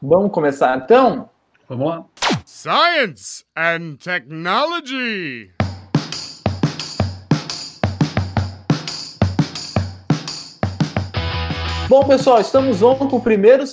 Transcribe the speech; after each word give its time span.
Vamos 0.00 0.30
começar 0.30 0.78
então? 0.78 1.28
Vamos 1.68 1.88
lá. 1.88 2.04
Science 2.46 3.44
and 3.56 3.96
Technology. 3.96 5.50
Bom, 11.88 12.04
pessoal, 12.06 12.40
estamos 12.40 12.80
on 12.80 12.94
com 12.94 13.16
o 13.16 13.20
primeiro, 13.20 13.64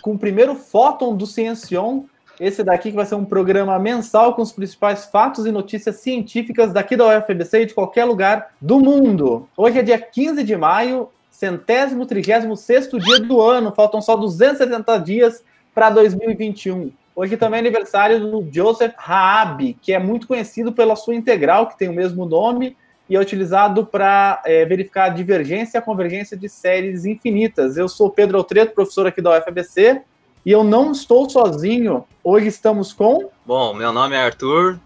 com 0.00 0.12
o 0.12 0.18
primeiro 0.18 0.54
Fóton 0.54 1.14
do 1.14 1.26
Ciencion. 1.26 2.04
Esse 2.40 2.64
daqui 2.64 2.88
que 2.88 2.96
vai 2.96 3.04
ser 3.04 3.16
um 3.16 3.24
programa 3.26 3.78
mensal 3.78 4.34
com 4.34 4.40
os 4.40 4.52
principais 4.52 5.04
fatos 5.04 5.44
e 5.44 5.52
notícias 5.52 5.96
científicas 5.96 6.72
daqui 6.72 6.96
da 6.96 7.18
UFBC 7.18 7.60
e 7.60 7.66
de 7.66 7.74
qualquer 7.74 8.06
lugar 8.06 8.54
do 8.58 8.80
mundo. 8.80 9.46
Hoje 9.54 9.80
é 9.80 9.82
dia 9.82 9.98
15 9.98 10.42
de 10.44 10.56
maio, 10.56 11.10
centésimo, 11.30 12.06
trigésimo 12.06 12.56
sexto 12.56 12.98
dia 12.98 13.20
do 13.20 13.38
ano. 13.42 13.70
Faltam 13.70 14.00
só 14.00 14.16
270 14.16 14.98
dias 15.00 15.44
para 15.74 15.90
2021. 15.90 16.92
Hoje 17.16 17.36
também 17.36 17.58
é 17.58 17.60
aniversário 17.60 18.20
do 18.20 18.48
Joseph 18.50 18.94
Raab, 18.96 19.76
que 19.80 19.92
é 19.92 19.98
muito 19.98 20.26
conhecido 20.26 20.72
pela 20.72 20.96
sua 20.96 21.14
integral, 21.14 21.68
que 21.68 21.78
tem 21.78 21.88
o 21.88 21.92
mesmo 21.92 22.24
nome, 22.24 22.76
e 23.08 23.16
é 23.16 23.20
utilizado 23.20 23.84
para 23.84 24.40
é, 24.44 24.64
verificar 24.64 25.04
a 25.04 25.08
divergência 25.10 25.76
e 25.76 25.78
a 25.78 25.82
convergência 25.82 26.36
de 26.36 26.48
séries 26.48 27.04
infinitas. 27.04 27.76
Eu 27.76 27.88
sou 27.88 28.10
Pedro 28.10 28.38
Altreto, 28.38 28.74
professor 28.74 29.06
aqui 29.06 29.20
da 29.20 29.38
UFABC, 29.38 30.02
e 30.44 30.50
eu 30.50 30.64
não 30.64 30.92
estou 30.92 31.28
sozinho. 31.28 32.04
Hoje 32.22 32.48
estamos 32.48 32.92
com. 32.92 33.30
Bom, 33.44 33.74
meu 33.74 33.92
nome 33.92 34.16
é 34.16 34.24
Arthur, 34.24 34.78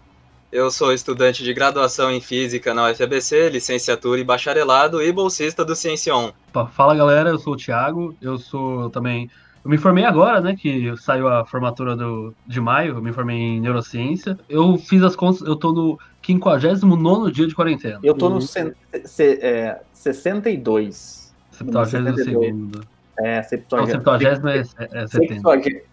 eu 0.51 0.71
sou 0.71 0.93
estudante 0.93 1.43
de 1.43 1.53
graduação 1.53 2.11
em 2.11 2.19
Física 2.19 2.73
na 2.73 2.91
UFABC, 2.91 3.49
licenciatura 3.49 4.19
e 4.19 4.23
bacharelado 4.23 5.01
e 5.01 5.11
bolsista 5.11 5.63
do 5.63 5.75
Ciencion. 5.75 6.31
Fala 6.73 6.95
galera, 6.95 7.29
eu 7.29 7.39
sou 7.39 7.53
o 7.53 7.57
Thiago, 7.57 8.15
eu 8.21 8.37
sou 8.37 8.89
também 8.89 9.29
eu 9.63 9.69
me 9.69 9.77
formei 9.77 10.05
agora, 10.05 10.41
né? 10.41 10.55
Que 10.55 10.95
saiu 10.97 11.27
a 11.27 11.45
formatura 11.45 11.95
do, 11.95 12.33
de 12.45 12.61
maio, 12.61 12.95
eu 12.95 13.01
me 13.01 13.11
formei 13.11 13.37
em 13.37 13.59
neurociência. 13.59 14.37
Eu 14.49 14.77
fiz 14.77 15.03
as 15.03 15.15
contas, 15.15 15.41
eu 15.41 15.55
tô 15.55 15.71
no 15.71 15.99
59 16.25 17.31
dia 17.31 17.47
de 17.47 17.55
quarentena. 17.55 17.99
Eu 18.03 18.13
tô 18.13 18.29
no 18.29 18.37
uhum. 18.37 18.73
é, 19.19 19.79
62. 19.93 21.33
72. 21.51 22.89
É, 23.21 23.43
septuagésimo. 23.43 23.97
Não, 23.97 23.99
septuagésimo 23.99 24.47
é, 24.47 24.59
é 24.93 25.07
70. 25.07 25.41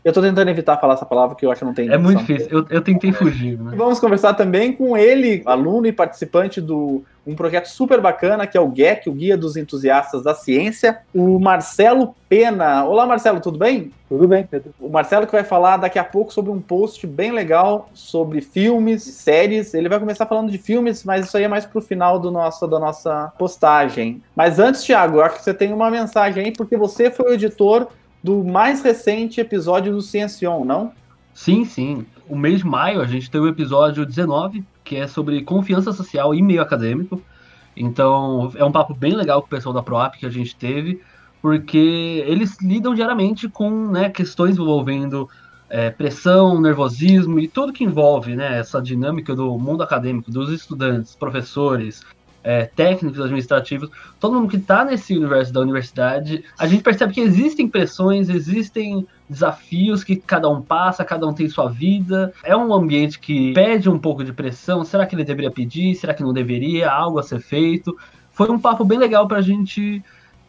Eu 0.05 0.13
tô 0.13 0.23
tentando 0.23 0.49
evitar 0.49 0.77
falar 0.77 0.95
essa 0.95 1.05
palavra 1.05 1.35
que 1.35 1.45
eu 1.45 1.51
acho 1.51 1.59
que 1.59 1.65
não 1.65 1.75
tem. 1.75 1.91
É 1.91 1.99
muito 1.99 2.21
difícil, 2.21 2.49
eu, 2.51 2.67
eu 2.71 2.81
tentei 2.81 3.13
fugir. 3.13 3.59
Né? 3.59 3.73
Vamos 3.77 3.99
conversar 3.99 4.35
também 4.35 4.73
com 4.73 4.97
ele, 4.97 5.43
aluno 5.45 5.87
e 5.89 5.93
participante 5.93 6.61
do 6.61 7.03
um 7.27 7.35
projeto 7.35 7.67
super 7.67 8.01
bacana 8.01 8.47
que 8.47 8.57
é 8.57 8.61
o 8.61 8.73
GEC, 8.73 9.09
o 9.09 9.13
Guia 9.13 9.37
dos 9.37 9.57
Entusiastas 9.57 10.23
da 10.23 10.35
Ciência, 10.35 11.01
o 11.13 11.41
Marcelo 11.41 12.15
Pena. 12.29 12.85
Olá, 12.85 13.05
Marcelo, 13.05 13.41
tudo 13.41 13.59
bem? 13.59 13.91
Tudo 14.09 14.29
bem, 14.29 14.47
Pedro. 14.47 14.73
O 14.81 14.89
Marcelo 14.89 15.27
que 15.27 15.33
vai 15.33 15.43
falar 15.43 15.79
daqui 15.79 15.99
a 15.99 16.05
pouco 16.05 16.33
sobre 16.33 16.53
um 16.53 16.61
post 16.61 17.05
bem 17.07 17.33
legal 17.33 17.91
sobre 17.93 18.41
filmes, 18.41 19.03
séries. 19.03 19.75
Ele 19.75 19.89
vai 19.89 19.99
começar 19.99 20.27
falando 20.27 20.51
de 20.51 20.59
filmes, 20.59 21.03
mas 21.03 21.27
isso 21.27 21.37
aí 21.37 21.43
é 21.43 21.49
mais 21.49 21.67
pro 21.67 21.81
final 21.81 22.21
do 22.21 22.31
nosso, 22.31 22.67
da 22.69 22.79
nossa 22.79 23.33
postagem. 23.37 24.23
Mas 24.35 24.61
antes, 24.61 24.85
Thiago, 24.85 25.19
eu 25.19 25.25
acho 25.25 25.39
que 25.39 25.45
você 25.45 25.55
tem 25.55 25.73
uma 25.73 25.91
mensagem 25.91 26.45
aí, 26.45 26.53
porque 26.53 26.77
você 26.77 27.11
foi 27.11 27.33
o 27.33 27.35
editor 27.35 27.89
do 28.23 28.45
mais 28.45 28.83
recente 28.83 29.41
episódio 29.41 29.93
do 29.93 30.03
Ciencion, 30.03 30.65
não? 30.65 30.93
Sim, 31.35 31.65
sim. 31.65 32.07
O 32.29 32.37
mês 32.37 32.61
de 32.61 32.67
maio 32.67 33.01
a 33.01 33.07
gente 33.07 33.31
teve 33.31 33.45
o 33.45 33.49
episódio 33.49 34.07
19, 34.07 34.65
que 34.87 34.97
é 34.97 35.07
sobre 35.07 35.43
confiança 35.43 35.93
social 35.93 36.35
e 36.35 36.41
meio 36.41 36.63
acadêmico. 36.63 37.21
Então, 37.77 38.53
é 38.55 38.65
um 38.65 38.73
papo 38.73 38.95
bem 38.95 39.15
legal 39.15 39.43
com 39.43 39.49
o 39.49 39.51
pessoal 39.51 39.75
da 39.75 39.83
ProApp 39.83 40.19
que 40.19 40.25
a 40.25 40.31
gente 40.31 40.57
teve, 40.57 41.03
porque 41.43 42.25
eles 42.27 42.57
lidam 42.63 42.95
diariamente 42.95 43.49
com 43.49 43.89
né, 43.89 44.09
questões 44.09 44.57
envolvendo 44.57 45.29
é, 45.69 45.91
pressão, 45.91 46.61
nervosismo 46.61 47.39
e 47.39 47.49
tudo 47.49 47.73
que 47.73 47.85
envolve 47.85 48.37
né, 48.37 48.59
essa 48.59 48.81
dinâmica 48.81 49.35
do 49.35 49.59
mundo 49.59 49.83
acadêmico, 49.83 50.31
dos 50.31 50.51
estudantes, 50.51 51.15
professores, 51.17 52.03
é, 52.43 52.65
técnicos 52.65 53.21
administrativos, 53.21 53.91
todo 54.21 54.37
mundo 54.37 54.49
que 54.49 54.57
está 54.57 54.85
nesse 54.85 55.19
universo 55.19 55.53
da 55.53 55.61
universidade, 55.61 56.45
a 56.57 56.67
gente 56.69 56.83
percebe 56.83 57.13
que 57.13 57.21
existem 57.21 57.69
pressões, 57.69 58.29
existem 58.29 59.05
desafios 59.29 60.05
que 60.05 60.17
cada 60.17 60.49
um 60.49 60.63
passa, 60.63 61.05
cada 61.05 61.27
um 61.27 61.33
tem 61.33 61.49
sua 61.49 61.69
vida. 61.69 62.33
É 62.45 62.57
um 62.57 62.73
ambiente 62.73 63.19
que 63.19 63.53
pede 63.53 63.89
um 63.91 63.99
pouco 63.99 64.25
de 64.25 64.33
pressão. 64.33 64.85
Será 64.85 65.07
que 65.07 65.15
ele 65.15 65.25
deveria 65.25 65.51
pedir? 65.51 65.95
Será 65.95 66.15
que 66.15 66.23
não 66.23 66.33
deveria? 66.33 66.91
Algo 66.91 67.19
a 67.19 67.23
ser 67.23 67.41
feito? 67.41 67.97
Foi 68.33 68.51
um 68.51 68.59
papo 68.59 68.85
bem 68.85 68.99
legal 68.99 69.27
para 69.27 69.39
a 69.39 69.43
gente 69.43 70.03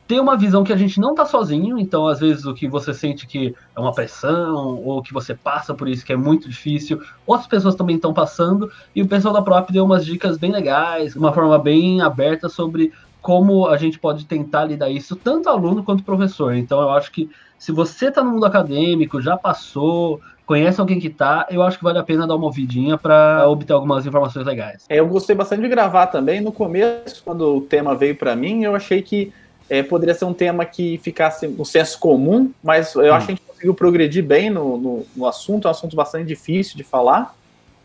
ter 0.07 0.21
uma 0.21 0.37
visão 0.37 0.63
que 0.63 0.71
a 0.71 0.77
gente 0.77 1.01
não 1.01 1.13
tá 1.13 1.25
sozinho, 1.25 1.77
então 1.77 2.07
às 2.07 2.21
vezes 2.21 2.45
o 2.45 2.53
que 2.53 2.65
você 2.65 2.93
sente 2.93 3.27
que 3.27 3.53
é 3.75 3.79
uma 3.79 3.93
pressão, 3.93 4.81
ou 4.81 5.03
que 5.03 5.13
você 5.13 5.35
passa 5.35 5.73
por 5.73 5.89
isso 5.89 6.05
que 6.05 6.13
é 6.13 6.15
muito 6.15 6.47
difícil, 6.47 7.01
outras 7.25 7.47
pessoas 7.47 7.75
também 7.75 7.97
estão 7.97 8.13
passando, 8.13 8.71
e 8.95 9.01
o 9.01 9.07
pessoal 9.07 9.33
da 9.33 9.41
Prop 9.41 9.69
deu 9.69 9.83
umas 9.83 10.05
dicas 10.05 10.37
bem 10.37 10.51
legais, 10.51 11.13
uma 11.13 11.33
forma 11.33 11.59
bem 11.59 11.99
aberta 11.99 12.47
sobre 12.47 12.93
como 13.21 13.67
a 13.67 13.77
gente 13.77 13.99
pode 13.99 14.25
tentar 14.25 14.65
lidar 14.65 14.89
isso, 14.89 15.15
tanto 15.15 15.49
aluno 15.49 15.83
quanto 15.83 16.03
professor. 16.03 16.55
Então 16.55 16.81
eu 16.81 16.89
acho 16.89 17.11
que 17.11 17.29
se 17.57 17.71
você 17.71 18.07
está 18.07 18.23
no 18.23 18.31
mundo 18.31 18.45
acadêmico, 18.45 19.21
já 19.21 19.35
passou, 19.35 20.21
conhece 20.45 20.79
alguém 20.79 20.99
que 20.99 21.09
tá, 21.09 21.45
eu 21.49 21.61
acho 21.61 21.77
que 21.77 21.83
vale 21.83 21.99
a 21.99 22.03
pena 22.03 22.25
dar 22.25 22.35
uma 22.35 22.45
ouvidinha 22.45 22.97
para 22.97 23.47
obter 23.49 23.73
algumas 23.73 24.05
informações 24.05 24.45
legais. 24.45 24.85
É, 24.87 24.99
eu 24.99 25.07
gostei 25.07 25.35
bastante 25.35 25.61
de 25.61 25.67
gravar 25.67 26.07
também. 26.07 26.39
No 26.39 26.51
começo, 26.51 27.21
quando 27.23 27.57
o 27.57 27.61
tema 27.61 27.95
veio 27.95 28.15
para 28.15 28.35
mim, 28.35 28.63
eu 28.63 28.75
achei 28.75 29.01
que 29.01 29.33
é, 29.69 29.83
poderia 29.83 30.15
ser 30.15 30.25
um 30.25 30.33
tema 30.33 30.63
que 30.65 30.97
ficasse 30.99 31.47
no 31.47 31.65
senso 31.65 31.99
comum, 31.99 32.51
mas 32.63 32.95
eu 32.95 33.11
hum. 33.11 33.13
acho 33.13 33.25
que 33.25 33.31
a 33.33 33.35
gente 33.35 33.45
conseguiu 33.45 33.73
progredir 33.73 34.23
bem 34.23 34.49
no, 34.49 34.77
no, 34.77 35.05
no, 35.15 35.27
assunto, 35.27 35.67
é 35.67 35.67
um 35.67 35.71
assunto 35.71 35.95
bastante 35.95 36.27
difícil 36.27 36.77
de 36.77 36.83
falar. 36.83 37.35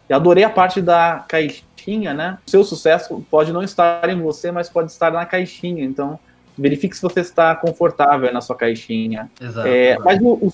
E 0.08 0.12
adorei 0.12 0.44
a 0.44 0.50
parte 0.50 0.80
da 0.80 1.24
caixinha, 1.26 1.64
né? 2.14 2.38
O 2.46 2.50
seu 2.50 2.64
sucesso 2.64 3.24
pode 3.30 3.52
não 3.52 3.62
estar 3.62 4.08
em 4.08 4.20
você, 4.20 4.50
mas 4.50 4.68
pode 4.68 4.90
estar 4.90 5.12
na 5.12 5.26
caixinha. 5.26 5.84
Então, 5.84 6.18
verifique 6.56 6.96
se 6.96 7.02
você 7.02 7.20
está 7.20 7.54
confortável 7.54 8.32
na 8.32 8.40
sua 8.40 8.56
caixinha. 8.56 9.30
Exato. 9.40 9.66
É, 9.66 9.98
mas 9.98 10.20
o, 10.20 10.38
o 10.40 10.52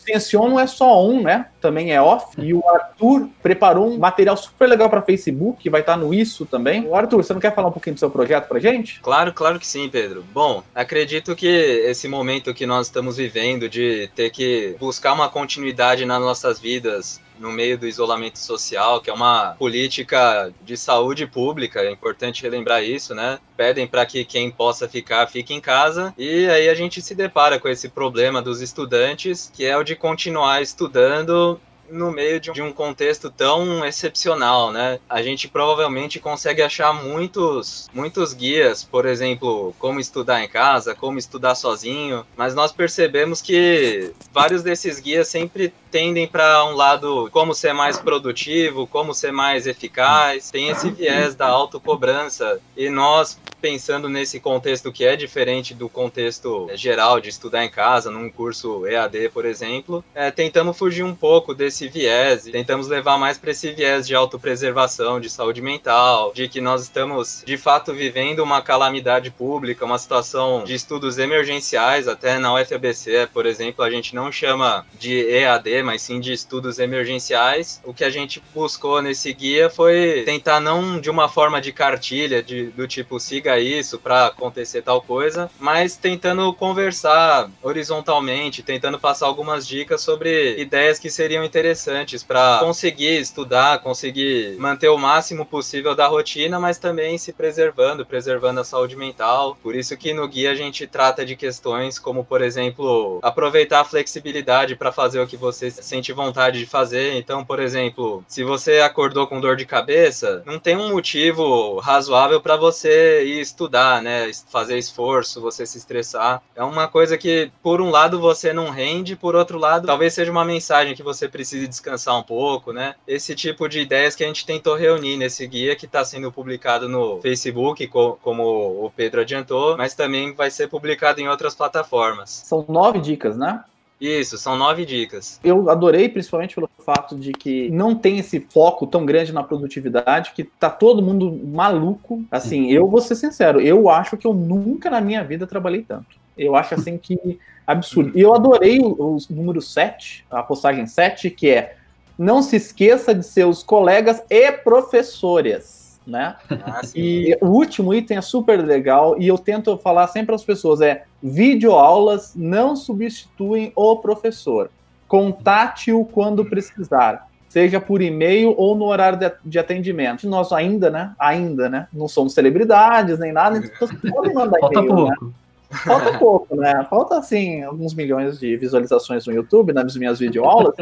não 0.48 0.58
é 0.58 0.66
só 0.66 1.04
on, 1.04 1.22
né? 1.22 1.46
Também 1.60 1.92
é 1.92 2.00
off. 2.00 2.26
E 2.38 2.54
o 2.54 2.62
Arthur 2.68 3.28
preparou 3.42 3.88
um 3.88 3.98
material 3.98 4.36
super 4.36 4.68
legal 4.68 4.88
para 4.88 5.02
Facebook, 5.02 5.62
que 5.62 5.70
vai 5.70 5.80
estar 5.80 5.96
no 5.96 6.12
Isso 6.14 6.46
também. 6.46 6.86
O 6.86 6.94
Arthur, 6.94 7.22
você 7.22 7.32
não 7.32 7.40
quer 7.40 7.54
falar 7.54 7.68
um 7.68 7.72
pouquinho 7.72 7.94
do 7.94 7.98
seu 7.98 8.10
projeto 8.10 8.48
para 8.48 8.58
gente? 8.58 9.00
Claro, 9.00 9.32
claro 9.32 9.58
que 9.58 9.66
sim, 9.66 9.88
Pedro. 9.88 10.24
Bom, 10.32 10.62
acredito 10.74 11.34
que 11.34 11.46
esse 11.46 12.08
momento 12.08 12.54
que 12.54 12.66
nós 12.66 12.86
estamos 12.86 13.16
vivendo 13.16 13.68
de 13.68 14.10
ter 14.14 14.30
que 14.30 14.76
buscar 14.78 15.12
uma 15.12 15.28
continuidade 15.28 16.04
nas 16.04 16.20
nossas 16.20 16.58
vidas 16.58 17.20
no 17.38 17.52
meio 17.52 17.78
do 17.78 17.86
isolamento 17.86 18.38
social, 18.38 19.00
que 19.00 19.10
é 19.10 19.12
uma 19.12 19.54
política 19.58 20.52
de 20.62 20.76
saúde 20.76 21.26
pública, 21.26 21.80
é 21.80 21.90
importante 21.90 22.42
relembrar 22.42 22.82
isso, 22.82 23.14
né? 23.14 23.38
Pedem 23.56 23.86
para 23.86 24.04
que 24.04 24.24
quem 24.24 24.50
possa 24.50 24.88
ficar 24.88 25.26
fique 25.28 25.54
em 25.54 25.60
casa, 25.60 26.12
e 26.18 26.48
aí 26.48 26.68
a 26.68 26.74
gente 26.74 27.00
se 27.00 27.14
depara 27.14 27.58
com 27.58 27.68
esse 27.68 27.88
problema 27.88 28.42
dos 28.42 28.60
estudantes, 28.60 29.50
que 29.54 29.64
é 29.64 29.76
o 29.76 29.84
de 29.84 29.94
continuar 29.94 30.62
estudando 30.62 31.57
no 31.90 32.10
meio 32.10 32.40
de 32.40 32.62
um 32.62 32.72
contexto 32.72 33.30
tão 33.30 33.84
excepcional, 33.84 34.70
né? 34.72 34.98
A 35.08 35.22
gente 35.22 35.48
provavelmente 35.48 36.20
consegue 36.20 36.62
achar 36.62 36.92
muitos, 36.92 37.88
muitos 37.92 38.32
guias, 38.32 38.84
por 38.84 39.06
exemplo, 39.06 39.74
como 39.78 40.00
estudar 40.00 40.42
em 40.42 40.48
casa, 40.48 40.94
como 40.94 41.18
estudar 41.18 41.54
sozinho, 41.54 42.26
mas 42.36 42.54
nós 42.54 42.72
percebemos 42.72 43.40
que 43.40 44.12
vários 44.32 44.62
desses 44.62 45.00
guias 45.00 45.28
sempre 45.28 45.72
tendem 45.90 46.26
para 46.26 46.64
um 46.64 46.74
lado 46.74 47.28
como 47.32 47.54
ser 47.54 47.72
mais 47.72 47.98
produtivo, 47.98 48.86
como 48.86 49.14
ser 49.14 49.32
mais 49.32 49.66
eficaz, 49.66 50.50
tem 50.50 50.68
esse 50.68 50.90
viés 50.90 51.34
da 51.34 51.46
autocobrança. 51.46 52.60
E 52.76 52.88
nós, 52.88 53.38
pensando 53.60 54.08
nesse 54.08 54.38
contexto 54.40 54.92
que 54.92 55.04
é 55.04 55.16
diferente 55.16 55.74
do 55.74 55.88
contexto 55.88 56.68
geral 56.74 57.20
de 57.20 57.28
estudar 57.28 57.64
em 57.64 57.70
casa, 57.70 58.10
num 58.10 58.30
curso 58.30 58.86
EAD, 58.86 59.30
por 59.30 59.44
exemplo, 59.44 60.04
é, 60.14 60.30
tentamos 60.30 60.76
fugir 60.76 61.02
um 61.02 61.14
pouco 61.14 61.54
desse 61.54 61.88
viés, 61.88 62.44
tentamos 62.44 62.88
levar 62.88 63.18
mais 63.18 63.38
para 63.38 63.50
esse 63.50 63.72
viés 63.72 64.06
de 64.06 64.14
autopreservação, 64.14 65.20
de 65.20 65.28
saúde 65.28 65.60
mental, 65.60 66.32
de 66.34 66.48
que 66.48 66.60
nós 66.60 66.82
estamos 66.82 67.42
de 67.44 67.56
fato 67.56 67.92
vivendo 67.92 68.40
uma 68.40 68.62
calamidade 68.62 69.30
pública, 69.30 69.84
uma 69.84 69.98
situação 69.98 70.64
de 70.64 70.74
estudos 70.74 71.18
emergenciais, 71.18 72.06
até 72.08 72.38
na 72.38 72.54
UFABC, 72.54 73.28
por 73.32 73.46
exemplo, 73.46 73.84
a 73.84 73.90
gente 73.90 74.14
não 74.14 74.30
chama 74.30 74.86
de 74.98 75.28
EAD, 75.30 75.77
mas 75.82 76.02
sim 76.02 76.20
de 76.20 76.32
estudos 76.32 76.78
emergenciais. 76.78 77.80
O 77.84 77.92
que 77.92 78.04
a 78.04 78.10
gente 78.10 78.42
buscou 78.54 79.02
nesse 79.02 79.32
guia 79.32 79.70
foi 79.70 80.22
tentar 80.24 80.60
não 80.60 81.00
de 81.00 81.10
uma 81.10 81.28
forma 81.28 81.60
de 81.60 81.72
cartilha, 81.72 82.42
de, 82.42 82.66
do 82.66 82.86
tipo 82.86 83.18
siga 83.20 83.58
isso 83.58 83.98
para 83.98 84.26
acontecer 84.26 84.82
tal 84.82 85.00
coisa, 85.00 85.50
mas 85.58 85.96
tentando 85.96 86.52
conversar 86.54 87.50
horizontalmente, 87.62 88.62
tentando 88.62 88.98
passar 88.98 89.26
algumas 89.26 89.66
dicas 89.66 90.00
sobre 90.00 90.58
ideias 90.58 90.98
que 90.98 91.10
seriam 91.10 91.44
interessantes 91.44 92.22
para 92.22 92.58
conseguir 92.60 93.18
estudar, 93.20 93.80
conseguir 93.80 94.56
manter 94.58 94.88
o 94.88 94.98
máximo 94.98 95.44
possível 95.44 95.94
da 95.94 96.06
rotina, 96.06 96.58
mas 96.58 96.78
também 96.78 97.18
se 97.18 97.32
preservando, 97.32 98.04
preservando 98.04 98.60
a 98.60 98.64
saúde 98.64 98.96
mental. 98.96 99.56
Por 99.62 99.74
isso 99.74 99.96
que 99.96 100.12
no 100.12 100.26
guia 100.28 100.52
a 100.52 100.54
gente 100.54 100.86
trata 100.86 101.24
de 101.24 101.36
questões 101.36 101.98
como, 101.98 102.24
por 102.24 102.42
exemplo, 102.42 103.18
aproveitar 103.22 103.80
a 103.80 103.84
flexibilidade 103.84 104.76
para 104.76 104.92
fazer 104.92 105.20
o 105.20 105.26
que 105.26 105.36
você 105.36 105.67
sente 105.70 106.12
vontade 106.12 106.58
de 106.58 106.66
fazer. 106.66 107.14
Então, 107.14 107.44
por 107.44 107.60
exemplo, 107.60 108.24
se 108.26 108.44
você 108.44 108.80
acordou 108.80 109.26
com 109.26 109.40
dor 109.40 109.56
de 109.56 109.66
cabeça, 109.66 110.42
não 110.46 110.58
tem 110.58 110.76
um 110.76 110.90
motivo 110.90 111.78
razoável 111.78 112.40
para 112.40 112.56
você 112.56 113.24
ir 113.24 113.40
estudar, 113.40 114.02
né? 114.02 114.30
Fazer 114.50 114.78
esforço, 114.78 115.40
você 115.40 115.64
se 115.66 115.78
estressar. 115.78 116.42
É 116.54 116.62
uma 116.62 116.88
coisa 116.88 117.16
que, 117.16 117.50
por 117.62 117.80
um 117.80 117.90
lado, 117.90 118.20
você 118.20 118.52
não 118.52 118.70
rende, 118.70 119.16
por 119.16 119.34
outro 119.34 119.58
lado, 119.58 119.86
talvez 119.86 120.14
seja 120.14 120.30
uma 120.30 120.44
mensagem 120.44 120.94
que 120.94 121.02
você 121.02 121.28
precise 121.28 121.66
descansar 121.66 122.18
um 122.18 122.22
pouco, 122.22 122.72
né? 122.72 122.94
Esse 123.06 123.34
tipo 123.34 123.68
de 123.68 123.80
ideias 123.80 124.14
que 124.14 124.24
a 124.24 124.26
gente 124.26 124.46
tentou 124.46 124.76
reunir 124.76 125.16
nesse 125.16 125.46
guia 125.46 125.76
que 125.76 125.86
está 125.86 126.04
sendo 126.04 126.30
publicado 126.32 126.88
no 126.88 127.20
Facebook, 127.20 127.86
como 127.86 128.84
o 128.84 128.92
Pedro 128.94 129.20
adiantou, 129.20 129.76
mas 129.76 129.94
também 129.94 130.32
vai 130.32 130.50
ser 130.50 130.68
publicado 130.68 131.20
em 131.20 131.28
outras 131.28 131.54
plataformas. 131.54 132.42
São 132.44 132.64
nove 132.68 133.00
dicas, 133.00 133.36
né? 133.36 133.62
Isso, 134.00 134.38
são 134.38 134.56
nove 134.56 134.84
dicas. 134.84 135.40
Eu 135.42 135.68
adorei, 135.68 136.08
principalmente 136.08 136.54
pelo 136.54 136.70
fato 136.84 137.16
de 137.16 137.32
que 137.32 137.68
não 137.70 137.94
tem 137.94 138.18
esse 138.18 138.38
foco 138.40 138.86
tão 138.86 139.04
grande 139.04 139.32
na 139.32 139.42
produtividade, 139.42 140.32
que 140.34 140.44
tá 140.44 140.70
todo 140.70 141.02
mundo 141.02 141.32
maluco. 141.32 142.24
Assim, 142.30 142.70
eu 142.70 142.88
vou 142.88 143.00
ser 143.00 143.16
sincero, 143.16 143.60
eu 143.60 143.88
acho 143.88 144.16
que 144.16 144.26
eu 144.26 144.32
nunca 144.32 144.88
na 144.88 145.00
minha 145.00 145.24
vida 145.24 145.46
trabalhei 145.46 145.82
tanto. 145.82 146.16
Eu 146.36 146.54
acho 146.54 146.74
assim 146.74 146.96
que 146.96 147.40
absurdo. 147.66 148.16
E 148.16 148.20
eu 148.20 148.32
adorei 148.34 148.78
o, 148.78 149.16
o 149.16 149.18
número 149.28 149.60
7, 149.60 150.24
a 150.30 150.42
postagem 150.42 150.86
7, 150.86 151.30
que 151.30 151.50
é 151.50 151.76
não 152.16 152.42
se 152.42 152.56
esqueça 152.56 153.14
de 153.14 153.24
seus 153.24 153.62
colegas 153.62 154.22
e 154.30 154.50
professores 154.52 155.87
né? 156.08 156.36
Ah, 156.50 156.80
e 156.94 157.36
o 157.40 157.46
último 157.48 157.92
item 157.92 158.16
é 158.16 158.20
super 158.20 158.64
legal 158.64 159.16
e 159.18 159.28
eu 159.28 159.38
tento 159.38 159.76
falar 159.78 160.08
sempre 160.08 160.34
às 160.34 160.44
pessoas 160.44 160.80
é 160.80 161.04
videoaulas 161.22 162.32
não 162.34 162.74
substituem 162.74 163.72
o 163.76 163.96
professor. 163.96 164.70
Contate-o 165.06 166.04
quando 166.04 166.44
precisar, 166.44 167.28
seja 167.48 167.80
por 167.80 168.02
e-mail 168.02 168.54
ou 168.56 168.74
no 168.74 168.86
horário 168.86 169.18
de, 169.18 169.30
de 169.44 169.58
atendimento. 169.58 170.28
Nós 170.28 170.52
ainda, 170.52 170.90
né? 170.90 171.14
Ainda, 171.18 171.68
né? 171.68 171.88
Não 171.92 172.08
somos 172.08 172.34
celebridades 172.34 173.18
nem 173.18 173.32
nada, 173.32 173.58
então 173.58 173.88
podem 174.10 174.34
mandar 174.34 174.58
Falta 174.60 174.78
e-mail, 174.80 174.94
pouco. 174.94 175.24
Né? 175.24 175.32
Falta 175.70 176.18
pouco, 176.18 176.56
né? 176.56 176.86
Falta, 176.88 177.18
assim, 177.18 177.62
alguns 177.62 177.94
milhões 177.94 178.38
de 178.38 178.56
visualizações 178.56 179.26
no 179.26 179.32
YouTube 179.32 179.72
nas 179.72 179.96
minhas 179.96 180.18
videoaulas 180.18 180.74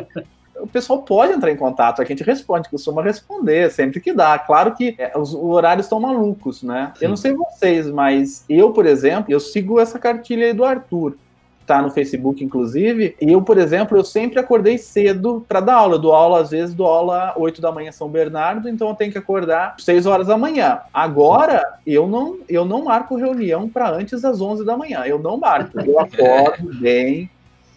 o 0.60 0.66
pessoal 0.66 1.02
pode 1.02 1.32
entrar 1.32 1.50
em 1.50 1.56
contato, 1.56 2.00
a 2.00 2.04
gente 2.04 2.22
responde, 2.22 2.68
costuma 2.68 3.02
responder 3.02 3.70
sempre 3.70 4.00
que 4.00 4.12
dá. 4.12 4.38
Claro 4.38 4.74
que 4.74 4.94
é, 4.98 5.16
os 5.16 5.34
horários 5.34 5.86
estão 5.86 6.00
malucos, 6.00 6.62
né? 6.62 6.92
Sim. 6.96 7.04
Eu 7.04 7.08
não 7.10 7.16
sei 7.16 7.32
vocês, 7.32 7.90
mas 7.90 8.44
eu, 8.48 8.72
por 8.72 8.86
exemplo, 8.86 9.32
eu 9.32 9.40
sigo 9.40 9.78
essa 9.80 9.98
cartilha 9.98 10.46
aí 10.46 10.52
do 10.52 10.64
Arthur 10.64 11.16
tá 11.66 11.82
no 11.82 11.90
Facebook, 11.90 12.42
inclusive. 12.42 13.16
E 13.20 13.32
eu, 13.32 13.42
por 13.42 13.58
exemplo, 13.58 13.98
eu 13.98 14.04
sempre 14.04 14.38
acordei 14.38 14.78
cedo 14.78 15.44
para 15.48 15.60
dar 15.60 15.74
aula. 15.74 15.96
Eu 15.96 15.98
dou 15.98 16.14
aula, 16.14 16.40
às 16.40 16.50
vezes, 16.50 16.74
dou 16.74 16.86
aula 16.86 17.34
8 17.36 17.60
da 17.60 17.72
manhã 17.72 17.90
São 17.90 18.08
Bernardo, 18.08 18.68
então 18.68 18.88
eu 18.88 18.94
tenho 18.94 19.10
que 19.10 19.18
acordar 19.18 19.74
6 19.78 20.06
horas 20.06 20.28
da 20.28 20.38
manhã. 20.38 20.78
Agora, 20.94 21.78
eu 21.84 22.06
não, 22.06 22.38
eu 22.48 22.64
não 22.64 22.84
marco 22.84 23.16
reunião 23.16 23.68
para 23.68 23.90
antes 23.90 24.22
das 24.22 24.40
11 24.40 24.64
da 24.64 24.76
manhã. 24.76 25.02
Eu 25.04 25.18
não 25.18 25.36
marco. 25.36 25.78
Eu 25.80 25.98
acordo 26.00 26.72
bem, 26.78 27.28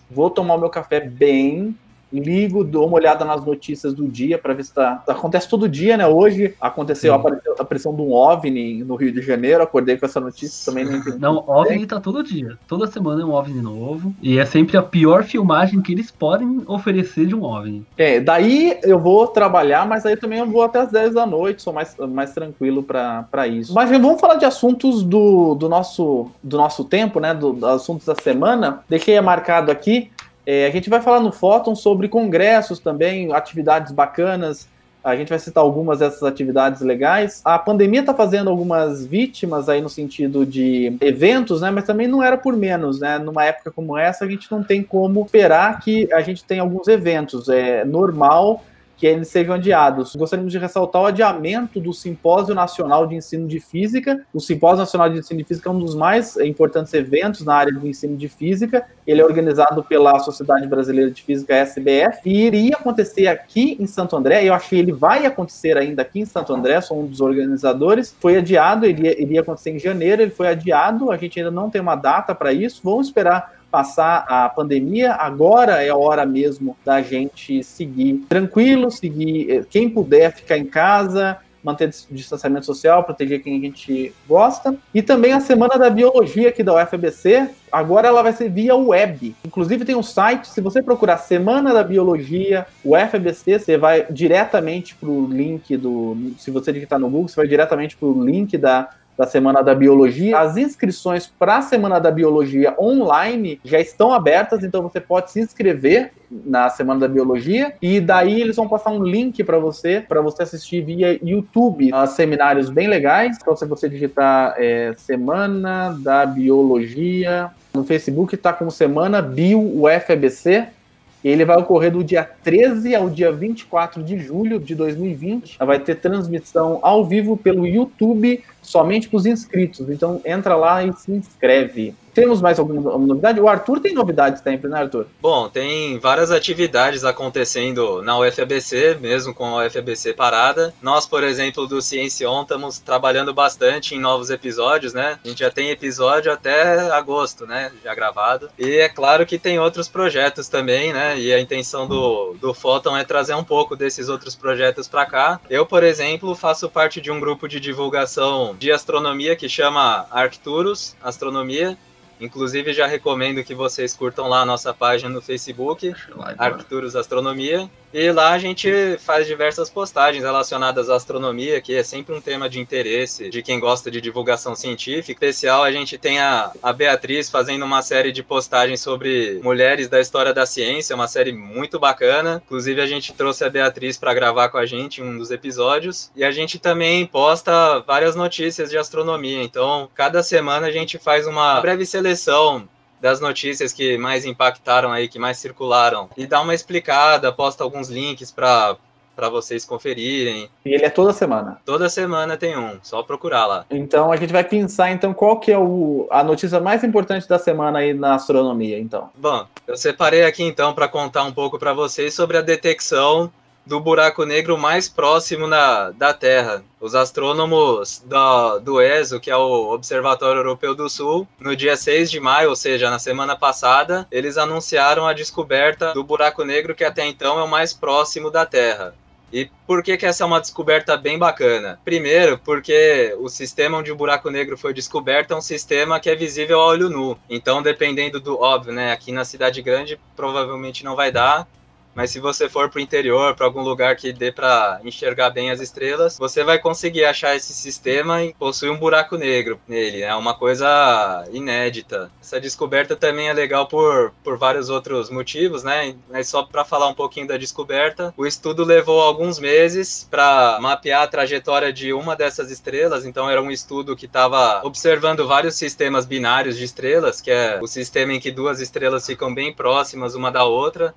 vou 0.09 0.29
tomar 0.29 0.55
o 0.55 0.59
meu 0.59 0.69
café 0.69 0.99
bem, 0.99 1.75
ligo, 2.11 2.63
dou 2.63 2.87
uma 2.87 2.95
olhada 2.95 3.23
nas 3.23 3.43
notícias 3.43 3.93
do 3.93 4.07
dia 4.07 4.37
para 4.37 4.53
ver 4.53 4.63
se 4.63 4.73
tá. 4.73 5.03
Acontece 5.07 5.47
todo 5.47 5.69
dia, 5.69 5.97
né? 5.97 6.07
Hoje 6.07 6.55
aconteceu 6.59 7.13
a 7.13 7.61
aparição 7.61 7.95
de 7.95 8.01
um 8.01 8.13
OVNI 8.13 8.83
no 8.83 8.95
Rio 8.95 9.11
de 9.11 9.21
Janeiro, 9.21 9.63
acordei 9.63 9.97
com 9.97 10.05
essa 10.05 10.19
notícia 10.19 10.71
também. 10.71 10.85
Não, 11.19 11.35
não 11.35 11.43
OVNI 11.47 11.85
tá 11.85 11.99
todo 11.99 12.23
dia. 12.23 12.57
Toda 12.67 12.87
semana 12.87 13.21
é 13.21 13.25
um 13.25 13.33
OVNI 13.33 13.61
novo. 13.61 14.13
E 14.21 14.39
é 14.39 14.45
sempre 14.45 14.77
a 14.77 14.81
pior 14.81 15.23
filmagem 15.23 15.81
que 15.81 15.91
eles 15.91 16.11
podem 16.11 16.63
oferecer 16.67 17.25
de 17.25 17.35
um 17.35 17.43
OVNI. 17.43 17.85
É, 17.97 18.19
daí 18.19 18.79
eu 18.83 18.99
vou 18.99 19.27
trabalhar, 19.27 19.87
mas 19.87 20.05
aí 20.05 20.15
também 20.15 20.39
eu 20.39 20.47
vou 20.47 20.63
até 20.63 20.79
as 20.79 20.91
10 20.91 21.13
da 21.13 21.25
noite, 21.25 21.61
sou 21.61 21.73
mais, 21.73 21.95
mais 21.97 22.33
tranquilo 22.33 22.83
para 22.83 23.47
isso. 23.47 23.73
Mas 23.73 23.89
vamos 23.89 24.19
falar 24.19 24.35
de 24.35 24.45
assuntos 24.45 25.03
do, 25.03 25.55
do, 25.55 25.69
nosso, 25.69 26.29
do 26.43 26.57
nosso 26.57 26.83
tempo, 26.83 27.19
né? 27.19 27.33
Do, 27.33 27.53
dos 27.53 27.63
assuntos 27.63 28.05
da 28.05 28.15
semana. 28.15 28.83
Deixei 28.89 29.19
marcado 29.21 29.71
aqui. 29.71 30.09
É, 30.51 30.65
a 30.65 30.71
gente 30.71 30.89
vai 30.89 30.99
falar 30.99 31.19
no 31.19 31.31
Fóton 31.31 31.75
sobre 31.75 32.07
congressos 32.07 32.79
também, 32.79 33.31
atividades 33.31 33.91
bacanas. 33.91 34.67
A 35.03 35.15
gente 35.15 35.29
vai 35.29 35.37
citar 35.37 35.63
algumas 35.63 35.99
dessas 35.99 36.23
atividades 36.23 36.81
legais. 36.81 37.39
A 37.45 37.59
pandemia 37.59 37.99
está 37.99 38.15
fazendo 38.15 38.49
algumas 38.49 39.05
vítimas 39.05 39.69
aí 39.69 39.79
no 39.79 39.89
sentido 39.89 40.47
de 40.47 40.97
eventos, 41.01 41.61
né? 41.61 41.69
Mas 41.69 41.83
também 41.83 42.07
não 42.07 42.23
era 42.23 42.35
por 42.35 42.57
menos, 42.57 42.99
né? 42.99 43.19
Numa 43.19 43.45
época 43.45 43.69
como 43.69 43.95
essa, 43.95 44.25
a 44.25 44.27
gente 44.27 44.51
não 44.51 44.63
tem 44.63 44.81
como 44.81 45.23
esperar 45.23 45.81
que 45.81 46.11
a 46.11 46.21
gente 46.21 46.43
tenha 46.43 46.63
alguns 46.63 46.87
eventos. 46.87 47.47
É 47.47 47.85
normal 47.85 48.65
que 48.99 49.07
eles 49.07 49.29
sejam 49.29 49.55
adiados. 49.55 50.13
Gostaríamos 50.13 50.51
de 50.51 50.59
ressaltar 50.59 51.01
o 51.01 51.05
adiamento 51.05 51.79
do 51.79 51.93
Simpósio 51.93 52.53
Nacional 52.53 53.07
de 53.07 53.15
Ensino 53.15 53.47
de 53.47 53.57
Física. 53.57 54.25
O 54.33 54.41
Simpósio 54.41 54.79
Nacional 54.79 55.09
de 55.09 55.19
Ensino 55.19 55.37
de 55.37 55.45
Física 55.45 55.69
é 55.69 55.71
um 55.71 55.79
dos 55.79 55.95
mais 55.95 56.35
importantes 56.37 56.93
eventos 56.93 57.45
na 57.45 57.55
área 57.55 57.71
do 57.71 57.87
ensino 57.87 58.17
de 58.17 58.27
física. 58.27 58.85
Ele 59.07 59.21
é 59.21 59.25
organizado 59.25 59.81
pela 59.85 60.19
Sociedade 60.19 60.67
Brasileira 60.67 61.09
de 61.09 61.23
Física, 61.23 61.55
SBF, 61.55 62.21
e 62.25 62.45
iria 62.45 62.75
acontecer 62.75 63.27
aqui 63.27 63.77
em 63.79 63.87
Santo 63.87 64.17
André. 64.17 64.43
Eu 64.43 64.53
achei 64.53 64.79
que 64.79 64.83
ele 64.83 64.91
vai 64.91 65.25
acontecer 65.25 65.77
ainda 65.77 66.01
aqui 66.01 66.19
em 66.19 66.25
Santo 66.25 66.53
André, 66.53 66.81
sou 66.81 67.01
um 67.01 67.07
dos 67.07 67.21
organizadores. 67.21 68.13
Foi 68.19 68.35
adiado, 68.35 68.85
ele 68.85 69.07
iria 69.07 69.39
acontecer 69.39 69.71
em 69.71 69.79
janeiro, 69.79 70.21
ele 70.21 70.31
foi 70.31 70.49
adiado, 70.49 71.09
a 71.09 71.15
gente 71.15 71.39
ainda 71.39 71.51
não 71.51 71.69
tem 71.69 71.79
uma 71.79 71.95
data 71.95 72.35
para 72.35 72.51
isso. 72.51 72.81
Vamos 72.83 73.07
esperar 73.07 73.58
passar 73.69 74.25
a 74.27 74.49
pandemia, 74.49 75.13
agora 75.13 75.83
é 75.83 75.89
a 75.89 75.95
hora 75.95 76.25
mesmo 76.25 76.75
da 76.83 77.01
gente 77.01 77.63
seguir 77.63 78.25
tranquilo, 78.27 78.89
seguir 78.89 79.51
eh, 79.51 79.65
quem 79.69 79.89
puder 79.89 80.33
ficar 80.33 80.57
em 80.57 80.65
casa, 80.65 81.39
manter 81.63 81.89
distanciamento 82.09 82.65
social, 82.65 83.03
proteger 83.03 83.41
quem 83.41 83.57
a 83.57 83.61
gente 83.61 84.13
gosta. 84.27 84.75
E 84.93 85.01
também 85.01 85.33
a 85.33 85.39
Semana 85.39 85.77
da 85.77 85.89
Biologia 85.89 86.49
aqui 86.49 86.63
da 86.63 86.73
UFBC, 86.73 87.49
agora 87.71 88.07
ela 88.07 88.23
vai 88.23 88.33
ser 88.33 88.49
via 88.49 88.75
web. 88.75 89.35
Inclusive 89.45 89.85
tem 89.85 89.95
um 89.95 90.03
site, 90.03 90.47
se 90.47 90.61
você 90.61 90.81
procurar 90.81 91.17
Semana 91.17 91.73
da 91.73 91.83
Biologia, 91.83 92.65
UFBC, 92.83 93.59
você 93.59 93.77
vai 93.77 94.05
diretamente 94.09 94.95
para 94.95 95.09
o 95.09 95.27
link 95.27 95.75
do... 95.77 96.33
Se 96.37 96.49
você 96.51 96.71
digitar 96.71 96.99
no 96.99 97.09
Google, 97.09 97.27
você 97.27 97.35
vai 97.35 97.47
diretamente 97.47 97.97
para 97.97 98.07
o 98.07 98.23
link 98.23 98.57
da 98.57 98.89
da 99.19 99.27
Semana 99.27 99.61
da 99.61 99.75
Biologia. 99.75 100.39
As 100.39 100.55
inscrições 100.55 101.27
para 101.27 101.57
a 101.57 101.61
Semana 101.61 101.99
da 101.99 102.09
Biologia 102.09 102.73
online 102.79 103.59
já 103.65 103.77
estão 103.77 104.13
abertas, 104.13 104.63
então 104.63 104.81
você 104.81 105.01
pode 105.01 105.29
se 105.29 105.41
inscrever 105.41 106.13
na 106.31 106.69
Semana 106.69 107.01
da 107.01 107.07
Biologia 107.09 107.73
e 107.81 107.99
daí 107.99 108.39
eles 108.39 108.55
vão 108.55 108.69
passar 108.69 108.91
um 108.91 109.03
link 109.03 109.43
para 109.43 109.59
você, 109.59 109.99
para 109.99 110.21
você 110.21 110.43
assistir 110.43 110.85
via 110.85 111.19
YouTube, 111.21 111.93
a 111.93 112.07
seminários 112.07 112.69
bem 112.69 112.87
legais. 112.87 113.37
Então, 113.41 113.57
se 113.57 113.65
você 113.65 113.89
digitar 113.89 114.55
é, 114.57 114.93
Semana 114.95 115.93
da 115.99 116.25
Biologia 116.25 117.51
no 117.73 117.83
Facebook, 117.83 118.35
está 118.35 118.53
como 118.53 118.71
Semana 118.71 119.21
Bio 119.21 119.59
UFBC. 119.83 120.78
Ele 121.23 121.43
vai 121.43 121.57
ocorrer 121.57 121.91
do 121.91 122.03
dia 122.03 122.23
13 122.43 122.95
ao 122.95 123.09
dia 123.09 123.31
24 123.31 124.01
de 124.03 124.17
julho 124.19 124.59
de 124.59 124.73
2020. 124.73 125.57
Vai 125.59 125.79
ter 125.79 125.95
transmissão 125.95 126.79
ao 126.81 127.05
vivo 127.05 127.35
pelo 127.35 127.67
YouTube 127.67 128.43
somente 128.61 129.09
para 129.09 129.17
os 129.17 129.25
inscritos. 129.25 129.89
Então 129.89 130.21
entra 130.25 130.55
lá 130.55 130.83
e 130.83 130.93
se 130.93 131.11
inscreve. 131.11 131.93
Temos 132.13 132.41
mais 132.41 132.59
alguma 132.59 132.81
novidade? 132.97 133.39
O 133.39 133.47
Arthur 133.47 133.79
tem 133.79 133.93
novidades 133.93 134.41
sempre, 134.41 134.69
né, 134.69 134.79
Arthur? 134.79 135.07
Bom, 135.21 135.49
tem 135.49 135.99
várias 135.99 136.31
atividades 136.31 137.03
acontecendo 137.03 138.01
na 138.01 138.17
UFABC, 138.19 138.97
mesmo 138.99 139.33
com 139.33 139.57
a 139.57 139.65
UFABC 139.65 140.13
parada. 140.13 140.73
Nós, 140.81 141.05
por 141.05 141.23
exemplo, 141.23 141.67
do 141.67 141.81
Ciencion, 141.81 142.41
estamos 142.41 142.79
trabalhando 142.79 143.33
bastante 143.33 143.95
em 143.95 143.99
novos 143.99 144.29
episódios, 144.29 144.93
né? 144.93 145.19
A 145.23 145.27
gente 145.27 145.39
já 145.39 145.51
tem 145.51 145.69
episódio 145.69 146.31
até 146.31 146.91
agosto, 146.91 147.45
né? 147.45 147.71
Já 147.83 147.93
gravado. 147.93 148.49
E 148.57 148.77
é 148.77 148.89
claro 148.89 149.25
que 149.25 149.37
tem 149.37 149.59
outros 149.59 149.87
projetos 149.87 150.47
também, 150.47 150.93
né? 150.93 151.19
E 151.19 151.33
a 151.33 151.39
intenção 151.39 151.87
do, 151.87 152.35
do 152.39 152.53
Photon 152.53 152.97
é 152.97 153.03
trazer 153.03 153.35
um 153.35 153.43
pouco 153.43 153.75
desses 153.75 154.09
outros 154.09 154.35
projetos 154.35 154.87
para 154.87 155.05
cá. 155.05 155.39
Eu, 155.49 155.65
por 155.65 155.83
exemplo, 155.83 156.35
faço 156.35 156.69
parte 156.69 157.01
de 157.01 157.11
um 157.11 157.19
grupo 157.19 157.47
de 157.47 157.59
divulgação 157.59 158.55
de 158.57 158.71
astronomia 158.71 159.35
que 159.35 159.49
chama 159.49 160.07
Arcturus 160.11 160.95
Astronomia. 161.01 161.77
Inclusive, 162.19 162.73
já 162.73 162.85
recomendo 162.85 163.43
que 163.43 163.55
vocês 163.55 163.95
curtam 163.95 164.27
lá 164.27 164.41
a 164.41 164.45
nossa 164.45 164.73
página 164.73 165.09
no 165.09 165.21
Facebook, 165.21 165.93
Arcturus 166.37 166.95
Astronomia. 166.95 167.69
E 167.91 168.11
lá 168.11 168.33
a 168.33 168.37
gente 168.37 168.97
faz 168.99 169.25
diversas 169.25 169.69
postagens 169.69 170.23
relacionadas 170.23 170.89
à 170.89 170.95
astronomia, 170.95 171.59
que 171.59 171.73
é 171.73 171.83
sempre 171.83 172.13
um 172.13 172.21
tema 172.21 172.47
de 172.47 172.59
interesse 172.59 173.29
de 173.29 173.41
quem 173.41 173.59
gosta 173.59 173.89
de 173.89 173.99
divulgação 173.99 174.55
científica. 174.55 175.11
Em 175.25 175.29
especial, 175.29 175.63
a 175.63 175.71
gente 175.71 175.97
tem 175.97 176.19
a, 176.19 176.51
a 176.61 176.71
Beatriz 176.71 177.29
fazendo 177.29 177.65
uma 177.65 177.81
série 177.81 178.11
de 178.11 178.21
postagens 178.21 178.79
sobre 178.79 179.39
mulheres 179.43 179.89
da 179.89 179.99
história 179.99 180.33
da 180.33 180.45
ciência, 180.45 180.95
uma 180.95 181.07
série 181.07 181.31
muito 181.31 181.79
bacana. 181.79 182.41
Inclusive, 182.45 182.79
a 182.79 182.85
gente 182.85 183.11
trouxe 183.13 183.43
a 183.43 183.49
Beatriz 183.49 183.97
para 183.97 184.13
gravar 184.13 184.49
com 184.49 184.57
a 184.57 184.65
gente 184.67 185.01
em 185.01 185.05
um 185.05 185.17
dos 185.17 185.31
episódios. 185.31 186.11
E 186.15 186.23
a 186.23 186.31
gente 186.31 186.59
também 186.59 187.07
posta 187.07 187.79
várias 187.79 188.15
notícias 188.15 188.69
de 188.69 188.77
astronomia. 188.77 189.41
Então, 189.41 189.89
cada 189.95 190.21
semana 190.21 190.67
a 190.67 190.71
gente 190.71 190.99
faz 190.99 191.25
uma 191.25 191.59
breve 191.59 191.85
seleção 191.85 192.67
das 193.01 193.19
notícias 193.19 193.73
que 193.73 193.97
mais 193.97 194.25
impactaram 194.25 194.91
aí, 194.91 195.07
que 195.07 195.19
mais 195.19 195.37
circularam, 195.37 196.09
e 196.17 196.25
dá 196.25 196.41
uma 196.41 196.53
explicada, 196.53 197.31
posta 197.31 197.63
alguns 197.63 197.89
links 197.89 198.31
para 198.31 198.77
para 199.19 199.27
vocês 199.27 199.65
conferirem. 199.65 200.49
E 200.65 200.73
ele 200.73 200.85
é 200.85 200.89
toda 200.89 201.11
semana. 201.11 201.59
Toda 201.65 201.89
semana 201.89 202.37
tem 202.37 202.57
um, 202.57 202.79
só 202.81 203.03
procurar 203.03 203.45
lá. 203.47 203.65
Então 203.69 204.13
a 204.13 204.15
gente 204.15 204.31
vai 204.31 204.45
pensar 204.45 204.91
então 204.91 205.13
qual 205.13 205.41
que 205.41 205.51
é 205.51 205.57
o, 205.59 206.07
a 206.09 206.23
notícia 206.23 206.61
mais 206.61 206.85
importante 206.85 207.27
da 207.27 207.37
semana 207.37 207.79
aí 207.79 207.93
na 207.93 208.15
astronomia, 208.15 208.79
então. 208.79 209.09
Bom, 209.17 209.45
eu 209.67 209.75
separei 209.75 210.23
aqui 210.23 210.41
então 210.43 210.73
para 210.73 210.87
contar 210.87 211.25
um 211.25 211.33
pouco 211.33 211.59
para 211.59 211.73
vocês 211.73 212.13
sobre 212.13 212.37
a 212.37 212.41
detecção 212.41 213.29
do 213.69 213.79
buraco 213.79 214.25
negro 214.25 214.57
mais 214.57 214.89
próximo 214.89 215.45
na, 215.45 215.91
da 215.91 216.11
Terra. 216.11 216.63
Os 216.81 216.95
astrônomos 216.95 218.03
do, 218.03 218.59
do 218.59 218.81
ESO, 218.81 219.19
que 219.19 219.29
é 219.29 219.37
o 219.37 219.71
Observatório 219.71 220.39
Europeu 220.39 220.73
do 220.73 220.89
Sul, 220.89 221.27
no 221.39 221.55
dia 221.55 221.77
6 221.77 222.09
de 222.09 222.19
maio, 222.19 222.49
ou 222.49 222.55
seja, 222.55 222.89
na 222.89 222.97
semana 222.97 223.35
passada, 223.35 224.07
eles 224.11 224.39
anunciaram 224.39 225.05
a 225.05 225.13
descoberta 225.13 225.93
do 225.93 226.03
buraco 226.03 226.43
negro 226.43 226.73
que 226.73 226.83
até 226.83 227.05
então 227.05 227.39
é 227.39 227.43
o 227.43 227.47
mais 227.47 227.71
próximo 227.71 228.31
da 228.31 228.43
Terra. 228.43 228.95
E 229.31 229.47
por 229.67 229.83
que, 229.83 229.95
que 229.95 230.05
essa 230.07 230.23
é 230.23 230.25
uma 230.25 230.41
descoberta 230.41 230.97
bem 230.97 231.19
bacana? 231.19 231.79
Primeiro, 231.85 232.39
porque 232.39 233.15
o 233.19 233.29
sistema 233.29 233.77
onde 233.77 233.91
o 233.91 233.95
buraco 233.95 234.31
negro 234.31 234.57
foi 234.57 234.73
descoberto 234.73 235.33
é 235.33 235.37
um 235.37 235.41
sistema 235.41 235.99
que 235.99 236.09
é 236.09 236.15
visível 236.15 236.59
a 236.59 236.65
olho 236.65 236.89
nu. 236.89 237.15
Então, 237.29 237.61
dependendo 237.61 238.19
do 238.19 238.39
óbvio, 238.39 238.73
né? 238.73 238.91
Aqui 238.91 239.11
na 239.11 239.23
cidade 239.23 239.61
grande 239.61 239.99
provavelmente 240.15 240.83
não 240.83 240.95
vai 240.95 241.11
dar, 241.11 241.47
mas 241.95 242.11
se 242.11 242.19
você 242.19 242.47
for 242.47 242.69
para 242.69 242.79
o 242.79 242.81
interior, 242.81 243.35
para 243.35 243.45
algum 243.45 243.61
lugar 243.61 243.95
que 243.95 244.13
dê 244.13 244.31
para 244.31 244.79
enxergar 244.83 245.29
bem 245.29 245.51
as 245.51 245.59
estrelas, 245.59 246.17
você 246.17 246.43
vai 246.43 246.59
conseguir 246.59 247.05
achar 247.05 247.35
esse 247.35 247.53
sistema 247.53 248.23
e 248.23 248.33
possui 248.33 248.69
um 248.69 248.77
buraco 248.77 249.17
negro 249.17 249.59
nele. 249.67 250.01
É 250.01 250.15
uma 250.15 250.33
coisa 250.33 251.27
inédita. 251.31 252.11
Essa 252.21 252.39
descoberta 252.39 252.95
também 252.95 253.29
é 253.29 253.33
legal 253.33 253.67
por, 253.67 254.11
por 254.23 254.37
vários 254.37 254.69
outros 254.69 255.09
motivos, 255.09 255.63
né? 255.63 255.95
Mas 256.09 256.27
só 256.27 256.43
para 256.43 256.63
falar 256.63 256.87
um 256.87 256.93
pouquinho 256.93 257.27
da 257.27 257.37
descoberta, 257.37 258.13
o 258.15 258.25
estudo 258.25 258.63
levou 258.63 259.01
alguns 259.01 259.39
meses 259.39 260.07
para 260.09 260.57
mapear 260.61 261.03
a 261.03 261.07
trajetória 261.07 261.73
de 261.73 261.91
uma 261.91 262.15
dessas 262.15 262.51
estrelas. 262.51 263.05
Então 263.05 263.29
era 263.29 263.41
um 263.41 263.51
estudo 263.51 263.95
que 263.95 264.05
estava 264.05 264.61
observando 264.63 265.27
vários 265.27 265.55
sistemas 265.55 266.05
binários 266.05 266.57
de 266.57 266.63
estrelas, 266.63 267.19
que 267.19 267.31
é 267.31 267.59
o 267.61 267.67
sistema 267.67 268.13
em 268.13 268.19
que 268.19 268.31
duas 268.31 268.61
estrelas 268.61 269.05
ficam 269.05 269.33
bem 269.33 269.53
próximas 269.53 270.15
uma 270.15 270.31
da 270.31 270.45
outra 270.45 270.93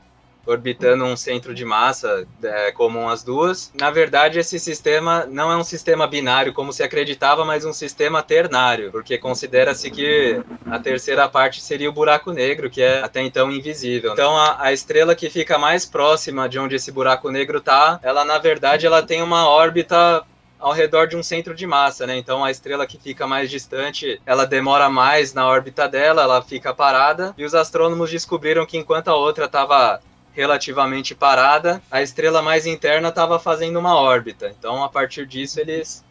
orbitando 0.46 1.04
um 1.04 1.16
centro 1.16 1.54
de 1.54 1.64
massa 1.64 2.26
é, 2.42 2.72
comum 2.72 3.08
às 3.08 3.22
duas. 3.22 3.72
Na 3.78 3.90
verdade, 3.90 4.38
esse 4.38 4.58
sistema 4.58 5.26
não 5.26 5.50
é 5.50 5.56
um 5.56 5.64
sistema 5.64 6.06
binário 6.06 6.52
como 6.52 6.72
se 6.72 6.82
acreditava, 6.82 7.44
mas 7.44 7.64
um 7.64 7.72
sistema 7.72 8.22
ternário, 8.22 8.90
porque 8.90 9.18
considera-se 9.18 9.90
que 9.90 10.40
a 10.66 10.78
terceira 10.78 11.28
parte 11.28 11.60
seria 11.60 11.88
o 11.88 11.92
buraco 11.92 12.32
negro, 12.32 12.70
que 12.70 12.82
é 12.82 13.00
até 13.02 13.22
então 13.22 13.50
invisível. 13.50 14.12
Então, 14.12 14.36
a, 14.36 14.62
a 14.62 14.72
estrela 14.72 15.14
que 15.14 15.30
fica 15.30 15.58
mais 15.58 15.84
próxima 15.84 16.48
de 16.48 16.58
onde 16.58 16.76
esse 16.76 16.90
buraco 16.90 17.30
negro 17.30 17.58
está, 17.58 18.00
ela 18.02 18.24
na 18.24 18.38
verdade 18.38 18.86
ela 18.86 19.02
tem 19.02 19.22
uma 19.22 19.48
órbita 19.48 20.24
ao 20.62 20.72
redor 20.72 21.08
de 21.08 21.16
um 21.16 21.22
centro 21.22 21.54
de 21.54 21.66
massa, 21.66 22.06
né? 22.06 22.16
Então 22.16 22.44
a 22.44 22.50
estrela 22.50 22.86
que 22.86 22.96
fica 22.96 23.26
mais 23.26 23.50
distante, 23.50 24.22
ela 24.24 24.46
demora 24.46 24.88
mais 24.88 25.34
na 25.34 25.46
órbita 25.46 25.88
dela, 25.88 26.22
ela 26.22 26.40
fica 26.40 26.72
parada, 26.72 27.34
e 27.36 27.44
os 27.44 27.52
astrônomos 27.52 28.10
descobriram 28.10 28.64
que 28.64 28.78
enquanto 28.78 29.08
a 29.08 29.16
outra 29.16 29.46
estava 29.46 30.00
relativamente 30.32 31.14
parada, 31.14 31.82
a 31.90 32.02
estrela 32.02 32.42
mais 32.42 32.66
interna 32.66 33.08
estava 33.08 33.38
fazendo 33.38 33.78
uma 33.78 33.94
órbita. 33.94 34.52
Então, 34.58 34.82
a 34.82 34.88
partir 34.88 35.26
disso, 35.26 35.60
eles 35.60 36.04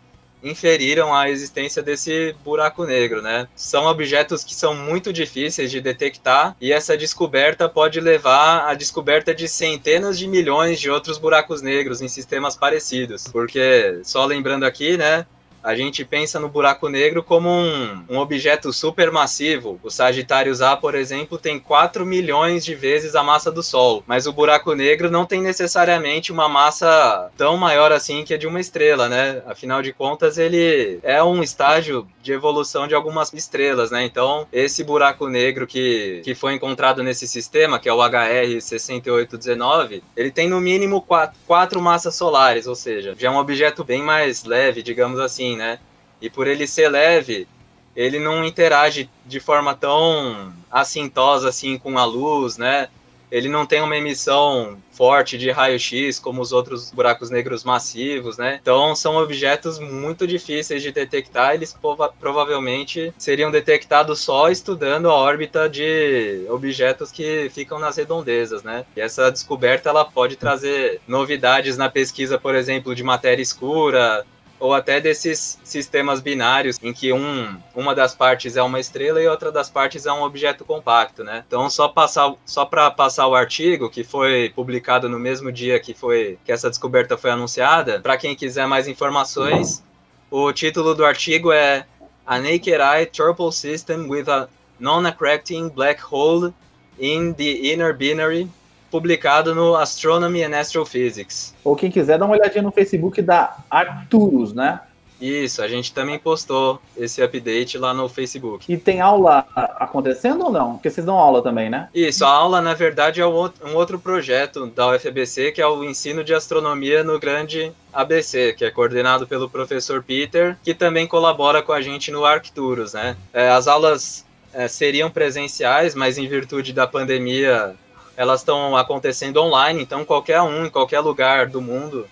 inferiram 0.43 1.13
a 1.13 1.29
existência 1.29 1.83
desse 1.83 2.35
buraco 2.43 2.85
negro, 2.85 3.21
né? 3.21 3.47
São 3.55 3.85
objetos 3.85 4.43
que 4.43 4.55
são 4.55 4.73
muito 4.73 5.13
difíceis 5.13 5.69
de 5.69 5.79
detectar 5.79 6.55
e 6.59 6.71
essa 6.73 6.97
descoberta 6.97 7.69
pode 7.69 7.99
levar 7.99 8.67
à 8.67 8.73
descoberta 8.73 9.33
de 9.33 9.47
centenas 9.47 10.17
de 10.17 10.27
milhões 10.27 10.79
de 10.79 10.89
outros 10.89 11.17
buracos 11.17 11.61
negros 11.61 12.01
em 12.01 12.07
sistemas 12.07 12.55
parecidos. 12.55 13.27
Porque, 13.27 13.99
só 14.03 14.25
lembrando 14.25 14.63
aqui, 14.63 14.97
né? 14.97 15.25
A 15.63 15.75
gente 15.75 16.03
pensa 16.03 16.39
no 16.39 16.49
buraco 16.49 16.89
negro 16.89 17.23
como 17.23 17.49
um, 17.49 18.03
um 18.09 18.17
objeto 18.17 18.73
supermassivo. 18.73 19.79
O 19.83 19.89
Sagitários 19.89 20.61
A, 20.61 20.75
por 20.75 20.95
exemplo, 20.95 21.37
tem 21.37 21.59
4 21.59 22.05
milhões 22.05 22.65
de 22.65 22.75
vezes 22.75 23.15
a 23.15 23.23
massa 23.23 23.51
do 23.51 23.63
Sol, 23.63 24.03
mas 24.05 24.27
o 24.27 24.33
buraco 24.33 24.73
negro 24.73 25.09
não 25.09 25.25
tem 25.25 25.41
necessariamente 25.41 26.31
uma 26.31 26.49
massa 26.49 27.29
tão 27.37 27.57
maior 27.57 27.91
assim 27.91 28.23
que 28.23 28.33
a 28.33 28.37
de 28.37 28.47
uma 28.47 28.59
estrela, 28.59 29.07
né? 29.07 29.41
Afinal 29.45 29.81
de 29.81 29.93
contas, 29.93 30.37
ele 30.37 30.99
é 31.03 31.23
um 31.23 31.43
estágio 31.43 32.07
de 32.21 32.33
evolução 32.33 32.87
de 32.87 32.95
algumas 32.95 33.31
estrelas, 33.33 33.91
né? 33.91 34.03
Então, 34.03 34.47
esse 34.51 34.83
buraco 34.83 35.27
negro 35.27 35.67
que, 35.67 36.21
que 36.23 36.33
foi 36.33 36.53
encontrado 36.53 37.03
nesse 37.03 37.27
sistema, 37.27 37.79
que 37.79 37.87
é 37.87 37.93
o 37.93 38.01
HR 38.01 38.59
6819, 38.59 40.03
ele 40.15 40.31
tem 40.31 40.49
no 40.49 40.59
mínimo 40.59 41.01
quatro, 41.01 41.37
quatro 41.45 41.81
massas 41.81 42.15
solares, 42.15 42.65
ou 42.65 42.75
seja, 42.75 43.15
já 43.17 43.27
é 43.27 43.31
um 43.31 43.37
objeto 43.37 43.83
bem 43.83 44.01
mais 44.01 44.43
leve, 44.43 44.81
digamos 44.81 45.19
assim 45.19 45.50
assim, 45.51 45.55
né? 45.55 45.79
E 46.21 46.29
por 46.29 46.47
ele 46.47 46.67
ser 46.67 46.89
leve, 46.89 47.47
ele 47.95 48.19
não 48.19 48.45
interage 48.45 49.09
de 49.25 49.39
forma 49.39 49.75
tão 49.75 50.53
assintosa 50.71 51.49
assim 51.49 51.77
com 51.77 51.97
a 51.97 52.05
luz, 52.05 52.57
né? 52.57 52.87
Ele 53.31 53.47
não 53.47 53.65
tem 53.65 53.81
uma 53.81 53.95
emissão 53.95 54.77
forte 54.91 55.37
de 55.37 55.49
raio-x 55.49 56.19
como 56.19 56.41
os 56.41 56.51
outros 56.51 56.91
buracos 56.91 57.29
negros 57.29 57.63
massivos, 57.63 58.37
né? 58.37 58.59
Então 58.61 58.93
são 58.93 59.15
objetos 59.15 59.79
muito 59.79 60.27
difíceis 60.27 60.83
de 60.83 60.91
detectar. 60.91 61.53
Eles 61.53 61.75
provavelmente 62.19 63.13
seriam 63.17 63.49
detectados 63.49 64.19
só 64.19 64.49
estudando 64.49 65.09
a 65.09 65.15
órbita 65.15 65.69
de 65.69 66.45
objetos 66.49 67.09
que 67.09 67.49
ficam 67.53 67.79
nas 67.79 67.95
redondezas, 67.95 68.63
né? 68.63 68.85
E 68.97 68.99
essa 68.99 69.31
descoberta 69.31 69.89
ela 69.89 70.03
pode 70.03 70.35
trazer 70.35 70.99
novidades 71.07 71.77
na 71.77 71.89
pesquisa, 71.89 72.37
por 72.37 72.53
exemplo, 72.53 72.93
de 72.93 73.01
matéria 73.01 73.41
escura, 73.41 74.25
ou 74.61 74.75
até 74.75 75.01
desses 75.01 75.59
sistemas 75.63 76.21
binários 76.21 76.77
em 76.83 76.93
que 76.93 77.11
um, 77.11 77.57
uma 77.75 77.95
das 77.95 78.13
partes 78.13 78.55
é 78.55 78.61
uma 78.61 78.79
estrela 78.79 79.19
e 79.19 79.27
outra 79.27 79.51
das 79.51 79.71
partes 79.71 80.05
é 80.05 80.13
um 80.13 80.21
objeto 80.21 80.63
compacto, 80.63 81.23
né? 81.23 81.43
Então 81.47 81.67
só 81.67 81.87
passar 81.87 82.35
só 82.45 82.63
para 82.63 82.91
passar 82.91 83.27
o 83.27 83.33
artigo 83.33 83.89
que 83.89 84.03
foi 84.03 84.53
publicado 84.55 85.09
no 85.09 85.17
mesmo 85.17 85.51
dia 85.51 85.79
que 85.79 85.95
foi 85.95 86.37
que 86.45 86.51
essa 86.51 86.69
descoberta 86.69 87.17
foi 87.17 87.31
anunciada, 87.31 87.99
para 87.99 88.15
quem 88.15 88.35
quiser 88.35 88.67
mais 88.67 88.87
informações, 88.87 89.83
o 90.29 90.53
título 90.53 90.93
do 90.93 91.03
artigo 91.03 91.51
é 91.51 91.85
A 92.25 92.37
Naked 92.37 92.77
Eye 92.77 93.07
Turple 93.07 93.51
System 93.51 94.07
with 94.07 94.29
a 94.29 94.47
Non-Accreting 94.79 95.69
Black 95.69 96.01
Hole 96.09 96.53
in 96.99 97.33
the 97.33 97.73
Inner 97.73 97.93
Binary 97.93 98.47
publicado 98.91 99.55
no 99.55 99.75
Astronomy 99.75 100.43
and 100.43 100.59
Astrophysics. 100.59 101.55
Ou 101.63 101.75
quem 101.75 101.89
quiser 101.89 102.19
dar 102.19 102.25
uma 102.25 102.35
olhadinha 102.35 102.61
no 102.61 102.71
Facebook 102.71 103.21
da 103.21 103.57
Arcturus, 103.69 104.53
né? 104.53 104.81
Isso, 105.21 105.61
a 105.61 105.67
gente 105.67 105.93
também 105.93 106.17
postou 106.17 106.81
esse 106.97 107.21
update 107.21 107.77
lá 107.77 107.93
no 107.93 108.09
Facebook. 108.09 108.71
E 108.73 108.75
tem 108.75 108.99
aula 108.99 109.45
acontecendo 109.55 110.45
ou 110.45 110.51
não? 110.51 110.73
Porque 110.73 110.89
vocês 110.89 111.05
dão 111.05 111.15
aula 111.15 111.43
também, 111.43 111.69
né? 111.69 111.89
Isso, 111.93 112.25
a 112.25 112.29
aula, 112.29 112.59
na 112.59 112.73
verdade, 112.73 113.21
é 113.21 113.25
um 113.25 113.75
outro 113.75 113.99
projeto 113.99 114.65
da 114.65 114.89
UFBC, 114.89 115.51
que 115.51 115.61
é 115.61 115.67
o 115.67 115.83
ensino 115.83 116.23
de 116.23 116.33
astronomia 116.33 117.03
no 117.03 117.19
grande 117.19 117.71
ABC, 117.93 118.53
que 118.53 118.65
é 118.65 118.71
coordenado 118.71 119.27
pelo 119.27 119.47
professor 119.47 120.01
Peter, 120.01 120.57
que 120.63 120.73
também 120.73 121.05
colabora 121.05 121.61
com 121.61 121.71
a 121.71 121.81
gente 121.81 122.09
no 122.09 122.25
Arcturus, 122.25 122.93
né? 122.93 123.15
É, 123.31 123.49
as 123.49 123.67
aulas 123.67 124.25
é, 124.51 124.67
seriam 124.67 125.11
presenciais, 125.11 125.93
mas 125.93 126.17
em 126.17 126.27
virtude 126.27 126.73
da 126.73 126.87
pandemia 126.87 127.75
elas 128.21 128.41
estão 128.41 128.77
acontecendo 128.77 129.41
online, 129.41 129.81
então 129.81 130.05
qualquer 130.05 130.39
um, 130.43 130.67
em 130.67 130.69
qualquer 130.69 130.99
lugar 130.99 131.47
do 131.47 131.59
mundo, 131.59 132.07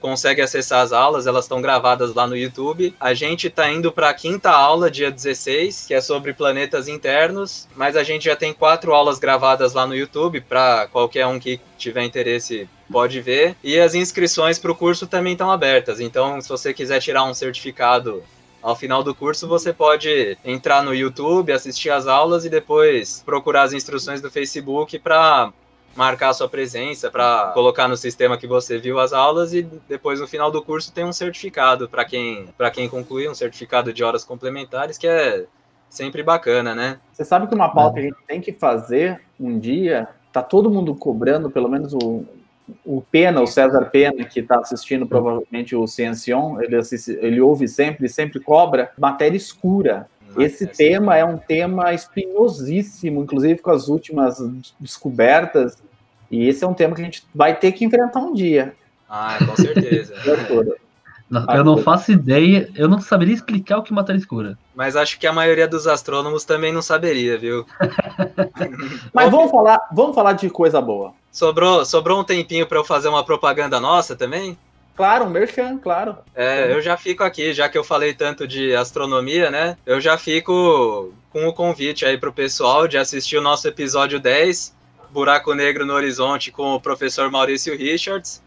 consegue 0.00 0.42
acessar 0.42 0.80
as 0.80 0.92
aulas, 0.92 1.28
elas 1.28 1.44
estão 1.44 1.62
gravadas 1.62 2.12
lá 2.12 2.26
no 2.26 2.36
YouTube. 2.36 2.92
A 2.98 3.14
gente 3.14 3.46
está 3.46 3.70
indo 3.70 3.92
para 3.92 4.08
a 4.08 4.14
quinta 4.14 4.50
aula, 4.50 4.90
dia 4.90 5.08
16, 5.08 5.86
que 5.86 5.94
é 5.94 6.00
sobre 6.00 6.34
planetas 6.34 6.88
internos, 6.88 7.68
mas 7.76 7.96
a 7.96 8.02
gente 8.02 8.24
já 8.24 8.34
tem 8.34 8.52
quatro 8.52 8.92
aulas 8.92 9.20
gravadas 9.20 9.72
lá 9.72 9.86
no 9.86 9.94
YouTube, 9.94 10.40
para 10.40 10.88
qualquer 10.88 11.28
um 11.28 11.38
que 11.38 11.60
tiver 11.78 12.02
interesse 12.02 12.68
pode 12.90 13.20
ver. 13.20 13.54
E 13.62 13.78
as 13.78 13.94
inscrições 13.94 14.58
para 14.58 14.72
o 14.72 14.74
curso 14.74 15.06
também 15.06 15.34
estão 15.34 15.48
abertas, 15.48 16.00
então 16.00 16.40
se 16.40 16.48
você 16.48 16.74
quiser 16.74 17.00
tirar 17.00 17.22
um 17.22 17.32
certificado 17.32 18.24
ao 18.62 18.76
final 18.76 19.02
do 19.02 19.14
curso, 19.14 19.48
você 19.48 19.72
pode 19.72 20.38
entrar 20.44 20.82
no 20.82 20.94
YouTube, 20.94 21.52
assistir 21.52 21.90
as 21.90 22.06
aulas 22.06 22.44
e 22.44 22.48
depois 22.48 23.22
procurar 23.24 23.62
as 23.62 23.72
instruções 23.72 24.20
do 24.20 24.30
Facebook 24.30 24.98
para 24.98 25.52
marcar 25.96 26.30
a 26.30 26.34
sua 26.34 26.48
presença, 26.48 27.10
para 27.10 27.50
colocar 27.52 27.88
no 27.88 27.96
sistema 27.96 28.38
que 28.38 28.46
você 28.46 28.78
viu 28.78 28.98
as 28.98 29.12
aulas 29.12 29.52
e 29.52 29.62
depois 29.88 30.20
no 30.20 30.26
final 30.26 30.50
do 30.50 30.62
curso 30.62 30.92
tem 30.92 31.04
um 31.04 31.12
certificado 31.12 31.88
para 31.88 32.04
quem 32.04 32.48
para 32.56 32.70
quem 32.70 32.88
concluir, 32.88 33.28
um 33.28 33.34
certificado 33.34 33.92
de 33.92 34.02
horas 34.02 34.24
complementares 34.24 34.96
que 34.96 35.06
é 35.06 35.44
sempre 35.90 36.22
bacana, 36.22 36.74
né? 36.74 36.98
Você 37.12 37.24
sabe 37.24 37.46
que 37.46 37.54
uma 37.54 37.68
pauta 37.68 37.94
que 37.94 38.00
a 38.00 38.02
gente 38.04 38.24
tem 38.26 38.40
que 38.40 38.52
fazer 38.52 39.20
um 39.38 39.58
dia, 39.58 40.08
tá 40.32 40.42
todo 40.42 40.70
mundo 40.70 40.94
cobrando 40.94 41.50
pelo 41.50 41.68
menos 41.68 41.92
o 41.92 42.24
o 42.84 43.00
Pena, 43.00 43.40
o 43.40 43.46
César 43.46 43.86
Pena, 43.86 44.24
que 44.24 44.40
está 44.40 44.58
assistindo 44.58 45.06
provavelmente 45.06 45.74
o 45.74 45.86
Ciencion, 45.86 46.60
ele, 46.60 46.76
assiste, 46.76 47.18
ele 47.20 47.40
ouve 47.40 47.68
sempre, 47.68 48.08
sempre 48.08 48.40
cobra 48.40 48.90
matéria 48.98 49.36
escura. 49.36 50.08
Esse 50.38 50.66
tema 50.66 51.16
é 51.16 51.24
um 51.24 51.36
tema 51.36 51.92
espinhosíssimo, 51.92 53.22
inclusive 53.22 53.60
com 53.60 53.70
as 53.70 53.88
últimas 53.88 54.38
descobertas. 54.80 55.76
E 56.30 56.48
esse 56.48 56.64
é 56.64 56.66
um 56.66 56.74
tema 56.74 56.94
que 56.94 57.02
a 57.02 57.04
gente 57.04 57.26
vai 57.34 57.54
ter 57.54 57.72
que 57.72 57.84
enfrentar 57.84 58.20
um 58.20 58.32
dia. 58.32 58.74
Ah, 59.08 59.36
com 59.44 59.54
certeza. 59.56 60.14
eu 61.54 61.64
não 61.64 61.78
faço 61.78 62.12
ideia, 62.12 62.70
eu 62.74 62.88
não 62.88 63.00
saberia 63.00 63.34
explicar 63.34 63.78
o 63.78 63.82
que 63.82 63.92
matéria 63.92 64.18
escura. 64.18 64.58
Mas 64.74 64.96
acho 64.96 65.18
que 65.18 65.26
a 65.26 65.32
maioria 65.32 65.68
dos 65.68 65.86
astrônomos 65.86 66.44
também 66.44 66.72
não 66.72 66.82
saberia, 66.82 67.38
viu? 67.38 67.66
Mas 69.12 69.30
vamos 69.30 69.50
falar, 69.50 69.80
vamos 69.92 70.14
falar 70.14 70.32
de 70.32 70.48
coisa 70.48 70.80
boa. 70.80 71.12
Sobrou, 71.32 71.84
sobrou 71.86 72.20
um 72.20 72.24
tempinho 72.24 72.66
para 72.66 72.78
eu 72.78 72.84
fazer 72.84 73.08
uma 73.08 73.24
propaganda 73.24 73.80
nossa 73.80 74.14
também? 74.14 74.56
Claro, 74.94 75.24
um 75.24 75.30
merchan, 75.30 75.78
claro. 75.78 76.18
É, 76.34 76.70
eu 76.70 76.82
já 76.82 76.98
fico 76.98 77.24
aqui, 77.24 77.54
já 77.54 77.68
que 77.70 77.78
eu 77.78 77.82
falei 77.82 78.12
tanto 78.12 78.46
de 78.46 78.74
astronomia, 78.74 79.50
né? 79.50 79.78
Eu 79.86 79.98
já 79.98 80.18
fico 80.18 81.12
com 81.30 81.48
o 81.48 81.52
convite 81.52 82.04
aí 82.04 82.18
pro 82.18 82.32
pessoal 82.32 82.86
de 82.86 82.98
assistir 82.98 83.38
o 83.38 83.42
nosso 83.42 83.66
episódio 83.66 84.20
10, 84.20 84.74
Buraco 85.10 85.54
Negro 85.54 85.86
no 85.86 85.94
Horizonte, 85.94 86.52
com 86.52 86.74
o 86.74 86.80
professor 86.80 87.30
Maurício 87.30 87.74
Richards, 87.74 88.42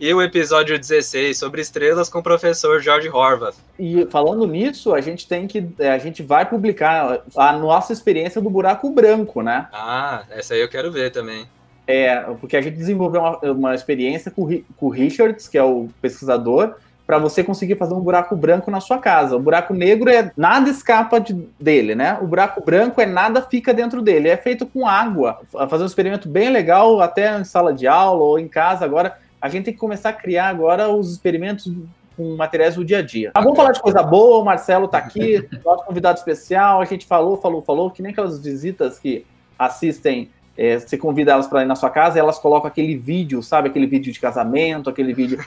e 0.00 0.14
o 0.14 0.22
episódio 0.22 0.78
16, 0.78 1.38
sobre 1.38 1.60
estrelas, 1.60 2.08
com 2.08 2.20
o 2.20 2.22
professor 2.22 2.80
George 2.80 3.10
Horvath. 3.10 3.56
E 3.78 4.06
falando 4.06 4.46
nisso, 4.46 4.94
a 4.94 5.00
gente 5.02 5.28
tem 5.28 5.46
que. 5.46 5.68
A 5.78 5.98
gente 5.98 6.22
vai 6.22 6.48
publicar 6.48 7.22
a 7.36 7.52
nossa 7.52 7.92
experiência 7.92 8.40
do 8.40 8.48
buraco 8.48 8.88
branco, 8.88 9.42
né? 9.42 9.68
Ah, 9.70 10.24
essa 10.30 10.54
aí 10.54 10.60
eu 10.62 10.68
quero 10.70 10.90
ver 10.90 11.10
também. 11.10 11.46
É, 11.90 12.20
porque 12.40 12.56
a 12.56 12.60
gente 12.60 12.76
desenvolveu 12.76 13.20
uma, 13.20 13.38
uma 13.52 13.74
experiência 13.74 14.30
com, 14.30 14.46
com 14.76 14.86
o 14.86 14.90
Richards, 14.90 15.48
que 15.48 15.58
é 15.58 15.62
o 15.62 15.88
pesquisador, 16.00 16.76
para 17.06 17.18
você 17.18 17.42
conseguir 17.42 17.74
fazer 17.74 17.94
um 17.94 18.00
buraco 18.00 18.36
branco 18.36 18.70
na 18.70 18.80
sua 18.80 18.98
casa. 18.98 19.34
O 19.34 19.40
buraco 19.40 19.74
negro 19.74 20.08
é 20.08 20.30
nada 20.36 20.70
escapa 20.70 21.18
de, 21.18 21.32
dele, 21.58 21.96
né? 21.96 22.16
O 22.22 22.26
buraco 22.26 22.64
branco 22.64 23.00
é 23.00 23.06
nada 23.06 23.42
fica 23.42 23.74
dentro 23.74 24.00
dele. 24.00 24.28
É 24.28 24.36
feito 24.36 24.64
com 24.64 24.86
água. 24.86 25.40
Fazer 25.68 25.82
um 25.82 25.86
experimento 25.86 26.28
bem 26.28 26.50
legal, 26.50 27.00
até 27.00 27.36
em 27.36 27.42
sala 27.42 27.74
de 27.74 27.88
aula 27.88 28.22
ou 28.22 28.38
em 28.38 28.46
casa. 28.46 28.84
Agora, 28.84 29.18
a 29.40 29.48
gente 29.48 29.64
tem 29.64 29.74
que 29.74 29.80
começar 29.80 30.10
a 30.10 30.12
criar 30.12 30.48
agora 30.48 30.88
os 30.88 31.10
experimentos 31.10 31.72
com 32.16 32.36
materiais 32.36 32.76
do 32.76 32.84
dia 32.84 32.98
a 32.98 33.02
dia. 33.02 33.30
Ah, 33.34 33.40
vamos 33.40 33.56
falar 33.56 33.72
de 33.72 33.80
coisa 33.80 34.02
boa, 34.02 34.42
o 34.42 34.44
Marcelo 34.44 34.84
está 34.84 34.98
aqui, 34.98 35.48
nosso 35.64 35.84
convidado 35.84 36.18
especial, 36.18 36.80
a 36.80 36.84
gente 36.84 37.06
falou, 37.06 37.38
falou, 37.38 37.62
falou, 37.62 37.90
que 37.90 38.02
nem 38.02 38.12
aquelas 38.12 38.40
visitas 38.40 38.98
que 38.98 39.24
assistem 39.58 40.30
é, 40.56 40.78
você 40.78 40.98
convida 40.98 41.32
elas 41.32 41.46
para 41.46 41.62
ir 41.62 41.66
na 41.66 41.74
sua 41.74 41.90
casa 41.90 42.18
e 42.18 42.20
elas 42.20 42.38
colocam 42.38 42.68
aquele 42.68 42.96
vídeo, 42.96 43.42
sabe? 43.42 43.68
Aquele 43.68 43.86
vídeo 43.86 44.12
de 44.12 44.20
casamento, 44.20 44.90
aquele 44.90 45.14
vídeo. 45.14 45.38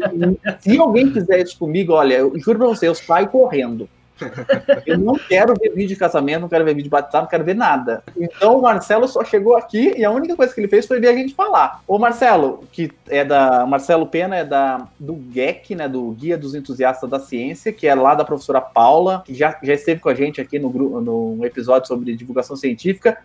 Se 0.60 0.78
alguém 0.78 1.12
fizer 1.12 1.40
isso 1.40 1.58
comigo, 1.58 1.92
olha, 1.92 2.14
eu 2.14 2.32
juro 2.38 2.58
para 2.58 2.68
você, 2.68 2.88
eu 2.88 2.94
saio 2.94 3.28
correndo. 3.28 3.88
Eu 4.86 4.98
não 4.98 5.14
quero 5.14 5.54
ver 5.54 5.70
vídeo 5.70 5.88
de 5.88 5.96
casamento, 5.96 6.42
não 6.42 6.48
quero 6.48 6.64
ver 6.64 6.74
vídeo 6.74 6.84
de 6.84 6.90
batizado, 6.90 7.24
não 7.24 7.30
quero 7.30 7.44
ver 7.44 7.54
nada. 7.54 8.02
Então 8.16 8.58
o 8.58 8.62
Marcelo 8.62 9.08
só 9.08 9.24
chegou 9.24 9.56
aqui 9.56 9.94
e 9.96 10.04
a 10.04 10.10
única 10.10 10.36
coisa 10.36 10.54
que 10.54 10.60
ele 10.60 10.68
fez 10.68 10.86
foi 10.86 11.00
ver 11.00 11.08
a 11.08 11.16
gente 11.16 11.34
falar. 11.34 11.82
O 11.86 11.98
Marcelo, 11.98 12.64
que 12.70 12.90
é 13.08 13.24
da. 13.24 13.66
Marcelo 13.66 14.06
Pena 14.06 14.36
é 14.36 14.44
da 14.44 14.86
do 14.98 15.20
GEC, 15.32 15.74
né? 15.74 15.88
Do 15.88 16.10
Guia 16.12 16.38
dos 16.38 16.54
Entusiastas 16.54 17.08
da 17.08 17.18
Ciência, 17.18 17.72
que 17.72 17.86
é 17.86 17.94
lá 17.94 18.14
da 18.14 18.24
professora 18.24 18.60
Paula, 18.60 19.22
que 19.24 19.34
já, 19.34 19.58
já 19.62 19.74
esteve 19.74 20.00
com 20.00 20.08
a 20.08 20.14
gente 20.14 20.40
aqui 20.40 20.58
no, 20.58 20.70
no 21.00 21.44
episódio 21.44 21.88
sobre 21.88 22.14
divulgação 22.14 22.56
científica. 22.56 23.18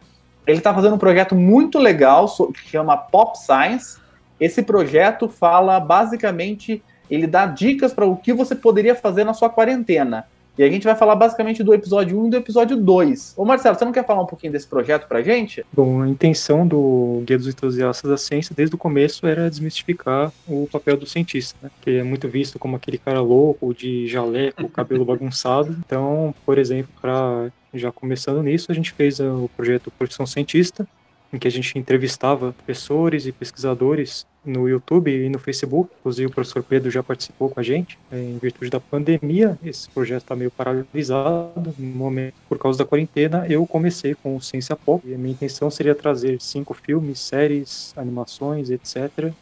Ele 0.47 0.59
está 0.59 0.73
fazendo 0.73 0.95
um 0.95 0.97
projeto 0.97 1.35
muito 1.35 1.77
legal 1.77 2.25
que 2.53 2.69
chama 2.69 2.95
Pop 2.95 3.37
Science. 3.37 3.99
Esse 4.39 4.63
projeto 4.63 5.27
fala 5.27 5.79
basicamente, 5.79 6.81
ele 7.11 7.27
dá 7.27 7.45
dicas 7.45 7.93
para 7.93 8.05
o 8.05 8.15
que 8.15 8.31
você 8.31 8.55
poderia 8.55 8.95
fazer 8.95 9.25
na 9.25 9.33
sua 9.33 9.49
quarentena. 9.49 10.25
E 10.57 10.63
a 10.63 10.69
gente 10.69 10.85
vai 10.85 10.95
falar 10.95 11.15
basicamente 11.15 11.61
do 11.61 11.71
episódio 11.71 12.19
1 12.19 12.27
e 12.27 12.29
do 12.31 12.37
episódio 12.37 12.75
2. 12.75 13.35
Ô 13.37 13.45
Marcelo, 13.45 13.77
você 13.77 13.85
não 13.85 13.91
quer 13.91 14.03
falar 14.03 14.23
um 14.23 14.25
pouquinho 14.25 14.51
desse 14.51 14.65
projeto 14.65 15.07
pra 15.07 15.21
gente? 15.21 15.63
Bom, 15.71 16.01
a 16.01 16.09
intenção 16.09 16.65
do 16.65 17.21
Guia 17.27 17.37
dos 17.37 17.47
Entusiastas 17.47 18.09
da 18.09 18.17
Ciência 18.17 18.55
desde 18.57 18.73
o 18.73 18.77
começo 18.77 19.27
era 19.27 19.49
desmistificar 19.51 20.31
o 20.47 20.67
papel 20.71 20.97
do 20.97 21.05
cientista, 21.05 21.55
né? 21.61 21.69
que 21.81 21.99
é 21.99 22.03
muito 22.03 22.27
visto 22.27 22.57
como 22.57 22.75
aquele 22.75 22.97
cara 22.97 23.21
louco, 23.21 23.71
de 23.71 24.07
jaleco, 24.07 24.67
cabelo 24.69 25.05
bagunçado. 25.05 25.77
Então, 25.85 26.33
por 26.43 26.57
exemplo, 26.57 26.89
para 26.99 27.51
já 27.77 27.91
começando 27.91 28.41
nisso, 28.43 28.71
a 28.71 28.75
gente 28.75 28.91
fez 28.91 29.19
o 29.19 29.49
projeto 29.55 29.91
Profissão 29.91 30.25
Cientista, 30.25 30.87
em 31.31 31.37
que 31.37 31.47
a 31.47 31.51
gente 31.51 31.77
entrevistava 31.77 32.53
professores 32.53 33.25
e 33.25 33.31
pesquisadores 33.31 34.25
no 34.45 34.67
YouTube 34.67 35.11
e 35.11 35.29
no 35.29 35.37
Facebook. 35.37 35.91
Inclusive, 35.99 36.27
o 36.27 36.31
professor 36.31 36.63
Pedro 36.63 36.89
já 36.89 37.03
participou 37.03 37.49
com 37.49 37.59
a 37.59 37.63
gente. 37.63 37.99
É, 38.11 38.17
em 38.17 38.37
virtude 38.37 38.69
da 38.69 38.79
pandemia, 38.79 39.57
esse 39.63 39.89
projeto 39.89 40.21
está 40.23 40.35
meio 40.35 40.49
paralisado. 40.49 41.75
No 41.77 41.85
momento, 41.85 42.35
por 42.47 42.57
causa 42.57 42.79
da 42.79 42.85
quarentena, 42.85 43.45
eu 43.49 43.65
comecei 43.67 44.15
com 44.15 44.37
o 44.37 44.41
Ciência 44.41 44.75
Pop. 44.75 45.05
E 45.05 45.13
a 45.13 45.17
minha 45.17 45.33
intenção 45.33 45.69
seria 45.69 45.93
trazer 45.93 46.41
cinco 46.41 46.73
filmes, 46.73 47.19
séries, 47.19 47.93
animações, 47.97 48.69
etc., 48.69 49.33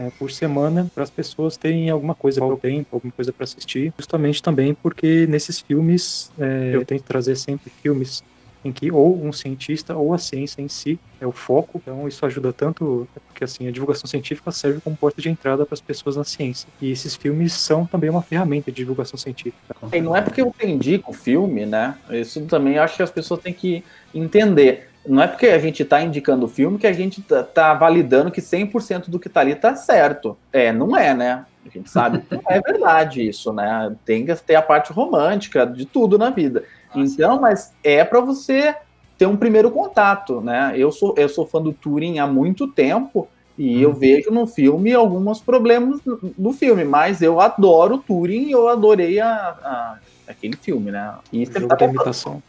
é, 0.00 0.10
por 0.18 0.30
semana 0.30 0.90
para 0.94 1.04
as 1.04 1.10
pessoas 1.10 1.58
terem 1.58 1.90
alguma 1.90 2.14
coisa 2.14 2.42
ao 2.42 2.56
tempo, 2.56 2.88
alguma 2.92 3.12
coisa 3.12 3.32
para 3.32 3.44
assistir. 3.44 3.92
Justamente 3.98 4.42
também 4.42 4.72
porque 4.72 5.26
nesses 5.28 5.60
filmes 5.60 6.32
é, 6.38 6.70
eu 6.72 6.84
tento 6.86 7.02
trazer 7.02 7.36
sempre 7.36 7.70
filmes 7.70 8.24
em 8.62 8.72
que 8.72 8.90
ou 8.90 9.22
um 9.22 9.32
cientista 9.32 9.96
ou 9.96 10.12
a 10.12 10.18
ciência 10.18 10.60
em 10.60 10.68
si 10.68 10.98
é 11.20 11.26
o 11.26 11.32
foco. 11.32 11.80
Então 11.82 12.08
isso 12.08 12.24
ajuda 12.24 12.52
tanto 12.52 13.06
porque 13.26 13.44
assim 13.44 13.68
a 13.68 13.70
divulgação 13.70 14.06
científica 14.06 14.50
serve 14.50 14.80
como 14.80 14.96
porta 14.96 15.20
de 15.20 15.28
entrada 15.28 15.66
para 15.66 15.74
as 15.74 15.80
pessoas 15.80 16.16
na 16.16 16.24
ciência. 16.24 16.68
E 16.80 16.90
esses 16.90 17.14
filmes 17.14 17.52
são 17.52 17.84
também 17.86 18.08
uma 18.08 18.22
ferramenta 18.22 18.70
de 18.70 18.76
divulgação 18.78 19.18
científica. 19.18 19.76
E 19.92 20.00
não 20.00 20.16
é 20.16 20.22
porque 20.22 20.40
eu 20.40 20.54
indico 20.62 21.10
o 21.10 21.14
filme, 21.14 21.66
né? 21.66 21.96
Isso 22.10 22.40
também 22.46 22.78
acho 22.78 22.96
que 22.96 23.02
as 23.02 23.10
pessoas 23.10 23.40
têm 23.40 23.52
que 23.52 23.84
entender 24.14 24.89
não 25.10 25.22
é 25.22 25.26
porque 25.26 25.48
a 25.48 25.58
gente 25.58 25.82
está 25.82 26.00
indicando 26.00 26.46
o 26.46 26.48
filme 26.48 26.78
que 26.78 26.86
a 26.86 26.92
gente 26.92 27.20
está 27.20 27.42
tá 27.42 27.74
validando 27.74 28.30
que 28.30 28.40
100% 28.40 29.10
do 29.10 29.18
que 29.18 29.26
está 29.26 29.40
ali 29.40 29.52
está 29.52 29.74
certo. 29.74 30.36
É, 30.52 30.72
não 30.72 30.96
é, 30.96 31.12
né? 31.12 31.44
A 31.66 31.68
gente 31.68 31.90
sabe 31.90 32.20
que 32.20 32.34
não 32.34 32.44
é 32.48 32.60
verdade 32.64 33.26
isso, 33.26 33.52
né? 33.52 33.94
Tem 34.04 34.24
que 34.24 34.34
ter 34.36 34.54
a 34.54 34.62
parte 34.62 34.92
romântica 34.92 35.66
de 35.66 35.84
tudo 35.84 36.16
na 36.16 36.30
vida. 36.30 36.62
Nossa. 36.94 37.12
Então, 37.12 37.40
mas 37.40 37.72
é 37.82 38.04
para 38.04 38.20
você 38.20 38.74
ter 39.18 39.26
um 39.26 39.36
primeiro 39.36 39.70
contato, 39.70 40.40
né? 40.40 40.74
Eu 40.76 40.92
sou, 40.92 41.14
eu 41.18 41.28
sou 41.28 41.44
fã 41.44 41.60
do 41.60 41.72
Turing 41.72 42.20
há 42.20 42.26
muito 42.26 42.68
tempo 42.68 43.28
e 43.58 43.78
hum. 43.78 43.80
eu 43.80 43.92
vejo 43.92 44.30
no 44.30 44.46
filme 44.46 44.94
alguns 44.94 45.40
problemas 45.40 46.00
do 46.38 46.52
filme, 46.52 46.84
mas 46.84 47.20
eu 47.20 47.40
adoro 47.40 47.96
o 47.96 47.98
Turing 47.98 48.46
e 48.46 48.52
eu 48.52 48.68
adorei 48.68 49.18
a, 49.18 49.28
a 49.28 49.98
aquele 50.28 50.56
filme, 50.56 50.92
né? 50.92 51.14
E 51.32 51.42
o 51.42 51.52
jogo 51.52 51.68
tá 51.68 51.74
da 51.74 51.86
imitação. 51.86 52.40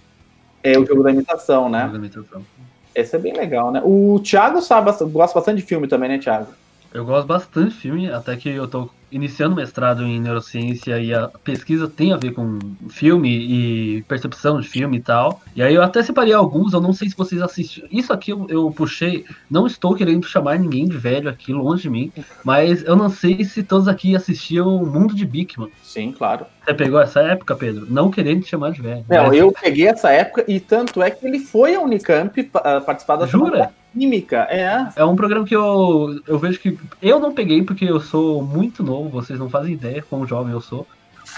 É 0.64 0.78
o 0.78 0.86
jogo 0.86 1.04
da 1.04 1.12
imitação, 1.12 1.70
né? 1.70 1.80
O 1.80 1.88
jogo 1.88 2.00
da 2.00 2.06
imitação. 2.06 2.46
Esse 2.94 3.16
é 3.16 3.20
bem 3.20 3.34
legal, 3.34 3.72
né? 3.72 3.82
O 3.84 4.20
Thiago 4.24 4.62
sabe, 4.62 4.92
gosta 5.12 5.40
bastante 5.40 5.58
de 5.58 5.66
filme 5.66 5.88
também, 5.88 6.10
né, 6.10 6.18
Thiago? 6.18 6.48
Eu 6.94 7.06
gosto 7.06 7.26
bastante 7.26 7.70
de 7.70 7.76
filme, 7.76 8.12
até 8.12 8.36
que 8.36 8.50
eu 8.50 8.68
tô 8.68 8.90
iniciando 9.12 9.56
mestrado 9.56 10.04
em 10.04 10.20
neurociência 10.20 11.00
e 11.00 11.14
a 11.14 11.28
pesquisa 11.44 11.88
tem 11.88 12.14
a 12.14 12.18
ver 12.18 12.34
com 12.34 12.60
filme 12.90 13.30
e 13.30 14.02
percepção 14.04 14.60
de 14.60 14.68
filme 14.68 14.98
e 14.98 15.02
tal. 15.02 15.42
E 15.56 15.62
aí 15.62 15.76
eu 15.76 15.84
até 15.84 16.02
separei 16.02 16.34
alguns, 16.34 16.74
eu 16.74 16.82
não 16.82 16.94
sei 16.94 17.10
se 17.10 17.18
vocês 17.18 17.42
assistiram. 17.42 17.88
Isso 17.92 18.14
aqui 18.14 18.32
eu, 18.32 18.48
eu 18.50 18.72
puxei, 18.72 19.26
não 19.50 19.68
estou 19.68 19.94
querendo 19.96 20.26
chamar 20.26 20.58
ninguém 20.58 20.88
de 20.88 20.98
velho 20.98 21.30
aqui, 21.30 21.52
longe 21.52 21.84
de 21.84 21.90
mim, 21.90 22.12
mas 22.44 22.84
eu 22.84 22.96
não 22.96 23.10
sei 23.10 23.44
se 23.44 23.64
todos 23.64 23.88
aqui 23.88 24.16
assistiam 24.16 24.76
o 24.76 24.86
Mundo 24.86 25.14
de 25.14 25.26
Bikman. 25.26 25.70
Sim, 25.84 26.12
claro. 26.12 26.46
Você 26.64 26.74
pegou 26.74 27.02
essa 27.02 27.22
época, 27.22 27.56
Pedro? 27.56 27.88
Não 27.90 28.12
querendo 28.12 28.44
te 28.44 28.50
chamar 28.50 28.72
de 28.72 28.82
velho. 28.82 29.06
Não, 29.10 29.28
mas... 29.28 29.38
eu 29.38 29.52
peguei 29.52 29.88
essa 29.88 30.12
época 30.12 30.46
e 30.48 30.60
tanto 30.60 31.02
é 31.02 31.10
que 31.10 31.26
ele 31.26 31.40
foi 31.40 31.76
à 31.76 31.82
Unicamp 31.82 32.44
participar 32.86 33.16
da 33.16 33.26
Jura? 33.26 33.72
Química, 33.94 34.48
é. 34.50 34.88
É 34.96 35.04
um 35.04 35.16
programa 35.16 35.46
que 35.46 35.56
eu, 35.56 36.22
eu 36.26 36.40
vejo 36.40 36.60
que. 36.60 36.78
Eu 37.02 37.20
não 37.20 37.34
peguei 37.34 37.62
porque 37.64 37.86
eu 37.86 38.00
sou 38.00 38.42
muito 38.42 38.84
novo, 38.84 39.10
vocês 39.10 39.38
não 39.38 39.50
fazem 39.50 39.74
ideia 39.74 40.04
quão 40.08 40.26
jovem 40.26 40.54
eu 40.54 40.62
sou. 40.62 40.88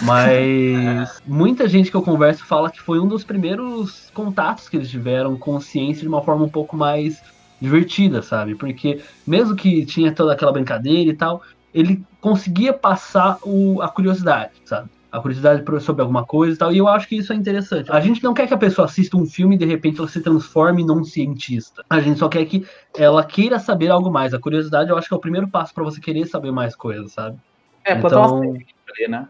Mas 0.01 1.21
muita 1.25 1.67
gente 1.67 1.89
que 1.89 1.97
eu 1.97 2.01
converso 2.01 2.45
fala 2.45 2.71
que 2.71 2.81
foi 2.81 2.99
um 2.99 3.07
dos 3.07 3.23
primeiros 3.23 4.09
contatos 4.13 4.69
que 4.69 4.77
eles 4.77 4.89
tiveram 4.89 5.35
com 5.37 5.59
ciência 5.59 6.01
de 6.01 6.07
uma 6.07 6.21
forma 6.21 6.45
um 6.45 6.49
pouco 6.49 6.75
mais 6.75 7.21
divertida, 7.59 8.21
sabe? 8.21 8.55
Porque 8.55 9.01
mesmo 9.25 9.55
que 9.55 9.85
tinha 9.85 10.11
toda 10.11 10.33
aquela 10.33 10.51
brincadeira 10.51 11.09
e 11.09 11.15
tal, 11.15 11.41
ele 11.73 12.03
conseguia 12.21 12.73
passar 12.73 13.37
o, 13.41 13.81
a 13.81 13.89
curiosidade, 13.89 14.51
sabe? 14.65 14.89
A 15.13 15.19
curiosidade 15.19 15.63
sobre 15.81 16.01
alguma 16.01 16.25
coisa 16.25 16.55
e 16.55 16.57
tal. 16.57 16.73
E 16.73 16.79
eu 16.79 16.87
acho 16.87 17.07
que 17.07 17.15
isso 17.15 17.31
é 17.31 17.35
interessante. 17.35 17.91
A 17.91 17.99
gente 17.99 18.23
não 18.23 18.33
quer 18.33 18.47
que 18.47 18.53
a 18.53 18.57
pessoa 18.57 18.85
assista 18.85 19.15
um 19.15 19.27
filme 19.27 19.53
e 19.53 19.59
de 19.59 19.65
repente 19.65 19.99
ela 19.99 20.07
se 20.07 20.19
transforme 20.19 20.83
num 20.83 21.03
cientista. 21.03 21.85
A 21.87 22.01
gente 22.01 22.17
só 22.17 22.27
quer 22.27 22.43
que 22.45 22.65
ela 22.97 23.23
queira 23.23 23.59
saber 23.59 23.91
algo 23.91 24.11
mais. 24.11 24.33
A 24.33 24.39
curiosidade 24.39 24.89
eu 24.89 24.97
acho 24.97 25.07
que 25.07 25.13
é 25.13 25.17
o 25.17 25.21
primeiro 25.21 25.47
passo 25.47 25.71
para 25.71 25.83
você 25.83 26.01
querer 26.01 26.25
saber 26.25 26.51
mais 26.51 26.75
coisas, 26.75 27.11
sabe? 27.11 27.37
É, 27.85 27.93
plantar 27.93 28.25
então, 28.25 28.37
uma 28.37 28.41
semente 28.41 28.75
ali, 28.89 29.07
né? 29.07 29.27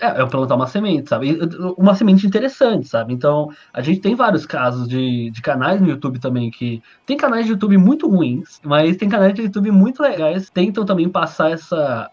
É, 0.00 0.06
é 0.06 0.26
plantar 0.26 0.54
uma 0.54 0.66
semente, 0.66 1.10
sabe? 1.10 1.38
Uma 1.76 1.94
semente 1.94 2.26
interessante, 2.26 2.88
sabe? 2.88 3.12
Então, 3.12 3.50
a 3.74 3.82
gente 3.82 4.00
tem 4.00 4.14
vários 4.14 4.46
casos 4.46 4.88
de, 4.88 5.30
de 5.30 5.42
canais 5.42 5.82
no 5.82 5.88
YouTube 5.88 6.18
também 6.18 6.50
que. 6.50 6.82
Tem 7.04 7.14
canais 7.14 7.44
de 7.44 7.52
YouTube 7.52 7.76
muito 7.76 8.08
ruins, 8.08 8.58
mas 8.64 8.96
tem 8.96 9.06
canais 9.06 9.34
de 9.34 9.42
YouTube 9.42 9.70
muito 9.70 10.02
legais. 10.02 10.48
Tentam 10.48 10.86
também 10.86 11.10
passar 11.10 11.50
essa, 11.50 12.10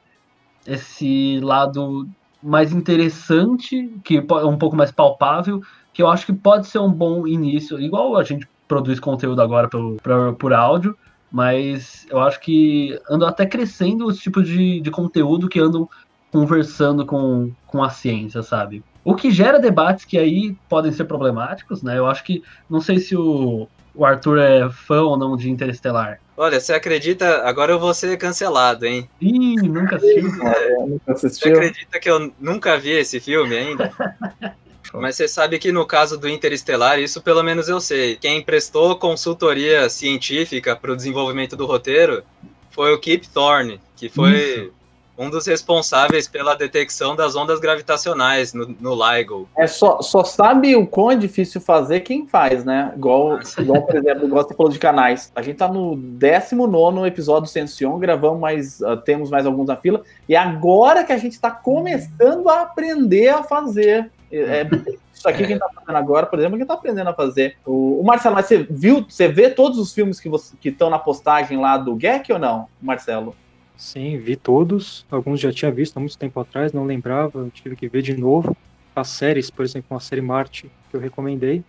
esse 0.67 1.39
lado 1.41 2.05
mais 2.43 2.73
interessante, 2.73 3.89
que 4.03 4.17
é 4.17 4.45
um 4.45 4.57
pouco 4.57 4.75
mais 4.75 4.91
palpável, 4.91 5.61
que 5.93 6.01
eu 6.01 6.07
acho 6.07 6.25
que 6.25 6.33
pode 6.33 6.67
ser 6.67 6.79
um 6.79 6.91
bom 6.91 7.25
início, 7.27 7.79
igual 7.79 8.17
a 8.17 8.23
gente 8.23 8.47
produz 8.67 8.99
conteúdo 8.99 9.41
agora 9.41 9.69
por, 9.69 9.97
por, 10.01 10.35
por 10.35 10.53
áudio, 10.53 10.97
mas 11.31 12.05
eu 12.09 12.19
acho 12.19 12.39
que 12.39 12.99
andam 13.09 13.27
até 13.27 13.45
crescendo 13.45 14.05
os 14.05 14.19
tipos 14.19 14.47
de, 14.47 14.81
de 14.81 14.91
conteúdo 14.91 15.49
que 15.49 15.59
andam 15.59 15.89
conversando 16.31 17.05
com, 17.05 17.51
com 17.67 17.83
a 17.83 17.89
ciência, 17.89 18.41
sabe? 18.41 18.83
O 19.03 19.15
que 19.15 19.31
gera 19.31 19.59
debates 19.59 20.05
que 20.05 20.17
aí 20.17 20.55
podem 20.67 20.91
ser 20.91 21.05
problemáticos, 21.05 21.83
né? 21.83 21.97
Eu 21.97 22.07
acho 22.07 22.23
que, 22.23 22.41
não 22.69 22.81
sei 22.81 22.99
se 22.99 23.15
o, 23.15 23.67
o 23.93 24.05
Arthur 24.05 24.39
é 24.39 24.69
fã 24.69 25.01
ou 25.01 25.17
não 25.17 25.35
de 25.35 25.49
Interestelar. 25.49 26.19
Olha, 26.35 26.59
você 26.59 26.73
acredita? 26.73 27.43
Agora 27.47 27.71
eu 27.71 27.79
vou 27.79 27.93
ser 27.93 28.17
cancelado, 28.17 28.85
hein? 28.85 29.07
Ih, 29.21 29.55
nunca 29.57 29.97
assisti. 29.97 30.21
Nunca 30.83 31.13
Você 31.15 31.27
assistiu? 31.27 31.53
acredita 31.53 31.99
que 31.99 32.09
eu 32.09 32.33
nunca 32.39 32.77
vi 32.77 32.91
esse 32.91 33.19
filme 33.19 33.55
ainda? 33.55 33.91
Mas 34.93 35.15
você 35.15 35.27
sabe 35.27 35.57
que 35.57 35.71
no 35.71 35.85
caso 35.87 36.17
do 36.19 36.29
Interestelar, 36.29 36.99
isso 36.99 37.21
pelo 37.21 37.41
menos 37.41 37.67
eu 37.67 37.79
sei. 37.79 38.15
Quem 38.15 38.43
prestou 38.43 38.95
consultoria 38.97 39.89
científica 39.89 40.75
para 40.75 40.91
o 40.91 40.95
desenvolvimento 40.95 41.55
do 41.55 41.65
roteiro 41.65 42.23
foi 42.69 42.93
o 42.93 42.99
Kip 42.99 43.27
Thorne, 43.29 43.79
que 43.95 44.07
foi 44.09 44.71
um 45.17 45.29
dos 45.29 45.45
responsáveis 45.45 46.27
pela 46.27 46.55
detecção 46.55 47.15
das 47.15 47.35
ondas 47.35 47.59
gravitacionais 47.59 48.53
no, 48.53 48.75
no 48.79 48.95
LIGO. 48.95 49.47
É 49.57 49.67
só, 49.67 50.01
só 50.01 50.23
sabe 50.23 50.75
o 50.75 50.87
quão 50.87 51.11
é 51.11 51.15
difícil 51.15 51.61
fazer 51.61 51.99
quem 52.01 52.27
faz, 52.27 52.65
né? 52.65 52.91
Igual, 52.95 53.39
igual 53.59 53.81
por 53.83 53.95
exemplo, 53.95 54.25
igual 54.25 54.43
você 54.43 54.55
falou 54.55 54.71
de 54.71 54.79
canais. 54.79 55.31
A 55.35 55.41
gente 55.41 55.57
tá 55.57 55.67
no 55.67 55.95
19 55.95 57.07
episódio 57.07 57.43
do 57.43 57.47
Sension, 57.49 57.97
gravamos 57.99 58.39
mais, 58.39 58.81
ah, 58.81 58.97
temos 58.97 59.29
mais 59.29 59.45
alguns 59.45 59.67
na 59.67 59.75
fila, 59.75 60.01
e 60.27 60.35
agora 60.35 61.03
que 61.03 61.13
a 61.13 61.17
gente 61.17 61.39
tá 61.39 61.51
começando 61.51 62.49
a 62.49 62.61
aprender 62.61 63.29
a 63.29 63.43
fazer. 63.43 64.11
É, 64.31 64.61
é- 64.61 64.69
isso 65.13 65.29
aqui 65.29 65.37
que 65.37 65.43
a 65.43 65.47
gente 65.47 65.59
tá 65.59 65.69
fazendo 65.75 65.95
agora, 65.95 66.25
por 66.25 66.39
exemplo, 66.39 66.57
que 66.57 66.65
tá 66.65 66.73
aprendendo 66.73 67.09
a 67.09 67.13
fazer. 67.13 67.55
O, 67.65 68.01
o 68.01 68.03
Marcelo, 68.03 68.33
mas 68.35 68.47
você 68.47 68.65
viu, 68.69 69.05
você 69.07 69.27
vê 69.27 69.49
todos 69.49 69.77
os 69.77 69.93
filmes 69.93 70.19
que 70.19 70.27
você- 70.27 70.55
que 70.59 70.69
estão 70.69 70.89
na 70.89 70.97
postagem 70.97 71.59
lá 71.59 71.77
do 71.77 71.97
GEC 71.99 72.33
ou 72.33 72.39
não, 72.39 72.67
Marcelo? 72.81 73.35
Sim, 73.75 74.17
vi 74.17 74.35
todos. 74.35 75.05
Alguns 75.09 75.39
já 75.39 75.51
tinha 75.51 75.71
visto 75.71 75.97
há 75.97 75.99
muito 75.99 76.17
tempo 76.17 76.39
atrás, 76.39 76.71
não 76.71 76.85
lembrava, 76.85 77.39
eu 77.39 77.51
tive 77.51 77.75
que 77.75 77.87
ver 77.87 78.01
de 78.01 78.15
novo. 78.15 78.55
As 78.95 79.09
séries, 79.09 79.49
por 79.49 79.65
exemplo, 79.65 79.97
a 79.97 79.99
série 79.99 80.21
Marte, 80.21 80.69
que 80.89 80.95
eu 80.95 81.01
recomendei, 81.01 81.63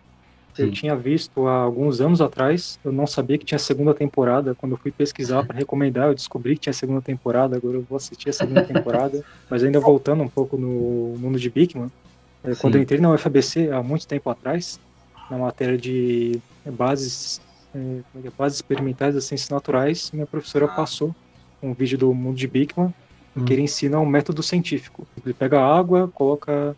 eu 0.57 0.67
Sim. 0.67 0.71
tinha 0.71 0.95
visto 0.95 1.47
há 1.47 1.57
alguns 1.57 1.99
anos 1.99 2.21
atrás. 2.21 2.79
Eu 2.83 2.91
não 2.91 3.05
sabia 3.05 3.37
que 3.37 3.43
tinha 3.43 3.59
segunda 3.59 3.93
temporada. 3.93 4.55
Quando 4.55 4.73
eu 4.73 4.77
fui 4.77 4.91
pesquisar 4.91 5.43
para 5.43 5.57
recomendar, 5.57 6.07
eu 6.07 6.13
descobri 6.13 6.55
que 6.55 6.61
tinha 6.61 6.73
segunda 6.73 7.01
temporada. 7.01 7.57
Agora 7.57 7.75
eu 7.77 7.81
vou 7.81 7.97
assistir 7.97 8.29
a 8.29 8.33
segunda 8.33 8.63
temporada. 8.63 9.23
Mas 9.49 9.63
ainda 9.63 9.79
voltando 9.79 10.23
um 10.23 10.29
pouco 10.29 10.55
no 10.55 11.17
mundo 11.17 11.37
de 11.37 11.49
Bigman, 11.49 11.91
eh, 12.43 12.55
quando 12.55 12.73
Sim. 12.73 12.79
eu 12.79 12.83
entrei 12.83 13.01
na 13.01 13.11
UFABC 13.11 13.69
há 13.69 13.83
muito 13.83 14.07
tempo 14.07 14.29
atrás, 14.29 14.79
na 15.29 15.37
matéria 15.37 15.77
de 15.77 16.39
bases, 16.65 17.41
eh, 17.73 17.99
como 18.13 18.23
é 18.23 18.27
é? 18.27 18.31
bases 18.37 18.59
experimentais 18.59 19.13
das 19.13 19.25
ciências 19.25 19.49
naturais, 19.49 20.09
minha 20.13 20.25
professora 20.25 20.69
passou 20.69 21.13
um 21.65 21.73
vídeo 21.73 21.97
do 21.97 22.13
mundo 22.13 22.37
de 22.37 22.47
Bigman, 22.47 22.93
em 23.35 23.43
que 23.43 23.51
Hum. 23.51 23.55
ele 23.55 23.61
ensina 23.63 23.99
um 23.99 24.05
método 24.05 24.41
científico. 24.43 25.05
Ele 25.25 25.33
pega 25.33 25.59
água, 25.61 26.09
coloca 26.13 26.75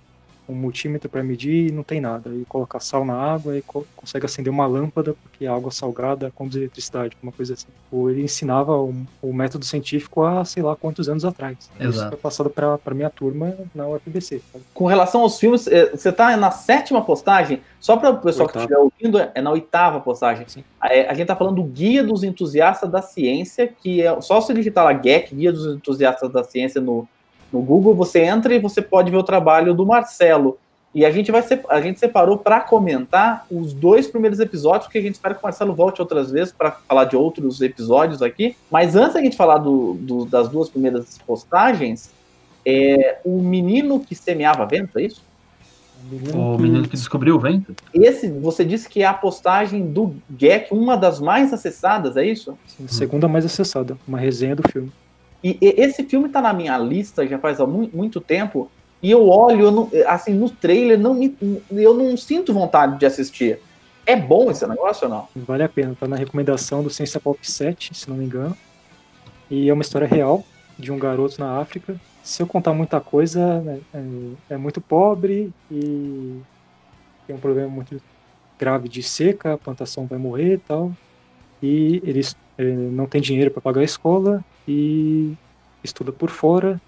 um 0.49 0.53
multímetro 0.55 1.09
para 1.09 1.23
medir 1.23 1.67
e 1.67 1.71
não 1.71 1.83
tem 1.83 1.99
nada. 1.99 2.29
E 2.29 2.45
coloca 2.45 2.79
sal 2.79 3.03
na 3.05 3.13
água 3.15 3.57
e 3.57 3.61
co- 3.61 3.85
consegue 3.95 4.25
acender 4.25 4.51
uma 4.51 4.65
lâmpada, 4.65 5.13
porque 5.23 5.45
a 5.45 5.53
água 5.53 5.71
salgada 5.71 6.31
conduz 6.35 6.55
eletricidade, 6.55 7.17
uma 7.21 7.31
coisa 7.31 7.53
assim. 7.53 7.67
Ou 7.91 8.09
ele 8.09 8.23
ensinava 8.23 8.75
o, 8.77 8.93
o 9.21 9.33
método 9.33 9.65
científico 9.65 10.23
há 10.23 10.43
sei 10.45 10.63
lá 10.63 10.75
quantos 10.75 11.09
anos 11.09 11.25
atrás. 11.25 11.57
Isso 11.79 11.89
Exato. 11.89 12.09
foi 12.11 12.17
passado 12.17 12.49
para 12.49 12.95
minha 12.95 13.09
turma 13.09 13.53
na 13.73 13.87
UFBC. 13.87 14.41
Com 14.73 14.85
relação 14.85 15.21
aos 15.21 15.39
filmes, 15.39 15.67
eh, 15.67 15.91
você 15.95 16.11
tá 16.11 16.35
na 16.37 16.51
sétima 16.51 17.03
postagem, 17.03 17.61
só 17.79 17.97
para 17.97 18.09
o 18.11 18.17
pessoal 18.19 18.47
que 18.47 18.57
Oitava. 18.57 18.83
estiver 18.83 19.11
ouvindo, 19.11 19.31
é 19.35 19.41
na 19.41 19.51
oitava 19.51 19.99
postagem. 19.99 20.45
Sim. 20.47 20.63
É, 20.83 21.09
a 21.09 21.13
gente 21.13 21.27
tá 21.27 21.35
falando 21.35 21.55
do 21.55 21.63
Guia 21.63 22.03
dos 22.03 22.23
Entusiastas 22.23 22.89
da 22.89 23.01
Ciência, 23.01 23.67
que 23.67 24.01
é 24.01 24.21
só 24.21 24.39
se 24.41 24.53
digitar 24.53 24.85
lá 24.85 24.93
GEC, 24.93 25.35
Guia 25.35 25.51
dos 25.51 25.65
Entusiastas 25.75 26.31
da 26.31 26.43
Ciência 26.43 26.79
no, 26.81 27.07
no 27.51 27.61
Google, 27.61 27.95
você 27.95 28.19
entra 28.21 28.53
e 28.53 28.59
você 28.59 28.81
pode 28.81 29.09
ver 29.11 29.17
o 29.17 29.23
trabalho 29.23 29.73
do 29.73 29.85
Marcelo. 29.85 30.57
E 30.95 31.05
a 31.05 31.11
gente 31.11 31.31
vai 31.31 31.43
a 31.69 31.81
gente 31.81 31.99
separou 31.99 32.37
para 32.37 32.59
comentar 32.61 33.45
os 33.51 33.71
dois 33.73 34.07
primeiros 34.07 34.39
episódios, 34.39 34.85
porque 34.85 34.97
a 34.97 35.01
gente 35.01 35.15
espera 35.15 35.33
que 35.35 35.41
o 35.41 35.43
Marcelo 35.43 35.73
volte 35.75 36.01
outras 36.01 36.31
vezes 36.31 36.51
para 36.51 36.71
falar 36.71 37.05
de 37.05 37.15
outros 37.15 37.61
episódios 37.61 38.21
aqui. 38.21 38.55
Mas 38.71 38.95
antes 38.95 39.13
da 39.13 39.21
gente 39.21 39.35
falar 39.37 39.59
do- 39.59 39.93
do- 39.99 40.25
das 40.25 40.49
duas 40.49 40.69
primeiras 40.69 41.19
postagens, 41.27 42.09
é, 42.65 43.19
o 43.23 43.41
menino 43.41 43.99
que 43.99 44.15
semeava 44.15 44.65
vento, 44.65 44.97
é 44.97 45.03
isso? 45.03 45.21
Menino 46.09 46.55
O 46.55 46.57
menino 46.57 46.83
que 46.83 46.95
descobriu 46.95 47.35
o 47.35 47.39
vento? 47.39 47.75
Esse, 47.93 48.29
você 48.31 48.63
disse 48.63 48.87
que 48.87 49.01
é 49.03 49.05
a 49.05 49.13
postagem 49.13 49.85
do 49.85 50.15
GEC, 50.37 50.73
uma 50.73 50.95
das 50.95 51.19
mais 51.19 51.51
acessadas, 51.53 52.15
é 52.17 52.25
isso? 52.25 52.57
sim, 52.65 52.85
a 52.85 52.87
segunda 52.87 53.27
mais 53.27 53.45
acessada, 53.45 53.97
uma 54.07 54.17
resenha 54.17 54.55
do 54.55 54.63
filme. 54.71 54.91
E, 55.43 55.57
e 55.61 55.67
esse 55.81 56.03
filme 56.03 56.29
tá 56.29 56.41
na 56.41 56.53
minha 56.53 56.77
lista 56.77 57.25
já 57.27 57.37
faz 57.37 57.59
há 57.59 57.65
mu- 57.65 57.89
muito 57.93 58.19
tempo, 58.19 58.69
e 59.01 59.11
eu 59.11 59.27
olho, 59.29 59.65
eu 59.65 59.71
não- 59.71 59.89
assim, 60.07 60.33
no 60.33 60.49
trailer, 60.49 60.97
não 60.99 61.13
me, 61.13 61.35
eu 61.71 61.93
não 61.93 62.17
sinto 62.17 62.53
vontade 62.53 62.97
de 62.99 63.05
assistir. 63.05 63.59
É 64.05 64.15
bom 64.15 64.49
esse 64.49 64.65
negócio 64.65 65.07
ou 65.07 65.13
não? 65.13 65.27
Vale 65.35 65.63
a 65.63 65.69
pena, 65.69 65.95
tá 65.99 66.07
na 66.07 66.15
recomendação 66.15 66.81
do 66.81 66.89
Ciência 66.89 67.19
Pop 67.19 67.39
7, 67.49 67.93
se 67.93 68.09
não 68.09 68.15
me 68.17 68.25
engano. 68.25 68.55
E 69.51 69.69
é 69.69 69.73
uma 69.73 69.81
história 69.81 70.07
real 70.07 70.43
de 70.79 70.91
um 70.91 70.97
garoto 70.97 71.39
na 71.39 71.59
África. 71.59 71.95
Se 72.23 72.41
eu 72.41 72.47
contar 72.47 72.73
muita 72.73 72.99
coisa, 72.99 73.61
né, 73.61 73.79
é, 73.93 74.53
é 74.55 74.57
muito 74.57 74.81
pobre 74.81 75.51
e 75.71 76.39
tem 77.25 77.35
um 77.35 77.39
problema 77.39 77.69
muito 77.69 78.01
grave 78.57 78.89
de 78.89 79.03
seca, 79.03 79.53
a 79.53 79.57
plantação 79.57 80.05
vai 80.07 80.17
morrer 80.17 80.53
e 80.53 80.57
tal. 80.57 80.91
E 81.61 82.01
ele 82.03 82.19
es- 82.19 82.35
eh, 82.57 82.63
não 82.63 83.05
tem 83.05 83.21
dinheiro 83.21 83.51
para 83.51 83.61
pagar 83.61 83.81
a 83.81 83.85
escola 83.85 84.43
e 84.67 85.33
estuda 85.83 86.11
por 86.11 86.29
fora. 86.29 86.79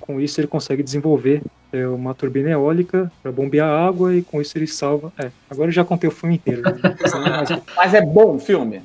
Com 0.00 0.20
isso 0.20 0.40
ele 0.40 0.48
consegue 0.48 0.82
desenvolver 0.82 1.42
é, 1.72 1.86
uma 1.86 2.14
turbina 2.14 2.50
eólica 2.50 3.10
para 3.22 3.30
bombear 3.30 3.68
água 3.68 4.14
e 4.14 4.22
com 4.22 4.40
isso 4.40 4.56
ele 4.58 4.66
salva. 4.66 5.12
É, 5.18 5.30
agora 5.48 5.68
eu 5.68 5.72
já 5.72 5.84
contei 5.84 6.08
o 6.08 6.12
filme 6.12 6.36
inteiro. 6.36 6.62
né? 6.62 6.72
Mas 7.76 7.94
é 7.94 8.00
bom 8.00 8.36
o 8.36 8.38
filme? 8.38 8.82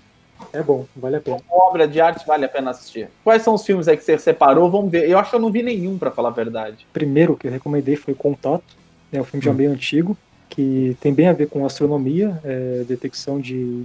é 0.54 0.64
bom, 0.64 0.86
vale 0.96 1.18
a 1.18 1.22
pena. 1.22 1.38
Obra 1.50 1.88
de 1.88 2.00
arte 2.00 2.26
vale 2.26 2.46
a 2.46 2.50
pena 2.50 2.72
assistir. 2.72 3.10
Quais 3.24 3.42
são 3.42 3.54
os 3.54 3.66
filmes 3.66 3.88
aí 3.88 3.98
que 3.98 4.04
você 4.04 4.18
separou? 4.18 4.70
Vamos 4.70 4.92
ver. 4.92 5.10
Eu 5.10 5.18
acho 5.20 5.30
que 5.30 5.36
eu 5.36 5.40
não 5.40 5.52
vi 5.52 5.62
nenhum, 5.62 5.98
para 5.98 6.12
falar 6.12 6.30
a 6.30 6.34
verdade. 6.34 6.88
Primeiro 6.94 7.36
que 7.36 7.48
eu 7.48 7.52
recomendei 7.52 7.96
foi 7.96 8.14
Contato, 8.14 8.76
é 9.12 9.20
um 9.20 9.24
filme 9.24 9.46
já 9.46 9.54
meio 9.54 9.72
antigo, 9.72 10.18
que 10.50 10.98
tem 11.00 11.14
bem 11.14 11.28
a 11.28 11.34
ver 11.34 11.48
com 11.48 11.66
astronomia, 11.66 12.40
é, 12.44 12.84
detecção 12.88 13.40
de 13.40 13.84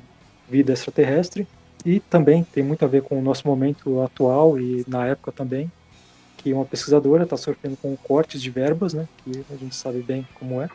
vida 0.48 0.72
extraterrestre, 0.72 1.46
e 1.84 2.00
também 2.00 2.44
tem 2.44 2.62
muito 2.62 2.84
a 2.84 2.88
ver 2.88 3.02
com 3.02 3.18
o 3.18 3.22
nosso 3.22 3.46
momento 3.46 4.00
atual 4.02 4.58
e 4.58 4.84
na 4.86 5.06
época 5.06 5.32
também, 5.32 5.70
que 6.36 6.52
uma 6.52 6.64
pesquisadora 6.64 7.24
está 7.24 7.36
sofrendo 7.36 7.76
com 7.76 7.96
cortes 7.96 8.42
de 8.42 8.50
verbas, 8.50 8.94
né, 8.94 9.08
que 9.22 9.44
a 9.50 9.56
gente 9.56 9.74
sabe 9.74 10.00
bem 10.00 10.26
como 10.34 10.60
é. 10.60 10.68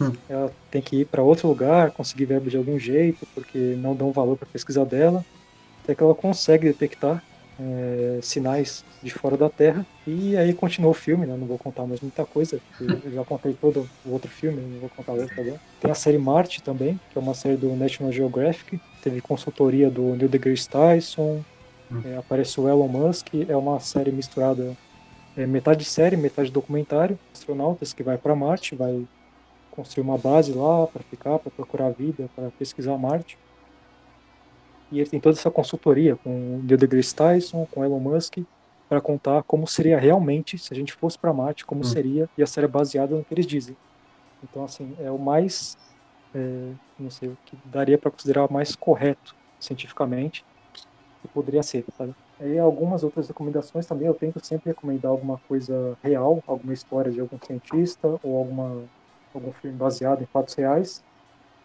Hum. 0.00 0.12
Ela 0.28 0.52
tem 0.70 0.82
que 0.82 1.00
ir 1.00 1.04
para 1.06 1.22
outro 1.22 1.48
lugar, 1.48 1.90
conseguir 1.90 2.26
verba 2.26 2.50
de 2.50 2.56
algum 2.56 2.78
jeito, 2.78 3.26
porque 3.34 3.76
não 3.78 3.94
dão 3.94 4.12
valor 4.12 4.36
para 4.36 4.46
a 4.48 4.52
pesquisa 4.52 4.84
dela, 4.84 5.24
até 5.82 5.94
que 5.94 6.02
ela 6.02 6.14
consegue 6.14 6.66
detectar 6.68 7.22
é, 7.58 8.18
sinais 8.22 8.84
de 9.02 9.10
fora 9.10 9.36
da 9.36 9.48
Terra. 9.48 9.86
E 10.06 10.36
aí 10.36 10.52
continua 10.52 10.90
o 10.90 10.94
filme, 10.94 11.26
né? 11.26 11.36
Não 11.36 11.46
vou 11.46 11.58
contar 11.58 11.86
mais 11.86 12.00
muita 12.00 12.24
coisa, 12.24 12.60
eu 12.80 13.12
já 13.12 13.24
contei 13.24 13.54
todo 13.54 13.88
o 14.04 14.12
outro 14.12 14.30
filme, 14.30 14.60
não 14.60 14.80
vou 14.80 14.90
contar 14.90 15.12
o 15.12 15.20
outro 15.20 15.40
agora. 15.40 15.60
Tem 15.80 15.90
a 15.90 15.94
série 15.94 16.18
Marte 16.18 16.62
também, 16.62 17.00
que 17.10 17.18
é 17.18 17.20
uma 17.20 17.34
série 17.34 17.56
do 17.56 17.74
National 17.74 18.12
Geographic. 18.12 18.78
Teve 19.06 19.20
consultoria 19.20 19.88
do 19.88 20.16
Neil 20.16 20.28
deGrasse 20.28 20.68
Tyson, 20.68 21.40
Hum. 21.92 22.02
é, 22.04 22.16
aparece 22.16 22.60
o 22.60 22.68
Elon 22.68 22.88
Musk. 22.88 23.28
É 23.48 23.56
uma 23.56 23.78
série 23.78 24.10
misturada, 24.10 24.76
é, 25.36 25.46
metade 25.46 25.84
série, 25.84 26.16
metade 26.16 26.50
documentário. 26.50 27.16
Astronautas 27.32 27.92
que 27.92 28.02
vai 28.02 28.18
para 28.18 28.34
Marte, 28.34 28.74
vai 28.74 29.06
construir 29.70 30.02
uma 30.02 30.18
base 30.18 30.52
lá 30.52 30.88
para 30.88 31.04
ficar, 31.04 31.38
para 31.38 31.52
procurar 31.52 31.90
vida, 31.90 32.28
para 32.34 32.50
pesquisar 32.58 32.98
Marte. 32.98 33.38
E 34.90 34.98
ele 34.98 35.08
tem 35.08 35.20
toda 35.20 35.38
essa 35.38 35.52
consultoria 35.52 36.16
com 36.16 36.30
o 36.56 36.62
Neil 36.64 36.76
deGrasse 36.76 37.14
Tyson, 37.14 37.64
com 37.70 37.84
Elon 37.84 38.00
Musk, 38.00 38.38
para 38.88 39.00
contar 39.00 39.44
como 39.44 39.68
seria 39.68 40.00
realmente 40.00 40.58
se 40.58 40.74
a 40.74 40.76
gente 40.76 40.92
fosse 40.92 41.16
para 41.16 41.32
Marte, 41.32 41.64
como 41.64 41.82
Hum. 41.82 41.84
seria, 41.84 42.28
e 42.36 42.42
a 42.42 42.46
série 42.48 42.64
é 42.64 42.68
baseada 42.68 43.14
no 43.14 43.22
que 43.24 43.32
eles 43.32 43.46
dizem. 43.46 43.76
Então, 44.42 44.64
assim, 44.64 44.96
é 45.00 45.12
o 45.12 45.18
mais, 45.18 45.78
é, 46.36 46.72
não 46.98 47.10
sei, 47.10 47.30
o 47.30 47.38
que 47.46 47.56
daria 47.64 47.96
para 47.96 48.10
considerar 48.10 48.50
mais 48.50 48.76
correto 48.76 49.34
cientificamente 49.58 50.44
que 51.22 51.28
poderia 51.28 51.62
ser, 51.62 51.84
sabe? 51.96 52.14
E 52.40 52.58
algumas 52.58 53.02
outras 53.02 53.26
recomendações 53.28 53.86
também, 53.86 54.06
eu 54.06 54.12
tento 54.12 54.44
sempre 54.44 54.70
recomendar 54.70 55.10
alguma 55.10 55.38
coisa 55.48 55.96
real, 56.02 56.42
alguma 56.46 56.74
história 56.74 57.10
de 57.10 57.18
algum 57.18 57.38
cientista 57.40 58.06
ou 58.22 58.36
alguma, 58.36 58.84
algum 59.34 59.50
filme 59.52 59.74
baseado 59.76 60.22
em 60.22 60.26
fatos 60.26 60.54
reais. 60.54 61.02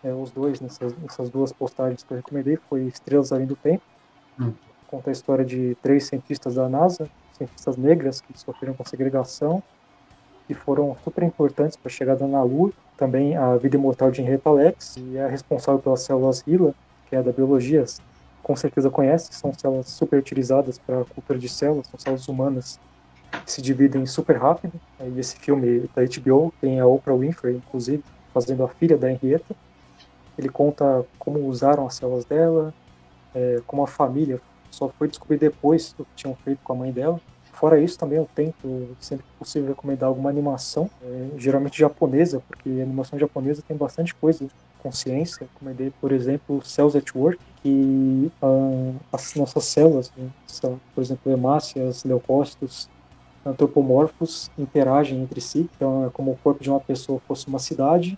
É, 0.02 0.14
os 0.14 0.32
dois 0.32 0.62
nessas, 0.62 0.98
nessas 0.98 1.30
duas 1.30 1.52
postagens 1.52 2.04
que 2.04 2.12
eu 2.14 2.18
recomendei 2.18 2.58
foi 2.70 2.84
Estrelas 2.84 3.34
Além 3.34 3.46
do 3.46 3.56
Tempo. 3.58 3.84
Hum. 4.40 4.54
Conta 4.88 5.10
a 5.10 5.14
história 5.14 5.44
de 5.44 5.76
três 5.82 6.06
cientistas 6.06 6.56
da 6.56 6.70
NASA, 6.70 7.10
cientistas 7.34 7.76
negras 7.76 8.22
que 8.22 8.40
sofreram 8.40 8.74
com 8.74 8.86
segregação 8.86 9.62
que 10.48 10.54
foram 10.54 10.96
super 11.04 11.24
importantes 11.24 11.78
para 11.78 11.90
a 11.90 11.94
chegada 11.94 12.28
na 12.28 12.44
Lua. 12.44 12.72
Também 13.02 13.36
a 13.36 13.58
vida 13.58 13.76
imortal 13.78 14.12
de 14.12 14.22
Henrietta 14.22 14.52
Lacks, 14.52 14.96
e 14.96 15.18
é 15.18 15.28
responsável 15.28 15.82
pelas 15.82 16.02
células 16.02 16.44
HeLa, 16.48 16.72
que 17.10 17.16
é 17.16 17.24
da 17.24 17.32
biologia, 17.32 17.84
com 18.44 18.56
certeza 18.56 18.92
conhece, 18.92 19.34
são 19.34 19.52
células 19.52 19.88
super 19.88 20.20
utilizadas 20.20 20.78
para 20.78 21.02
a 21.02 21.06
cultura 21.06 21.40
de 21.40 21.50
células, 21.50 21.88
são 21.88 22.00
células 22.00 22.28
humanas 22.28 22.80
que 23.44 23.52
se 23.52 23.60
dividem 23.60 24.06
super 24.06 24.38
rápido. 24.38 24.80
E 25.00 25.20
esse 25.20 25.36
filme 25.36 25.90
da 25.96 26.04
HBO 26.04 26.54
tem 26.62 26.80
a 26.80 26.86
Oprah 26.86 27.16
Winfrey, 27.16 27.56
inclusive, 27.56 28.04
fazendo 28.32 28.64
a 28.64 28.68
filha 28.68 28.96
da 28.96 29.12
Henrietta. 29.12 29.56
Ele 30.38 30.50
conta 30.50 31.04
como 31.18 31.40
usaram 31.48 31.88
as 31.88 31.96
células 31.96 32.24
dela, 32.24 32.72
é, 33.34 33.64
como 33.66 33.82
a 33.82 33.88
família 33.88 34.40
só 34.70 34.90
foi 34.90 35.08
descobrir 35.08 35.40
depois 35.40 35.92
do 35.94 36.06
que 36.06 36.12
tinham 36.18 36.36
feito 36.36 36.60
com 36.64 36.74
a 36.74 36.76
mãe 36.76 36.92
dela. 36.92 37.20
Fora 37.62 37.80
isso, 37.80 37.96
também 37.96 38.18
eu 38.18 38.28
tento, 38.34 38.98
sempre 39.00 39.24
que 39.24 39.32
possível, 39.38 39.70
recomendar 39.70 40.10
alguma 40.10 40.32
animação, 40.32 40.90
é, 41.04 41.28
geralmente 41.38 41.78
japonesa, 41.78 42.42
porque 42.48 42.68
animação 42.68 43.20
japonesa 43.20 43.62
tem 43.62 43.78
bastante 43.78 44.16
coisa 44.16 44.48
com 44.80 44.92
ciência. 44.92 45.48
Recomendei, 45.54 45.94
por 46.02 46.12
exemplo, 46.12 46.60
Cells 46.66 46.98
at 46.98 47.16
Work, 47.16 47.40
que 47.62 48.32
ah, 48.42 48.94
as 49.14 49.36
nossas 49.36 49.64
células, 49.66 50.12
né, 50.18 50.28
por 50.96 51.04
exemplo, 51.04 51.32
hemácias, 51.32 52.04
leucócitos, 52.04 52.90
antropomorfos, 53.46 54.50
interagem 54.58 55.22
entre 55.22 55.40
si. 55.40 55.70
Então, 55.76 56.08
é 56.08 56.10
como 56.10 56.32
o 56.32 56.38
corpo 56.38 56.64
de 56.64 56.70
uma 56.72 56.80
pessoa 56.80 57.22
fosse 57.28 57.48
uma 57.48 57.60
cidade. 57.60 58.18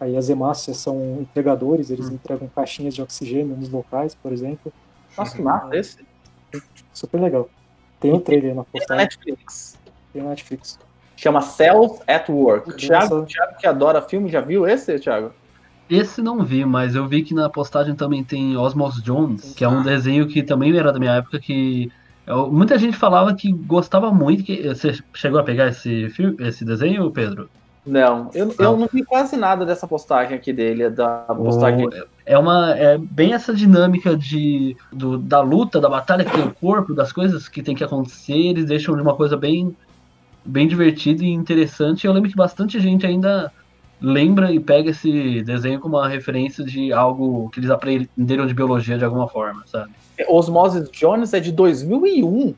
Aí 0.00 0.16
as 0.16 0.28
hemácias 0.28 0.76
são 0.78 1.20
entregadores, 1.20 1.88
eles 1.88 2.08
hum. 2.08 2.14
entregam 2.14 2.50
caixinhas 2.52 2.96
de 2.96 3.00
oxigênio 3.00 3.56
nos 3.56 3.70
locais, 3.70 4.12
por 4.16 4.32
exemplo. 4.32 4.72
Nossa, 5.16 5.36
que 5.36 5.40
massa 5.40 5.76
esse. 5.76 6.04
Super 6.92 7.20
legal. 7.20 7.48
Tem 8.00 8.12
um 8.12 8.18
trailer 8.18 8.54
na 8.54 8.64
postagem. 8.64 8.86
Tem 8.86 8.96
na 8.96 9.02
Netflix. 9.02 9.78
Tem 10.12 10.22
na 10.22 10.30
Netflix. 10.30 10.78
Chama 11.16 11.42
Cells 11.42 12.00
at 12.06 12.28
Work. 12.28 12.74
Thiago, 12.76 13.26
Thiago, 13.26 13.58
que 13.58 13.66
adora 13.66 14.00
filme, 14.00 14.30
já 14.30 14.40
viu 14.40 14.66
esse, 14.66 14.98
Thiago? 14.98 15.32
Esse 15.88 16.22
não 16.22 16.42
vi, 16.42 16.64
mas 16.64 16.94
eu 16.94 17.06
vi 17.06 17.22
que 17.22 17.34
na 17.34 17.50
postagem 17.50 17.94
também 17.94 18.24
tem 18.24 18.56
Osmos 18.56 19.02
Jones, 19.02 19.54
que 19.54 19.64
é 19.64 19.68
um 19.68 19.82
desenho 19.82 20.26
que 20.26 20.42
também 20.42 20.76
era 20.76 20.92
da 20.92 20.98
minha 20.98 21.16
época, 21.16 21.38
que 21.38 21.90
eu, 22.26 22.50
muita 22.50 22.78
gente 22.78 22.96
falava 22.96 23.34
que 23.34 23.50
gostava 23.50 24.12
muito. 24.12 24.44
Que, 24.44 24.68
você 24.68 24.96
chegou 25.12 25.40
a 25.40 25.42
pegar 25.42 25.66
esse, 25.66 26.08
filme, 26.10 26.36
esse 26.40 26.64
desenho, 26.64 27.10
Pedro? 27.10 27.50
Não, 27.84 28.30
eu 28.32 28.46
não. 28.46 28.54
eu 28.58 28.76
não 28.76 28.88
vi 28.92 29.04
quase 29.04 29.36
nada 29.36 29.66
dessa 29.66 29.88
postagem 29.88 30.36
aqui 30.36 30.52
dele, 30.52 30.88
da 30.90 31.18
postagem. 31.34 31.86
O, 31.86 31.90
é 32.30 32.38
uma 32.38 32.76
é 32.76 32.96
bem 32.96 33.32
essa 33.32 33.52
dinâmica 33.52 34.16
de 34.16 34.76
do, 34.92 35.18
da 35.18 35.40
luta, 35.40 35.80
da 35.80 35.88
batalha 35.88 36.24
que 36.24 36.30
tem 36.30 36.44
o 36.44 36.54
corpo, 36.54 36.94
das 36.94 37.10
coisas 37.10 37.48
que 37.48 37.60
tem 37.60 37.74
que 37.74 37.82
acontecer, 37.82 38.32
eles 38.32 38.66
deixam 38.66 38.94
de 38.94 39.02
uma 39.02 39.16
coisa 39.16 39.36
bem 39.36 39.76
bem 40.44 40.68
divertida 40.68 41.24
e 41.24 41.28
interessante. 41.28 42.06
Eu 42.06 42.12
lembro 42.12 42.30
que 42.30 42.36
bastante 42.36 42.78
gente 42.78 43.04
ainda 43.04 43.52
lembra 44.00 44.52
e 44.52 44.60
pega 44.60 44.90
esse 44.90 45.42
desenho 45.42 45.80
como 45.80 45.96
uma 45.96 46.08
referência 46.08 46.64
de 46.64 46.92
algo 46.92 47.50
que 47.50 47.58
eles 47.58 47.68
aprenderam 47.68 48.46
de 48.46 48.54
biologia 48.54 48.96
de 48.96 49.04
alguma 49.04 49.26
forma, 49.26 49.64
sabe? 49.66 49.90
Osmosis 50.28 50.88
Jones 50.92 51.34
é 51.34 51.40
de 51.40 51.50
2001. 51.50 52.54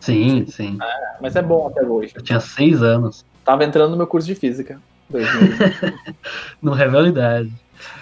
Sim, 0.00 0.46
sim. 0.48 0.78
É, 0.82 1.16
mas 1.22 1.36
é 1.36 1.42
bom 1.42 1.68
até 1.68 1.86
hoje. 1.86 2.12
Eu 2.12 2.22
tinha 2.22 2.40
seis 2.40 2.82
anos. 2.82 3.24
Tava 3.44 3.62
entrando 3.62 3.92
no 3.92 3.96
meu 3.96 4.06
curso 4.08 4.26
de 4.26 4.34
física. 4.34 4.80
no 6.60 6.72
Revela 6.72 7.08
Idade. 7.08 7.52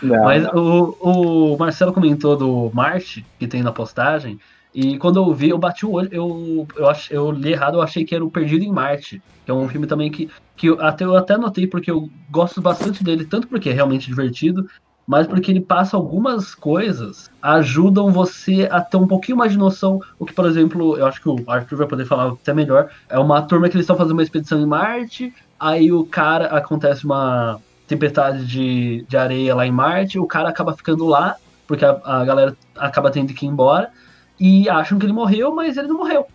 Não, 0.03 0.25
mas 0.25 0.43
não. 0.43 0.95
O, 1.01 1.55
o 1.55 1.59
Marcelo 1.59 1.93
comentou 1.93 2.37
do 2.37 2.71
Marte, 2.73 3.25
que 3.39 3.47
tem 3.47 3.63
na 3.63 3.73
postagem, 3.73 4.39
e 4.75 4.99
quando 4.99 5.21
eu 5.21 5.33
vi, 5.33 5.51
eu 5.51 5.59
bati 5.59 5.87
o 5.87 5.93
olho, 5.93 6.09
eu, 6.11 6.67
eu, 6.77 6.89
ach, 6.89 7.09
eu 7.11 7.31
li 7.31 7.53
errado, 7.53 7.77
eu 7.77 7.83
achei 7.83 8.05
que 8.05 8.15
era 8.15 8.25
o 8.25 8.31
Perdido 8.31 8.65
em 8.65 8.73
Marte, 8.73 9.23
que 9.45 9.51
é 9.51 9.55
um 9.55 9.69
filme 9.69 9.87
também 9.87 10.11
que, 10.11 10.29
que 10.57 10.67
eu, 10.67 10.81
até, 10.81 11.05
eu 11.05 11.17
até 11.17 11.37
notei, 11.37 11.67
porque 11.67 11.91
eu 11.91 12.11
gosto 12.29 12.61
bastante 12.61 13.05
dele, 13.05 13.25
tanto 13.25 13.47
porque 13.47 13.71
é 13.71 13.73
realmente 13.73 14.09
divertido, 14.09 14.69
mas 15.07 15.29
porque 15.29 15.51
ele 15.51 15.61
passa 15.61 15.97
algumas 15.97 16.55
coisas 16.55 17.31
ajudam 17.41 18.11
você 18.11 18.67
a 18.71 18.81
ter 18.81 18.97
um 18.97 19.07
pouquinho 19.07 19.37
mais 19.37 19.53
de 19.53 19.59
noção. 19.59 20.01
O 20.19 20.25
que, 20.25 20.33
por 20.33 20.47
exemplo, 20.47 20.97
eu 20.97 21.07
acho 21.07 21.21
que 21.21 21.29
o 21.29 21.45
Arthur 21.47 21.77
vai 21.77 21.87
poder 21.87 22.07
falar 22.07 22.33
até 22.33 22.55
melhor. 22.55 22.89
É 23.09 23.19
uma 23.19 23.43
turma 23.43 23.69
que 23.69 23.77
eles 23.77 23.85
estão 23.85 23.97
fazendo 23.97 24.15
uma 24.15 24.23
expedição 24.23 24.61
em 24.61 24.67
Marte, 24.67 25.33
aí 25.61 25.93
o 25.93 26.05
cara 26.05 26.47
acontece 26.47 27.05
uma 27.05 27.61
tempestade 27.87 28.47
de, 28.47 29.05
de 29.09 29.17
areia 29.17 29.55
lá 29.55 29.67
em 29.67 29.73
Marte, 29.73 30.19
o 30.19 30.27
cara 30.27 30.49
acaba 30.49 30.75
ficando 30.75 31.07
lá, 31.07 31.37
porque 31.67 31.85
a, 31.85 32.01
a 32.05 32.25
galera 32.25 32.57
acaba 32.77 33.11
tendo 33.11 33.33
que 33.35 33.47
ir 33.47 33.49
embora 33.49 33.91
e 34.39 34.69
acham 34.69 34.99
que 34.99 35.07
ele 35.07 35.13
morreu, 35.13 35.55
mas 35.55 35.77
ele 35.77 35.89
não 35.89 35.99
morreu. 35.99 36.27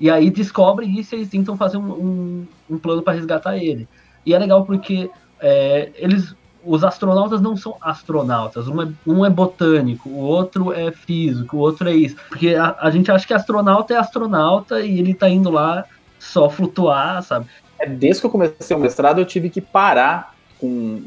E 0.00 0.10
aí 0.10 0.30
descobrem 0.30 0.98
isso 0.98 1.14
e 1.14 1.18
eles 1.18 1.28
tentam 1.28 1.56
fazer 1.56 1.76
um, 1.76 1.90
um, 1.90 2.46
um 2.70 2.78
plano 2.78 3.02
para 3.02 3.14
resgatar 3.14 3.56
ele. 3.56 3.88
E 4.24 4.34
é 4.34 4.38
legal 4.38 4.64
porque 4.64 5.10
é, 5.40 5.90
eles, 5.96 6.34
os 6.64 6.84
astronautas 6.84 7.40
não 7.40 7.56
são 7.56 7.76
astronautas. 7.80 8.68
Um 8.68 8.82
é, 8.82 8.88
um 9.06 9.26
é 9.26 9.30
botânico, 9.30 10.08
o 10.08 10.18
outro 10.18 10.72
é 10.72 10.92
físico, 10.92 11.56
o 11.56 11.60
outro 11.60 11.88
é 11.88 11.94
isso. 11.94 12.16
Porque 12.28 12.54
a, 12.54 12.76
a 12.78 12.90
gente 12.90 13.10
acha 13.10 13.26
que 13.26 13.34
astronauta 13.34 13.94
é 13.94 13.96
astronauta 13.96 14.80
e 14.80 14.98
ele 14.98 15.14
tá 15.14 15.28
indo 15.28 15.50
lá 15.50 15.84
só 16.18 16.48
flutuar, 16.48 17.22
sabe? 17.22 17.46
É 17.78 17.88
desde 17.88 18.20
que 18.20 18.26
eu 18.26 18.30
comecei 18.30 18.76
o 18.76 18.80
mestrado 18.80 19.20
eu 19.20 19.24
tive 19.24 19.50
que 19.50 19.60
parar 19.60 20.34
com 20.60 21.02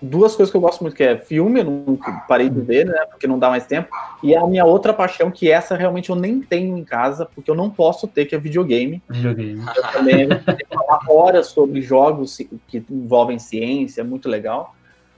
duas 0.00 0.34
coisas 0.36 0.50
que 0.50 0.56
eu 0.56 0.60
gosto 0.60 0.80
muito, 0.82 0.96
que 0.96 1.02
é 1.02 1.16
filme, 1.16 1.60
eu 1.60 1.64
não 1.64 1.98
parei 2.28 2.48
de 2.48 2.60
ver, 2.60 2.86
né, 2.86 3.04
porque 3.10 3.26
não 3.26 3.38
dá 3.38 3.50
mais 3.50 3.66
tempo, 3.66 3.88
e 4.22 4.34
a 4.34 4.46
minha 4.46 4.64
outra 4.64 4.92
paixão, 4.94 5.30
que 5.30 5.50
essa 5.50 5.76
realmente 5.76 6.10
eu 6.10 6.16
nem 6.16 6.40
tenho 6.40 6.78
em 6.78 6.84
casa, 6.84 7.26
porque 7.26 7.50
eu 7.50 7.54
não 7.54 7.68
posso 7.68 8.06
ter, 8.06 8.26
que 8.26 8.34
é 8.34 8.38
videogame. 8.38 9.02
Videogame. 9.08 9.60
Eu 9.76 9.82
também 9.92 10.28
falar 10.72 11.00
horas 11.08 11.48
sobre 11.48 11.82
jogos 11.82 12.38
que 12.68 12.84
envolvem 12.88 13.38
ciência, 13.38 14.00
é 14.00 14.04
muito 14.04 14.28
legal, 14.28 14.74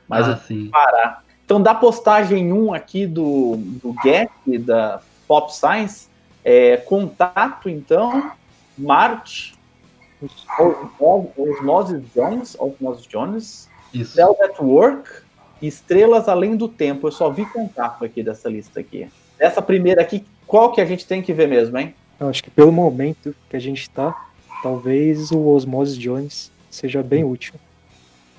mas 0.09 0.27
ah, 0.27 0.33
eu 0.33 0.37
que 0.39 0.69
parar. 0.71 1.25
Então, 1.45 1.61
da 1.61 1.75
postagem 1.75 2.53
1 2.53 2.75
aqui 2.75 3.07
do, 3.07 3.57
do 3.57 3.93
Gap, 4.05 4.59
da 4.59 5.01
Pop 5.27 5.55
Science, 5.55 6.09
é, 6.45 6.77
contato, 6.77 7.69
então, 7.69 8.33
Marte, 8.79 9.55
Osmosis 11.37 12.03
Jones, 12.15 12.57
Osmosis 12.59 13.07
Jones, 13.07 13.69
isso. 13.93 14.15
Cell 14.15 14.37
at 14.43 14.59
Work 14.61 15.09
Estrelas 15.63 16.29
Além 16.29 16.57
do 16.57 16.69
Tempo. 16.69 17.07
Eu 17.07 17.13
só 17.13 17.31
vi 17.31 17.45
contato 17.47 18.05
aqui 18.05 18.23
dessa 18.23 18.49
lista 18.49 18.81
aqui. 18.81 19.09
Essa 19.39 19.61
primeira 19.61 20.01
aqui, 20.03 20.25
qual 20.47 20.73
que 20.73 20.81
a 20.81 20.85
gente 20.85 21.07
tem 21.07 21.23
que 21.23 21.33
ver 21.33 21.49
mesmo, 21.49 21.79
hein? 21.79 21.95
Eu 22.19 22.29
acho 22.29 22.43
que 22.43 22.51
pelo 22.51 22.73
momento 22.73 23.35
que 23.49 23.57
a 23.57 23.61
gente 23.61 23.83
está, 23.83 24.29
talvez 24.63 25.31
o 25.31 25.49
Osmosis 25.49 25.97
Jones 25.97 26.53
seja 26.71 27.03
bem 27.03 27.25
útil. 27.25 27.55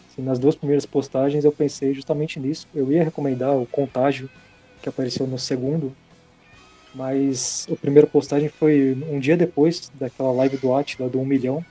Assim, 0.09 0.21
nas 0.21 0.37
duas 0.37 0.55
primeiras 0.55 0.85
postagens 0.85 1.43
eu 1.43 1.51
pensei 1.51 1.93
justamente 1.93 2.39
nisso. 2.39 2.67
Eu 2.73 2.91
ia 2.91 3.03
recomendar 3.03 3.55
o 3.55 3.65
Contágio, 3.65 4.29
que 4.81 4.89
apareceu 4.89 5.25
no 5.25 5.39
segundo, 5.39 5.95
mas 6.93 7.67
a 7.71 7.75
primeira 7.75 8.07
postagem 8.07 8.49
foi 8.49 8.97
um 9.09 9.19
dia 9.19 9.37
depois 9.37 9.91
daquela 9.99 10.31
live 10.31 10.57
do 10.57 10.73
Atila 10.73 11.09
do 11.09 11.19
1 11.19 11.25
milhão. 11.25 11.65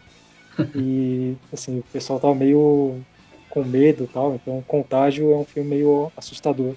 E 0.74 1.37
assim, 1.50 1.78
o 1.78 1.83
pessoal 1.90 2.20
tava 2.20 2.35
meio 2.35 3.00
com 3.48 3.64
medo 3.64 4.04
e 4.04 4.06
tal. 4.06 4.35
Então, 4.35 4.62
Contágio 4.66 5.33
é 5.33 5.37
um 5.37 5.44
filme 5.44 5.70
meio 5.70 6.12
assustador. 6.16 6.74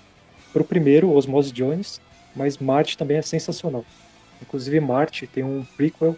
Pro 0.53 0.63
primeiro, 0.63 1.11
Osmose 1.11 1.51
Jones, 1.51 1.99
mas 2.35 2.57
Marte 2.57 2.97
também 2.97 3.17
é 3.17 3.21
sensacional. 3.21 3.83
Inclusive, 4.41 4.79
Marte 4.79 5.27
tem 5.27 5.43
um 5.43 5.65
prequel, 5.75 6.15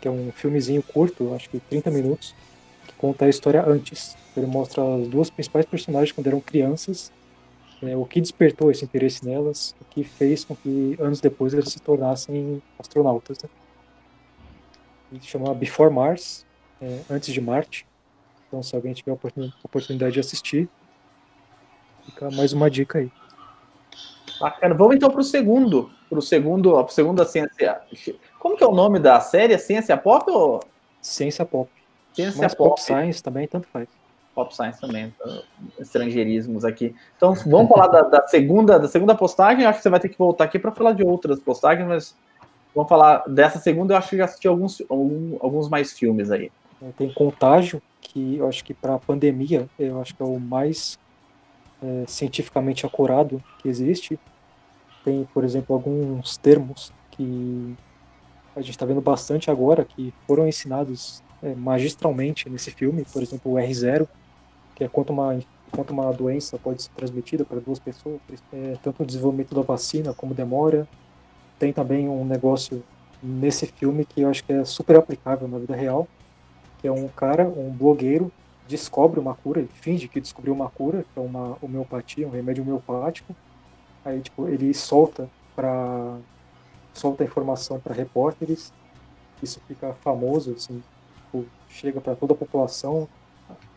que 0.00 0.08
é 0.08 0.10
um 0.10 0.30
filmezinho 0.32 0.82
curto, 0.82 1.34
acho 1.34 1.48
que 1.50 1.58
30 1.58 1.90
minutos, 1.90 2.34
que 2.86 2.94
conta 2.94 3.24
a 3.24 3.28
história 3.28 3.64
antes. 3.66 4.16
Ele 4.36 4.46
mostra 4.46 4.82
as 4.96 5.08
duas 5.08 5.30
principais 5.30 5.64
personagens 5.64 6.12
quando 6.12 6.26
eram 6.26 6.40
crianças, 6.40 7.10
é, 7.82 7.96
o 7.96 8.04
que 8.04 8.20
despertou 8.20 8.70
esse 8.70 8.84
interesse 8.84 9.24
nelas, 9.24 9.74
o 9.80 9.84
que 9.84 10.02
fez 10.02 10.44
com 10.44 10.56
que 10.56 10.96
anos 10.98 11.20
depois 11.20 11.52
eles 11.52 11.68
se 11.68 11.80
tornassem 11.80 12.62
astronautas. 12.78 13.38
Né? 13.42 13.50
Ele 15.12 15.22
chama 15.22 15.54
Before 15.54 15.92
Mars, 15.92 16.46
é, 16.80 17.00
Antes 17.10 17.32
de 17.32 17.40
Marte. 17.40 17.86
Então, 18.48 18.62
se 18.62 18.74
alguém 18.74 18.94
tiver 18.94 19.12
a 19.12 19.14
oportunidade 19.62 20.14
de 20.14 20.20
assistir, 20.20 20.68
fica 22.04 22.30
mais 22.30 22.52
uma 22.52 22.70
dica 22.70 22.98
aí. 22.98 23.10
Bacana. 24.40 24.74
Vamos 24.74 24.96
então 24.96 25.10
para 25.10 25.20
o 25.20 25.24
segundo. 25.24 25.90
Para 26.08 26.18
o 26.18 26.22
segundo, 26.22 26.78
a 26.78 26.88
segunda 26.88 27.24
ciência. 27.24 27.80
Como 28.38 28.56
que 28.56 28.62
é 28.62 28.66
o 28.66 28.74
nome 28.74 28.98
da 28.98 29.20
série? 29.20 29.58
Ciência 29.58 29.96
Pop 29.96 30.30
ou? 30.30 30.60
Ciência 31.00 31.44
Pop. 31.44 31.70
Ciência 32.12 32.42
Mas 32.42 32.54
Pop. 32.54 32.70
Pop 32.70 32.82
Science 32.82 33.22
também, 33.22 33.48
tanto 33.48 33.66
faz. 33.68 33.88
Pop 34.36 34.54
Science 34.54 34.78
também, 34.78 35.06
então, 35.06 35.42
estrangeirismos 35.80 36.62
aqui. 36.62 36.94
Então, 37.16 37.32
vamos 37.46 37.70
falar 37.70 37.86
da, 37.86 38.02
da, 38.02 38.28
segunda, 38.28 38.78
da 38.78 38.86
segunda 38.86 39.14
postagem. 39.14 39.64
Acho 39.64 39.78
que 39.78 39.82
você 39.82 39.88
vai 39.88 39.98
ter 39.98 40.10
que 40.10 40.18
voltar 40.18 40.44
aqui 40.44 40.58
para 40.58 40.70
falar 40.70 40.92
de 40.92 41.02
outras 41.02 41.40
postagens, 41.40 41.88
mas 41.88 42.14
vamos 42.74 42.86
falar 42.86 43.24
dessa 43.26 43.58
segunda. 43.58 43.94
Eu 43.94 43.98
acho 43.98 44.10
que 44.10 44.18
já 44.18 44.26
assisti 44.26 44.46
alguns, 44.46 44.82
alguns 44.90 45.70
mais 45.70 45.98
filmes 45.98 46.30
aí. 46.30 46.52
Tem 46.98 47.10
Contágio, 47.14 47.80
que 48.02 48.36
eu 48.36 48.46
acho 48.46 48.62
que 48.62 48.74
para 48.74 48.96
a 48.96 48.98
pandemia, 48.98 49.70
eu 49.78 50.02
acho 50.02 50.14
que 50.14 50.22
é 50.22 50.26
o 50.26 50.38
mais 50.38 50.98
é, 51.82 52.04
cientificamente 52.06 52.84
acurado 52.84 53.42
que 53.60 53.68
existe. 53.70 54.20
Tem, 55.02 55.26
por 55.32 55.44
exemplo, 55.44 55.74
alguns 55.74 56.36
termos 56.36 56.92
que 57.12 57.74
a 58.54 58.60
gente 58.60 58.72
está 58.72 58.84
vendo 58.84 59.00
bastante 59.00 59.50
agora, 59.50 59.82
que 59.82 60.12
foram 60.26 60.46
ensinados 60.46 61.22
é, 61.42 61.54
magistralmente 61.54 62.50
nesse 62.50 62.70
filme, 62.70 63.02
por 63.10 63.22
exemplo, 63.22 63.52
o 63.52 63.54
R0, 63.56 64.06
que 64.76 64.84
é 64.84 64.88
quanto 64.88 65.12
uma, 65.12 65.36
quanto 65.72 65.92
uma 65.92 66.12
doença 66.12 66.56
pode 66.58 66.82
ser 66.82 66.90
transmitida 66.90 67.44
para 67.44 67.58
duas 67.58 67.80
pessoas, 67.80 68.20
é, 68.52 68.76
tanto 68.82 69.02
o 69.02 69.06
desenvolvimento 69.06 69.54
da 69.54 69.62
vacina 69.62 70.14
como 70.14 70.32
demora. 70.32 70.86
Tem 71.58 71.72
também 71.72 72.08
um 72.08 72.24
negócio 72.24 72.84
nesse 73.22 73.66
filme 73.66 74.04
que 74.04 74.20
eu 74.20 74.30
acho 74.30 74.44
que 74.44 74.52
é 74.52 74.64
super 74.64 74.96
aplicável 74.96 75.48
na 75.48 75.58
vida 75.58 75.74
real, 75.74 76.06
que 76.78 76.86
é 76.86 76.92
um 76.92 77.08
cara, 77.08 77.48
um 77.48 77.70
blogueiro, 77.70 78.30
descobre 78.68 79.18
uma 79.18 79.34
cura, 79.34 79.60
ele 79.60 79.70
finge 79.72 80.06
que 80.06 80.20
descobriu 80.20 80.52
uma 80.52 80.68
cura, 80.68 81.04
que 81.12 81.18
é 81.18 81.22
uma 81.22 81.56
homeopatia, 81.62 82.26
um 82.26 82.30
remédio 82.30 82.62
homeopático. 82.62 83.34
Aí, 84.04 84.20
tipo, 84.20 84.46
ele 84.46 84.72
solta 84.74 85.28
para 85.54 86.18
solta 86.92 87.22
a 87.22 87.26
informação 87.26 87.78
para 87.78 87.94
repórteres. 87.94 88.72
Isso 89.42 89.60
fica 89.66 89.92
famoso, 89.94 90.52
assim, 90.52 90.82
tipo, 91.16 91.44
chega 91.68 92.00
para 92.00 92.14
toda 92.14 92.32
a 92.32 92.36
população. 92.36 93.08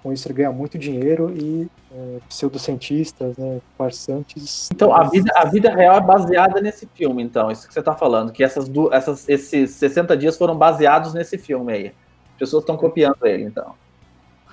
Com 0.01 0.13
isso 0.13 0.27
ele 0.27 0.35
ganha 0.35 0.51
muito 0.51 0.77
dinheiro 0.77 1.33
e 1.35 1.69
é, 1.91 2.19
pseudocientistas, 2.29 3.37
né, 3.37 3.59
farsantes. 3.77 4.69
Então 4.71 4.93
a 4.93 5.03
vida, 5.03 5.31
a 5.35 5.45
vida 5.45 5.73
real 5.73 5.97
é 5.97 6.01
baseada 6.01 6.61
nesse 6.61 6.85
filme, 6.87 7.21
então, 7.21 7.51
isso 7.51 7.67
que 7.67 7.73
você 7.73 7.79
está 7.79 7.93
falando, 7.93 8.31
que 8.31 8.43
essas, 8.43 8.69
essas, 8.91 9.27
esses 9.27 9.71
60 9.71 10.15
dias 10.15 10.37
foram 10.37 10.57
baseados 10.57 11.13
nesse 11.13 11.37
filme 11.37 11.73
aí. 11.73 11.87
As 12.33 12.39
pessoas 12.39 12.63
estão 12.63 12.77
copiando 12.77 13.25
ele, 13.25 13.43
então. 13.43 13.73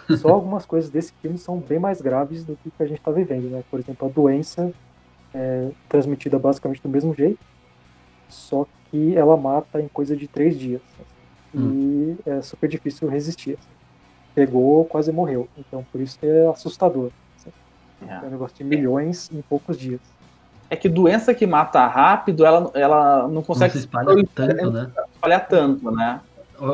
Só 0.19 0.31
algumas 0.31 0.67
coisas 0.67 0.91
desse 0.91 1.13
filme 1.21 1.39
são 1.39 1.59
bem 1.59 1.79
mais 1.79 2.01
graves 2.01 2.45
do 2.45 2.57
que, 2.57 2.71
que 2.71 2.83
a 2.83 2.87
gente 2.87 2.99
está 2.99 3.11
vivendo, 3.11 3.49
né? 3.51 3.63
Por 3.71 3.79
exemplo, 3.79 4.09
a 4.09 4.11
doença 4.11 4.73
é 5.35 5.71
transmitida 5.89 6.39
basicamente 6.39 6.83
do 6.83 6.89
mesmo 6.89 7.15
jeito, 7.15 7.39
só 8.29 8.67
que 8.91 9.17
ela 9.17 9.37
mata 9.37 9.81
em 9.81 9.89
coisa 9.89 10.17
de 10.17 10.27
três 10.27 10.59
dias. 10.59 10.83
Hum. 11.55 12.17
E 12.27 12.31
é 12.31 12.43
super 12.43 12.69
difícil 12.69 13.09
resistir. 13.09 13.59
Pegou, 14.37 14.85
quase 14.85 15.11
morreu. 15.11 15.49
Então, 15.57 15.85
por 15.90 16.01
isso 16.01 16.18
que 16.18 16.27
é 16.27 16.46
assustador. 16.46 17.11
É. 18.07 18.12
é 18.12 18.27
um 18.27 18.31
negócio 18.31 18.55
de 18.55 18.62
milhões 18.62 19.31
em 19.33 19.40
poucos 19.40 19.79
dias. 19.79 20.01
É 20.68 20.77
que 20.77 20.88
doença 20.88 21.35
que 21.35 21.46
mata 21.46 21.87
rápido, 21.87 22.44
ela, 22.44 22.70
ela 22.75 23.27
não 23.29 23.42
consegue 23.42 23.75
não 23.75 23.81
se 23.81 23.87
espalha 23.87 24.29
tanto, 24.35 24.70
né? 24.70 24.92
Espalhar 25.14 25.49
tanto, 25.49 25.90
né? 25.90 26.20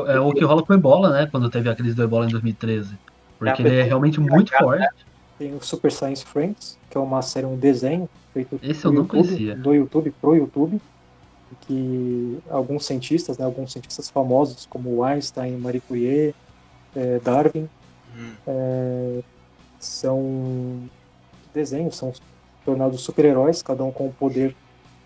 É 0.07 0.19
o 0.19 0.33
que 0.33 0.43
rola 0.43 0.61
com 0.61 0.73
o 0.73 0.75
Ebola, 0.75 1.09
né? 1.09 1.27
Quando 1.31 1.49
teve 1.49 1.69
a 1.69 1.75
crise 1.75 1.95
do 1.95 2.03
Ebola 2.03 2.25
em 2.25 2.29
2013. 2.29 2.97
Porque 3.39 3.61
é 3.61 3.65
ele 3.65 3.75
é 3.77 3.83
realmente 3.83 4.19
muito 4.19 4.51
forte. 4.57 4.81
Né? 4.81 4.87
Tem 5.39 5.55
o 5.55 5.63
Super 5.63 5.91
Science 5.91 6.25
Friends, 6.25 6.77
que 6.89 6.97
é 6.97 7.01
uma 7.01 7.21
série, 7.21 7.45
um 7.45 7.57
desenho 7.57 8.09
feito 8.33 8.59
Esse 8.61 8.83
eu 8.83 8.91
não 8.91 9.03
YouTube, 9.03 9.25
conhecia. 9.25 9.55
do 9.55 9.73
YouTube 9.73 10.13
pro 10.19 10.35
YouTube, 10.35 10.81
que 11.61 12.39
alguns 12.49 12.85
cientistas, 12.85 13.37
né, 13.37 13.45
alguns 13.45 13.71
cientistas 13.71 14.09
famosos 14.09 14.65
como 14.65 15.03
Einstein, 15.03 15.57
Marie 15.57 15.81
Curie, 15.81 16.35
é, 16.95 17.19
Darwin, 17.19 17.69
hum. 18.15 18.31
é, 18.47 19.19
são 19.79 20.89
desenhos, 21.53 21.95
são 21.95 22.13
tornados 22.65 23.01
super-heróis, 23.01 23.61
cada 23.61 23.83
um 23.83 23.91
com 23.91 24.07
um 24.07 24.11
poder. 24.11 24.55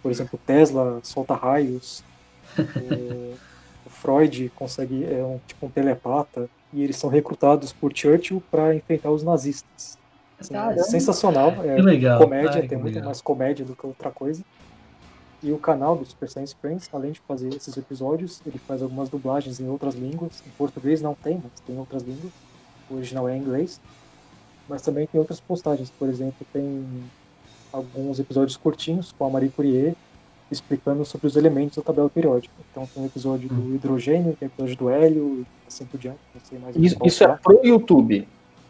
Por 0.02 0.12
exemplo, 0.12 0.39
Tesla 0.45 1.00
solta 1.04 1.34
raios, 1.34 2.04
o, 2.58 3.36
o 3.86 3.89
Freud 3.89 4.52
consegue 4.56 5.04
é 5.06 5.23
um 5.23 5.39
tipo 5.47 5.65
um 5.65 5.69
telepata 5.69 6.50
e 6.71 6.84
eles 6.84 6.95
são 6.97 7.10
recrutados 7.10 7.73
por 7.73 7.91
Churchill 7.95 8.41
para 8.52 8.76
enfrentar 8.76 9.12
os 9.12 9.23
nazistas. 9.23 9.97
Assim, 10.39 10.56
é 10.56 10.84
sensacional, 10.84 11.50
é 11.63 11.82
legal. 11.82 12.19
comédia, 12.19 12.62
Ai, 12.62 12.67
tem 12.67 12.78
muito 12.78 12.93
legal. 12.93 13.06
mais 13.06 13.21
comédia 13.21 13.65
do 13.65 13.76
que 13.76 13.88
outra 13.88 14.12
coisa. 14.12 14.43
E 15.41 15.52
o 15.52 15.58
canal 15.58 15.95
do 15.95 16.06
Super 16.06 16.30
Science 16.30 16.56
Friends, 16.60 16.89
além 16.91 17.12
de 17.12 17.19
fazer 17.21 17.54
esses 17.54 17.78
episódios, 17.78 18.41
ele 18.45 18.58
faz 18.58 18.82
algumas 18.82 19.08
dublagens 19.08 19.60
em 19.60 19.69
outras 19.69 19.93
línguas. 19.93 20.41
Em 20.45 20.50
português 20.52 21.02
não 21.02 21.13
tem, 21.13 21.39
mas 21.43 21.60
tem 21.65 21.78
outras 21.78 22.02
línguas. 22.04 22.32
O 22.89 22.95
original 22.95 23.30
é 23.30 23.38
em 23.38 23.41
inglês. 23.41 23.80
Mas 24.67 24.82
também 24.82 25.06
tem 25.06 25.19
outras 25.19 25.39
postagens. 25.39 25.91
Por 25.91 26.10
exemplo, 26.10 26.45
tem 26.52 26.86
alguns 27.71 28.19
episódios 28.19 28.58
curtinhos 28.58 29.12
com 29.12 29.26
a 29.26 29.30
Marie 29.30 29.50
Curie 29.50 29.95
explicando 30.50 31.06
sobre 31.06 31.28
os 31.28 31.36
elementos 31.36 31.78
da 31.78 31.84
tabela 31.84 32.10
periódica. 32.10 32.54
Então 32.71 32.88
tem 32.88 33.04
o 33.04 33.06
episódio 33.06 33.50
do 33.50 33.76
hidrogênio, 33.76 34.36
tem 34.39 34.47
o 34.47 34.50
episódio 34.50 34.78
do 34.78 34.89
hélio, 34.89 35.45
assim 35.67 35.86
por 35.86 36.00
diante. 36.00 36.19
Não 36.34 36.41
sei 36.41 36.60
mais 36.60 36.76
Isso, 36.76 36.97
isso 37.06 37.23
é 37.23 37.28
pro 37.28 37.60
YouTube. 37.63 38.28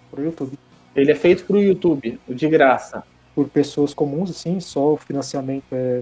pro 0.10 0.24
YouTube. 0.24 0.58
Ele 0.96 1.12
é 1.12 1.16
feito 1.16 1.46
pro 1.46 1.62
YouTube, 1.62 2.20
de 2.28 2.50
graça. 2.50 3.04
Por 3.36 3.48
pessoas 3.48 3.94
comuns, 3.94 4.32
assim, 4.32 4.60
só 4.60 4.94
o 4.94 4.98
financiamento 4.98 5.66
é 5.72 6.02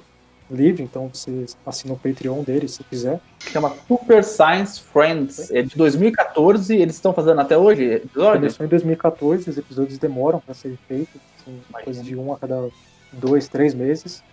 livre, 0.49 0.83
então 0.83 1.09
você 1.11 1.45
assina 1.65 1.93
o 1.93 1.97
Patreon 1.97 2.43
dele 2.43 2.67
se 2.67 2.83
quiser. 2.83 3.19
Chama 3.39 3.73
Super 3.87 4.23
Science 4.23 4.81
Friends. 4.81 5.51
É 5.51 5.61
de 5.61 5.75
2014, 5.75 6.75
eles 6.75 6.95
estão 6.95 7.13
fazendo 7.13 7.41
até 7.41 7.57
hoje 7.57 7.83
episódios? 7.83 8.57
Começou 8.57 8.65
em 8.65 8.69
2014, 8.69 9.49
os 9.49 9.57
episódios 9.57 9.97
demoram 9.97 10.39
para 10.39 10.53
serem 10.53 10.77
feitos, 10.87 11.19
assim, 11.39 11.59
coisa 11.83 12.03
de 12.03 12.15
um 12.15 12.33
a 12.33 12.37
cada 12.37 12.69
dois, 13.11 13.47
três 13.47 13.73
meses. 13.73 14.23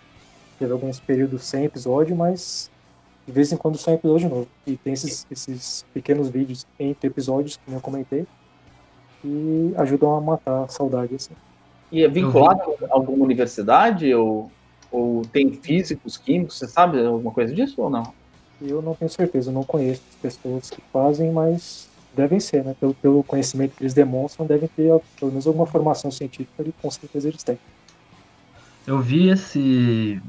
Teve 0.59 0.71
alguns 0.71 0.99
períodos 0.99 1.43
sem 1.43 1.65
episódio, 1.65 2.15
mas 2.15 2.69
de 3.25 3.31
vez 3.31 3.51
em 3.51 3.57
quando 3.57 3.77
sai 3.77 3.95
episódio 3.95 4.29
novo. 4.29 4.47
E 4.67 4.77
tem 4.77 4.93
esses, 4.93 5.25
esses 5.31 5.85
pequenos 5.93 6.29
vídeos 6.29 6.67
entre 6.79 7.07
episódios, 7.07 7.57
que 7.57 7.71
eu 7.71 7.81
comentei, 7.81 8.27
que 9.21 9.73
ajudam 9.77 10.15
a 10.15 10.21
matar 10.21 10.63
a 10.63 10.67
saudade, 10.67 11.15
assim. 11.15 11.33
E 11.91 12.03
é 12.03 12.07
vinculado 12.07 12.61
a 12.89 12.93
alguma 12.93 13.23
universidade? 13.23 14.13
Ou, 14.13 14.51
ou 14.93 15.23
tem 15.25 15.51
físicos, 15.51 16.17
químicos? 16.17 16.59
Você 16.59 16.67
sabe 16.67 17.03
alguma 17.03 17.31
coisa 17.31 17.51
disso 17.53 17.81
ou 17.81 17.89
não? 17.89 18.13
Eu 18.61 18.79
não 18.79 18.93
tenho 18.93 19.09
certeza, 19.09 19.49
eu 19.49 19.53
não 19.53 19.63
conheço 19.63 20.03
as 20.11 20.15
pessoas 20.15 20.69
que 20.69 20.81
fazem, 20.93 21.31
mas 21.31 21.89
devem 22.15 22.39
ser, 22.39 22.63
né? 22.63 22.75
Pelo, 22.79 22.93
pelo 22.93 23.23
conhecimento 23.23 23.75
que 23.75 23.81
eles 23.81 23.95
demonstram, 23.95 24.45
devem 24.45 24.69
ter 24.69 24.93
pelo 25.19 25.31
menos 25.31 25.47
alguma 25.47 25.65
formação 25.65 26.11
científica 26.11 26.63
e 26.63 26.71
com 26.79 26.91
certeza 26.91 27.27
eles 27.27 27.41
têm. 27.41 27.57
Eu 28.85 28.99
vi 28.99 29.29
esse. 29.29 30.21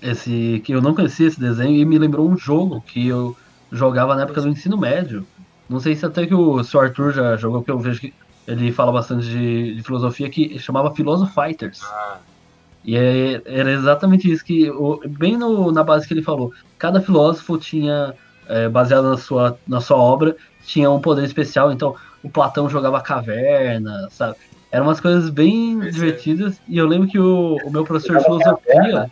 esse. 0.00 0.62
que 0.64 0.72
eu 0.72 0.80
não 0.80 0.94
conhecia 0.94 1.28
esse 1.28 1.38
desenho 1.38 1.76
e 1.76 1.84
me 1.84 1.98
lembrou 1.98 2.26
um 2.26 2.36
jogo 2.36 2.80
que 2.80 3.06
eu 3.06 3.36
jogava 3.70 4.16
na 4.16 4.22
época 4.22 4.40
do 4.40 4.48
ensino 4.48 4.78
médio. 4.78 5.26
Não 5.68 5.80
sei 5.80 5.94
se 5.94 6.06
até 6.06 6.26
que 6.26 6.34
o 6.34 6.64
Sr. 6.64 6.78
Arthur 6.78 7.12
já 7.12 7.36
jogou, 7.36 7.60
porque 7.60 7.72
eu 7.72 7.78
vejo 7.78 8.00
que 8.00 8.14
ele 8.46 8.72
fala 8.72 8.90
bastante 8.90 9.26
de, 9.26 9.74
de 9.74 9.82
filosofia, 9.82 10.30
que 10.30 10.58
chamava 10.58 10.94
Philosophyters. 10.94 11.82
Ah, 11.84 12.18
E 12.88 12.96
é- 12.96 13.42
era 13.46 13.70
exatamente 13.72 14.30
isso 14.30 14.44
que, 14.44 14.70
o- 14.70 15.00
bem 15.08 15.36
no- 15.36 15.72
na 15.72 15.82
base 15.84 16.06
que 16.06 16.14
ele 16.14 16.22
falou, 16.22 16.50
cada 16.78 17.00
filósofo 17.00 17.58
tinha, 17.58 18.14
é, 18.46 18.68
baseado 18.68 19.04
na 19.10 19.16
sua, 19.18 19.60
na 19.66 19.80
sua 19.80 19.96
obra, 19.98 20.34
tinha 20.62 20.90
um 20.90 21.00
poder 21.00 21.24
especial. 21.24 21.72
Então, 21.72 21.94
o 22.22 22.30
Platão 22.30 22.68
jogava 22.68 23.02
caverna, 23.02 23.92
sabe? 24.10 24.36
Eram 24.70 24.86
umas 24.86 25.00
coisas 25.00 25.30
bem 25.30 25.80
Pois 25.80 26.02
é. 26.02 26.18
divertidas. 26.18 26.60
E 26.66 26.78
eu 26.78 26.86
lembro 26.86 27.08
que 27.08 27.18
o, 27.18 27.56
o 27.58 27.70
meu 27.70 27.84
professor 27.84 28.16
de 28.18 28.24
filosofia 28.24 29.10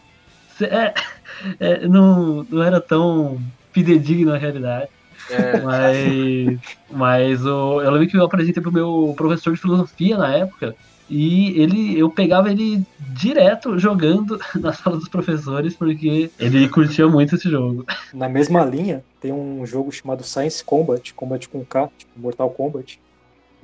é, 0.63 0.95
é, 1.61 1.89
não, 1.89 2.45
não 2.45 2.63
era 2.63 2.81
tão 2.81 3.41
fidedigno 3.73 4.33
na 4.33 4.39
realidade. 4.39 4.91
é, 5.29 5.63
Mas, 5.63 6.61
mas 6.89 7.45
o, 7.47 7.83
eu 7.83 7.91
lembro 7.91 8.09
que 8.09 8.17
eu 8.17 8.25
apresentei 8.25 8.63
pro 8.63 8.73
meu 8.73 9.15
professor 9.17 9.55
de 9.55 9.61
filosofia 9.61 10.17
na 10.19 10.35
época. 10.37 10.77
E 11.09 11.61
ele, 11.61 11.99
eu 11.99 12.11
pegava 12.11 12.51
ele 12.51 12.85
direto 13.11 13.79
jogando 13.79 14.39
na 14.59 14.73
sala 14.73 14.97
dos 14.97 15.09
professores, 15.09 15.75
porque 15.75 16.31
ele 16.39 16.69
curtia 16.69 17.07
muito 17.07 17.37
esse 17.37 17.49
jogo. 17.49 17.85
Na 18.13 18.29
mesma 18.29 18.65
linha, 18.65 19.05
tem 19.21 19.33
um 19.33 19.65
jogo 19.65 19.93
chamado 19.93 20.25
Science 20.25 20.65
Combat, 20.65 21.15
Combat 21.15 21.49
com 21.49 21.65
K, 21.65 21.89
tipo 21.97 22.13
Mortal 22.17 22.51
Kombat, 22.51 23.01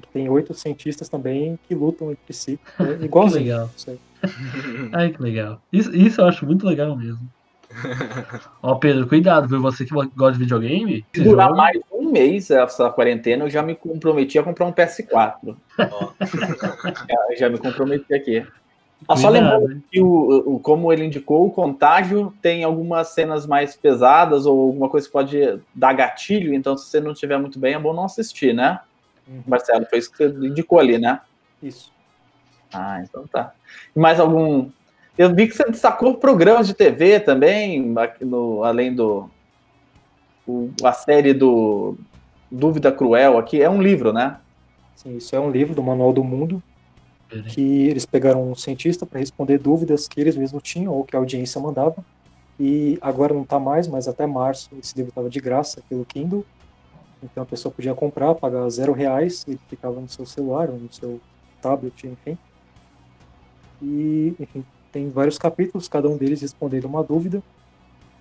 que 0.01 0.09
tem 0.09 0.29
oito 0.29 0.55
cientistas 0.55 1.09
também 1.09 1.59
que 1.69 1.75
lutam 1.75 2.13
entre 2.13 2.33
si. 2.33 2.59
É 2.79 3.03
igualzinho. 3.05 3.43
legal. 3.45 3.71
isso 3.77 3.91
aí. 3.91 3.99
Ai, 4.93 5.11
que 5.11 5.21
legal. 5.21 5.61
Isso, 5.73 5.95
isso 5.95 6.21
eu 6.21 6.27
acho 6.27 6.47
muito 6.47 6.65
legal 6.65 6.97
mesmo. 6.97 7.21
Ó, 8.63 8.75
Pedro, 8.77 9.07
cuidado, 9.07 9.49
viu? 9.49 9.61
Você 9.63 9.85
que 9.85 9.93
gosta 9.93 10.33
de 10.33 10.39
videogame. 10.39 11.05
Se 11.15 11.23
durar 11.23 11.55
mais 11.55 11.81
mês 12.13 12.51
essa 12.51 12.91
quarentena, 12.91 13.45
eu 13.45 13.51
já 13.51 13.63
me 13.63 13.75
comprometi 13.75 14.39
a 14.39 14.43
comprar 14.43 14.67
um 14.67 14.73
PS4. 14.73 15.57
ó, 15.79 16.11
Já, 16.21 17.37
já 17.39 17.49
me 17.49 17.59
comprometi 17.59 18.13
aqui. 18.15 18.47
Ah, 19.09 19.17
só 19.17 19.29
lembrando 19.29 19.73
hein? 19.73 19.83
que, 19.91 20.01
o, 20.01 20.55
o- 20.55 20.61
como 20.61 20.93
ele 20.93 21.05
indicou, 21.05 21.45
o 21.47 21.51
contágio 21.51 22.33
tem 22.41 22.63
algumas 22.63 23.09
cenas 23.09 23.45
mais 23.47 23.75
pesadas 23.75 24.47
ou 24.47 24.61
alguma 24.69 24.89
coisa 24.89 25.07
que 25.07 25.13
pode 25.13 25.61
dar 25.75 25.93
gatilho, 25.93 26.55
então 26.55 26.77
se 26.77 26.87
você 26.87 27.01
não 27.01 27.11
estiver 27.13 27.37
muito 27.39 27.59
bem, 27.59 27.75
é 27.75 27.79
bom 27.81 27.93
não 27.93 28.05
assistir, 28.05 28.55
né? 28.55 28.79
Uhum. 29.27 29.43
Marcelo, 29.47 29.87
foi 29.91 29.99
isso 29.99 30.11
que 30.13 30.19
você 30.19 30.27
indicou 30.47 30.79
ali, 30.79 30.99
né? 30.99 31.21
Isso. 31.61 31.93
Ah, 32.73 33.01
então 33.03 33.27
tá. 33.27 33.53
E 33.95 33.99
mais 33.99 34.21
algum. 34.21 34.69
Eu 35.19 35.35
vi 35.35 35.47
que 35.49 35.55
você 35.57 35.65
destacou 35.65 36.15
programas 36.15 36.67
de 36.67 36.75
TV 36.75 37.21
também, 37.21 37.95
no, 38.21 38.63
além 38.65 38.95
do. 38.95 39.29
O- 40.47 40.71
a 40.85 40.93
série 40.93 41.35
do 41.35 41.97
Dúvida 42.51 42.93
Cruel 42.93 43.39
aqui. 43.39 43.61
É 43.63 43.71
um 43.71 43.83
livro, 43.83 44.13
né? 44.13 44.41
Sim, 44.97 45.17
isso 45.17 45.35
é 45.35 45.41
um 45.41 45.51
livro 45.51 45.75
do 45.75 45.83
Manual 45.83 46.13
do 46.13 46.23
Mundo, 46.25 46.63
que 47.47 47.61
eles 47.89 48.07
pegaram 48.07 48.51
um 48.51 48.55
cientista 48.55 49.07
para 49.07 49.21
responder 49.21 49.59
dúvidas 49.59 50.07
que 50.09 50.21
eles 50.21 50.37
mesmos 50.37 50.63
tinham 50.63 50.93
ou 50.95 51.05
que 51.05 51.17
a 51.17 51.19
audiência 51.19 51.61
mandava. 51.61 52.05
E 52.59 52.99
agora 53.01 53.35
não 53.35 53.43
está 53.43 53.59
mais, 53.59 53.89
mas 53.89 54.07
até 54.09 54.27
março 54.27 54.69
esse 54.79 54.95
livro 54.97 55.11
estava 55.11 55.31
de 55.31 55.41
graça 55.41 55.83
pelo 55.89 56.05
Kindle. 56.07 56.47
Então 57.23 57.43
a 57.43 57.47
pessoa 57.47 57.73
podia 57.73 57.95
comprar, 57.95 58.35
pagar 58.35 58.69
zero 58.71 58.93
reais, 58.93 59.45
e 59.49 59.59
ficava 59.69 60.01
no 60.01 60.09
seu 60.09 60.27
celular 60.27 60.71
ou 60.71 60.79
no 60.79 60.93
seu 60.93 61.21
tablet, 61.61 62.07
enfim. 62.07 62.39
E, 63.81 64.35
enfim, 64.39 64.65
tem 64.93 65.11
vários 65.11 65.39
capítulos, 65.39 65.89
cada 65.89 66.09
um 66.09 66.17
deles 66.17 66.41
respondendo 66.43 66.85
uma 66.87 67.03
dúvida. 67.03 67.43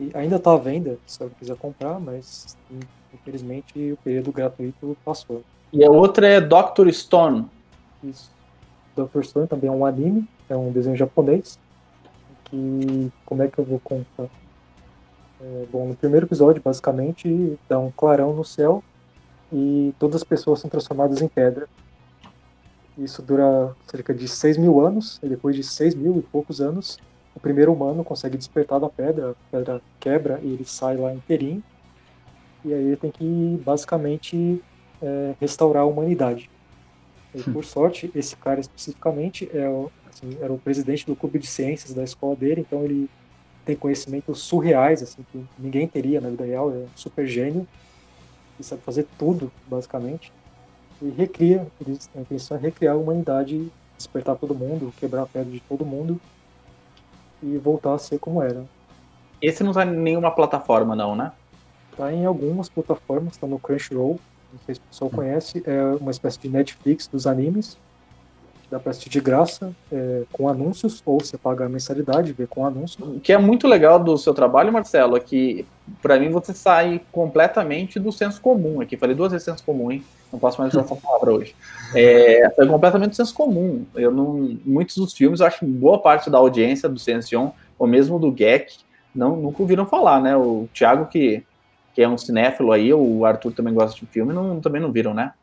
E 0.01 0.09
ainda 0.15 0.37
está 0.37 0.51
à 0.51 0.57
venda, 0.57 0.97
se 1.05 1.21
alguém 1.21 1.37
quiser 1.37 1.55
comprar, 1.57 1.99
mas 1.99 2.57
infelizmente 3.13 3.91
o 3.91 3.97
período 3.97 4.31
gratuito 4.31 4.97
passou. 5.05 5.43
E 5.71 5.85
a 5.85 5.91
outra 5.91 6.27
é 6.27 6.41
Doctor 6.41 6.91
Stone. 6.91 7.45
Isso. 8.03 8.31
Doctor 8.95 9.23
Stone 9.23 9.47
também 9.47 9.69
é 9.69 9.71
um 9.71 9.85
anime, 9.85 10.27
é 10.49 10.57
um 10.57 10.71
desenho 10.71 10.95
japonês. 10.95 11.59
Que 12.45 13.11
como 13.23 13.43
é 13.43 13.47
que 13.47 13.59
eu 13.59 13.63
vou 13.63 13.79
contar? 13.79 14.27
É, 15.39 15.65
bom, 15.71 15.87
no 15.87 15.95
primeiro 15.95 16.25
episódio, 16.25 16.63
basicamente, 16.65 17.59
dá 17.69 17.77
um 17.77 17.91
clarão 17.91 18.33
no 18.33 18.43
céu 18.43 18.83
e 19.53 19.93
todas 19.99 20.15
as 20.15 20.23
pessoas 20.23 20.61
são 20.61 20.69
transformadas 20.69 21.21
em 21.21 21.27
pedra. 21.27 21.69
Isso 22.97 23.21
dura 23.21 23.75
cerca 23.85 24.15
de 24.15 24.27
6 24.27 24.57
mil 24.57 24.81
anos, 24.81 25.19
e 25.21 25.29
depois 25.29 25.55
de 25.55 25.63
6 25.63 25.93
mil 25.93 26.17
e 26.17 26.21
poucos 26.23 26.59
anos, 26.59 26.97
o 27.35 27.39
primeiro 27.39 27.71
humano 27.71 28.03
consegue 28.03 28.37
despertar 28.37 28.79
da 28.79 28.89
pedra, 28.89 29.31
a 29.31 29.35
pedra 29.51 29.81
quebra 29.99 30.39
e 30.43 30.53
ele 30.53 30.65
sai 30.65 30.97
lá 30.97 31.13
inteirinho. 31.13 31.63
E 32.63 32.73
aí 32.73 32.83
ele 32.83 32.97
tem 32.97 33.09
que, 33.09 33.61
basicamente, 33.65 34.61
é, 35.01 35.33
restaurar 35.39 35.83
a 35.83 35.85
humanidade. 35.85 36.49
E, 37.33 37.41
por 37.43 37.63
sorte, 37.63 38.11
esse 38.13 38.35
cara 38.35 38.59
especificamente 38.59 39.49
é 39.53 39.67
o, 39.67 39.89
assim, 40.09 40.37
era 40.41 40.51
o 40.51 40.59
presidente 40.59 41.05
do 41.05 41.15
clube 41.15 41.39
de 41.39 41.47
ciências 41.47 41.93
da 41.93 42.03
escola 42.03 42.35
dele, 42.35 42.61
então 42.61 42.83
ele 42.83 43.09
tem 43.65 43.75
conhecimentos 43.75 44.39
surreais, 44.41 45.01
assim, 45.01 45.25
que 45.31 45.43
ninguém 45.57 45.87
teria 45.87 46.19
na 46.19 46.29
vida 46.29 46.43
real, 46.43 46.71
é 46.71 46.75
um 46.75 46.87
super 46.95 47.25
gênio, 47.25 47.65
e 48.59 48.63
sabe 48.63 48.81
fazer 48.81 49.07
tudo, 49.17 49.51
basicamente. 49.67 50.31
E 51.01 51.09
recria, 51.09 51.65
a 52.15 52.19
intenção 52.19 52.57
é 52.57 52.59
recriar 52.59 52.95
a 52.95 52.97
humanidade, 52.97 53.71
despertar 53.97 54.35
todo 54.35 54.53
mundo, 54.53 54.93
quebrar 54.99 55.23
a 55.23 55.25
pedra 55.25 55.51
de 55.51 55.61
todo 55.61 55.85
mundo 55.85 56.19
e 57.41 57.57
voltar 57.57 57.93
a 57.93 57.97
ser 57.97 58.19
como 58.19 58.41
era. 58.41 58.63
Esse 59.41 59.63
não 59.63 59.73
tá 59.73 59.85
em 59.85 59.91
nenhuma 59.91 60.31
plataforma, 60.31 60.95
não, 60.95 61.15
né? 61.15 61.31
Tá 61.97 62.11
em 62.13 62.25
algumas 62.25 62.69
plataformas, 62.69 63.37
tá 63.37 63.47
no 63.47 63.59
Crunchyroll, 63.59 64.19
não 64.53 64.59
sei 64.65 64.75
se 64.75 64.81
o 64.81 64.83
pessoal 64.83 65.09
conhece, 65.09 65.63
é 65.65 65.83
uma 65.99 66.11
espécie 66.11 66.39
de 66.39 66.49
Netflix 66.49 67.07
dos 67.07 67.25
animes, 67.25 67.77
dá 68.69 68.79
para 68.79 68.91
assistir 68.91 69.09
de 69.09 69.19
graça, 69.19 69.73
é, 69.91 70.23
com 70.31 70.47
anúncios, 70.47 71.01
ou 71.05 71.19
você 71.19 71.37
paga 71.37 71.65
a 71.65 71.69
mensalidade, 71.69 72.31
vê 72.31 72.47
com 72.47 72.65
anúncios. 72.65 73.05
O 73.05 73.19
que 73.19 73.33
é 73.33 73.37
muito 73.37 73.67
legal 73.67 74.01
do 74.01 74.17
seu 74.17 74.33
trabalho, 74.33 74.71
Marcelo, 74.71 75.17
é 75.17 75.19
que, 75.19 75.65
para 76.01 76.17
mim, 76.17 76.29
você 76.29 76.53
sai 76.53 77.01
completamente 77.11 77.99
do 77.99 78.11
senso 78.11 78.39
comum. 78.39 78.79
Aqui, 78.79 78.95
falei 78.95 79.15
duas 79.15 79.33
vezes 79.33 79.43
senso 79.43 79.63
comum, 79.63 79.91
hein? 79.91 80.03
Não 80.31 80.39
posso 80.39 80.59
mais 80.61 80.73
usar 80.73 80.81
essa 80.81 80.95
palavra 80.95 81.33
hoje. 81.33 81.55
É, 81.93 82.49
sai 82.55 82.67
completamente 82.67 83.11
do 83.11 83.15
senso 83.15 83.33
comum. 83.33 83.85
Eu 83.95 84.11
não, 84.11 84.57
muitos 84.65 84.95
dos 84.95 85.13
filmes, 85.13 85.39
eu 85.39 85.47
acho 85.47 85.59
que 85.59 85.65
boa 85.65 85.99
parte 85.99 86.29
da 86.29 86.37
audiência 86.37 86.87
do 86.87 86.99
Sension, 86.99 87.51
ou 87.77 87.87
mesmo 87.87 88.17
do 88.17 88.35
GEC, 88.35 88.77
não, 89.13 89.35
nunca 89.35 89.61
ouviram 89.61 89.85
falar, 89.85 90.21
né? 90.21 90.35
O 90.37 90.69
Thiago, 90.73 91.07
que, 91.07 91.43
que 91.93 92.01
é 92.01 92.07
um 92.07 92.17
cinéfilo 92.17 92.71
aí, 92.71 92.93
o 92.93 93.25
Arthur 93.25 93.51
também 93.51 93.73
gosta 93.73 93.99
de 93.99 94.05
filme, 94.05 94.33
não, 94.33 94.61
também 94.61 94.81
não 94.81 94.91
viram, 94.91 95.13
né? 95.13 95.33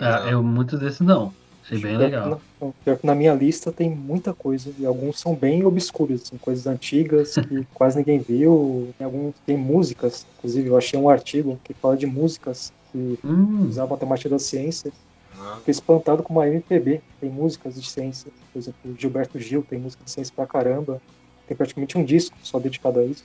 Ah, 0.00 0.28
eu, 0.30 0.42
muitos 0.42 0.78
desses 0.78 1.00
não. 1.00 1.32
Achei 1.76 1.78
bem 1.78 1.96
legal. 1.96 2.40
Pior 2.84 2.96
que 2.96 3.06
na 3.06 3.14
minha 3.14 3.34
lista 3.34 3.70
tem 3.70 3.90
muita 3.90 4.32
coisa, 4.32 4.70
e 4.78 4.86
alguns 4.86 5.20
são 5.20 5.34
bem 5.34 5.64
obscuros, 5.64 6.22
assim, 6.22 6.38
coisas 6.38 6.66
antigas 6.66 7.34
que 7.34 7.64
quase 7.74 7.98
ninguém 7.98 8.18
viu. 8.18 8.92
Tem 8.96 9.04
alguns 9.04 9.34
tem 9.46 9.56
músicas, 9.56 10.26
inclusive 10.38 10.68
eu 10.68 10.76
achei 10.76 10.98
um 10.98 11.08
artigo 11.08 11.58
que 11.62 11.74
fala 11.74 11.96
de 11.96 12.06
músicas 12.06 12.72
que 12.90 13.18
hum. 13.24 13.66
usavam 13.68 13.96
a 13.96 14.00
temática 14.00 14.30
da 14.30 14.38
ciência. 14.38 14.90
Ah. 15.38 15.56
Fiquei 15.58 15.72
espantado 15.72 16.22
com 16.22 16.32
uma 16.32 16.48
MPB, 16.48 17.00
tem 17.20 17.30
músicas 17.30 17.80
de 17.80 17.88
ciência. 17.88 18.32
Por 18.52 18.58
exemplo, 18.58 18.96
Gilberto 18.98 19.38
Gil 19.38 19.64
tem 19.68 19.78
música 19.78 20.02
de 20.04 20.10
ciência 20.10 20.32
pra 20.34 20.46
caramba. 20.46 21.00
Tem 21.46 21.56
praticamente 21.56 21.96
um 21.96 22.04
disco 22.04 22.36
só 22.42 22.58
dedicado 22.58 23.00
a 23.00 23.04
isso. 23.04 23.24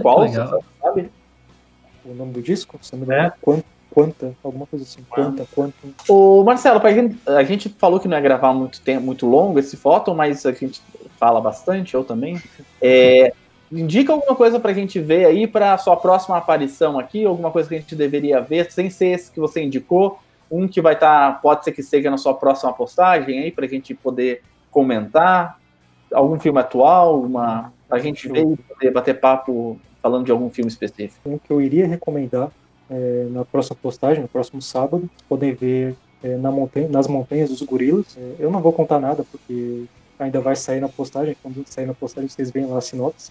Qual? 0.00 0.28
Você 0.28 0.36
sabe? 0.80 1.10
O 2.04 2.14
nome 2.14 2.32
do 2.32 2.42
disco? 2.42 2.78
Você 2.80 2.94
me 2.94 3.02
lembra? 3.02 3.26
É. 3.26 3.32
Quanto? 3.40 3.64
Quanta, 3.92 4.34
alguma 4.42 4.66
coisa 4.66 4.84
assim. 4.84 5.04
Quanta, 5.08 5.46
quanto. 5.52 5.74
Ô, 6.08 6.44
Marcelo, 6.44 6.80
a 7.26 7.42
gente 7.42 7.68
falou 7.70 7.98
que 7.98 8.06
não 8.06 8.16
ia 8.16 8.22
gravar 8.22 8.52
muito 8.52 8.80
tempo, 8.80 9.04
muito 9.04 9.26
longo 9.26 9.58
esse 9.58 9.76
foto, 9.76 10.14
mas 10.14 10.46
a 10.46 10.52
gente 10.52 10.80
fala 11.18 11.40
bastante, 11.40 11.94
eu 11.94 12.04
também. 12.04 12.40
É, 12.82 13.34
indica 13.70 14.10
alguma 14.10 14.34
coisa 14.34 14.58
pra 14.58 14.72
gente 14.72 14.98
ver 14.98 15.26
aí 15.26 15.46
para 15.46 15.76
sua 15.76 15.94
próxima 15.94 16.38
aparição 16.38 16.98
aqui, 16.98 17.26
alguma 17.26 17.50
coisa 17.50 17.68
que 17.68 17.74
a 17.74 17.78
gente 17.78 17.94
deveria 17.94 18.40
ver, 18.40 18.72
sem 18.72 18.88
ser 18.88 19.08
esse 19.08 19.30
que 19.30 19.38
você 19.38 19.62
indicou, 19.62 20.18
um 20.50 20.66
que 20.66 20.80
vai 20.80 20.94
estar, 20.94 21.32
tá, 21.32 21.38
pode 21.38 21.62
ser 21.62 21.72
que 21.72 21.82
seja 21.82 22.10
na 22.10 22.16
sua 22.16 22.32
próxima 22.32 22.72
postagem 22.72 23.38
aí, 23.38 23.50
pra 23.50 23.66
gente 23.66 23.94
poder 23.94 24.42
comentar, 24.70 25.58
algum 26.10 26.40
filme 26.40 26.58
atual, 26.58 27.20
uma, 27.20 27.70
pra 27.86 27.98
gente 27.98 28.28
ver 28.28 28.46
e 28.46 28.56
poder 28.56 28.90
bater 28.92 29.20
papo 29.20 29.78
falando 30.02 30.24
de 30.24 30.32
algum 30.32 30.48
filme 30.48 30.70
específico. 30.70 31.28
Um 31.28 31.36
que 31.36 31.50
eu 31.50 31.60
iria 31.60 31.86
recomendar 31.86 32.50
é, 32.90 33.28
na 33.30 33.44
próxima 33.44 33.76
postagem, 33.80 34.22
no 34.22 34.28
próximo 34.28 34.60
sábado. 34.60 35.08
Podem 35.28 35.54
ver 35.54 35.94
é, 36.22 36.36
na 36.36 36.50
montanha, 36.50 36.88
nas 36.88 37.06
montanhas 37.06 37.48
dos 37.48 37.62
gorilas. 37.62 38.16
É, 38.16 38.34
eu 38.40 38.50
não 38.50 38.60
vou 38.60 38.72
contar 38.72 38.98
nada, 38.98 39.24
porque 39.30 39.84
ainda 40.18 40.40
vai 40.40 40.56
sair 40.56 40.80
na 40.80 40.88
postagem. 40.88 41.36
Quando 41.42 41.64
sair 41.66 41.86
na 41.86 41.94
postagem, 41.94 42.28
vocês 42.28 42.50
veem 42.50 42.66
lá 42.66 42.78
a 42.78 42.80
sinopse. 42.80 43.30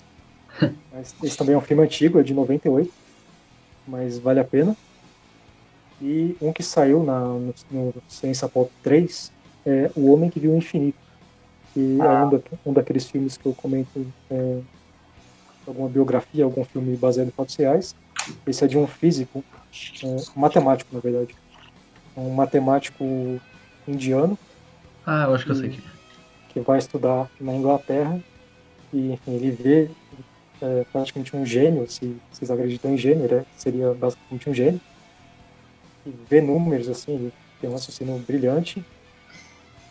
Mas 0.92 1.14
esse 1.22 1.38
também 1.38 1.54
é 1.54 1.58
um 1.58 1.62
filme 1.62 1.84
antigo, 1.84 2.20
é 2.20 2.24
de 2.24 2.34
98, 2.34 2.92
mas 3.88 4.18
vale 4.18 4.40
a 4.40 4.44
pena. 4.44 4.76
E 6.02 6.36
um 6.42 6.52
que 6.52 6.64
saiu 6.64 7.04
na, 7.04 7.20
no, 7.20 7.54
no 7.72 7.94
Ciência 8.08 8.48
Pop 8.48 8.72
3 8.84 9.32
é 9.66 9.92
O 9.96 10.12
Homem 10.12 10.30
que 10.30 10.40
Viu 10.40 10.52
o 10.52 10.56
Infinito, 10.56 10.98
que 11.74 11.98
é 12.00 12.04
ah. 12.04 12.22
é 12.22 12.26
um, 12.26 12.30
da, 12.30 12.40
um, 12.66 12.74
daqueles 12.74 13.06
filmes 13.10 13.38
que 13.38 13.46
eu 13.46 13.54
comento 13.54 14.06
alguma 15.68 15.90
biografia, 15.90 16.44
algum 16.44 16.64
filme 16.64 16.96
baseado 16.96 17.28
em 17.28 17.32
fatos 17.32 17.56
reais. 17.56 17.96
Esse 18.46 18.64
é 18.64 18.68
de 18.68 18.78
um 18.78 18.88
físico, 18.88 19.44
um 20.04 20.40
matemático, 20.40 20.94
na 20.94 21.00
verdade. 21.00 21.36
Um 22.16 22.30
matemático 22.32 23.40
indiano. 23.88 24.38
Ah, 25.06 25.26
eu 25.28 25.36
acho 25.36 25.46
que, 25.46 25.52
que 25.52 25.58
eu 25.58 25.62
sei 25.62 25.70
que. 25.70 25.84
Que 26.50 26.60
vai 26.60 26.80
estudar 26.80 27.30
na 27.40 27.54
Inglaterra. 27.54 28.20
E, 28.92 29.12
enfim, 29.14 29.36
ele 29.36 29.52
vê 29.52 29.90
é, 30.62 30.86
praticamente 30.92 31.36
um 31.36 31.46
gênio, 31.46 31.90
se 31.90 32.18
vocês 32.32 32.50
acreditam 32.50 32.94
em 32.94 32.98
gênio, 32.98 33.30
né? 33.30 33.46
seria 33.56 33.94
basicamente 33.94 34.50
um 34.50 34.54
gênio. 34.54 34.82
E 36.06 36.14
vê 36.30 36.42
números, 36.42 36.90
assim, 36.90 37.14
ele 37.14 37.34
tem 37.62 37.70
um 37.70 37.74
raciocínio 37.74 38.18
brilhante. 38.20 38.84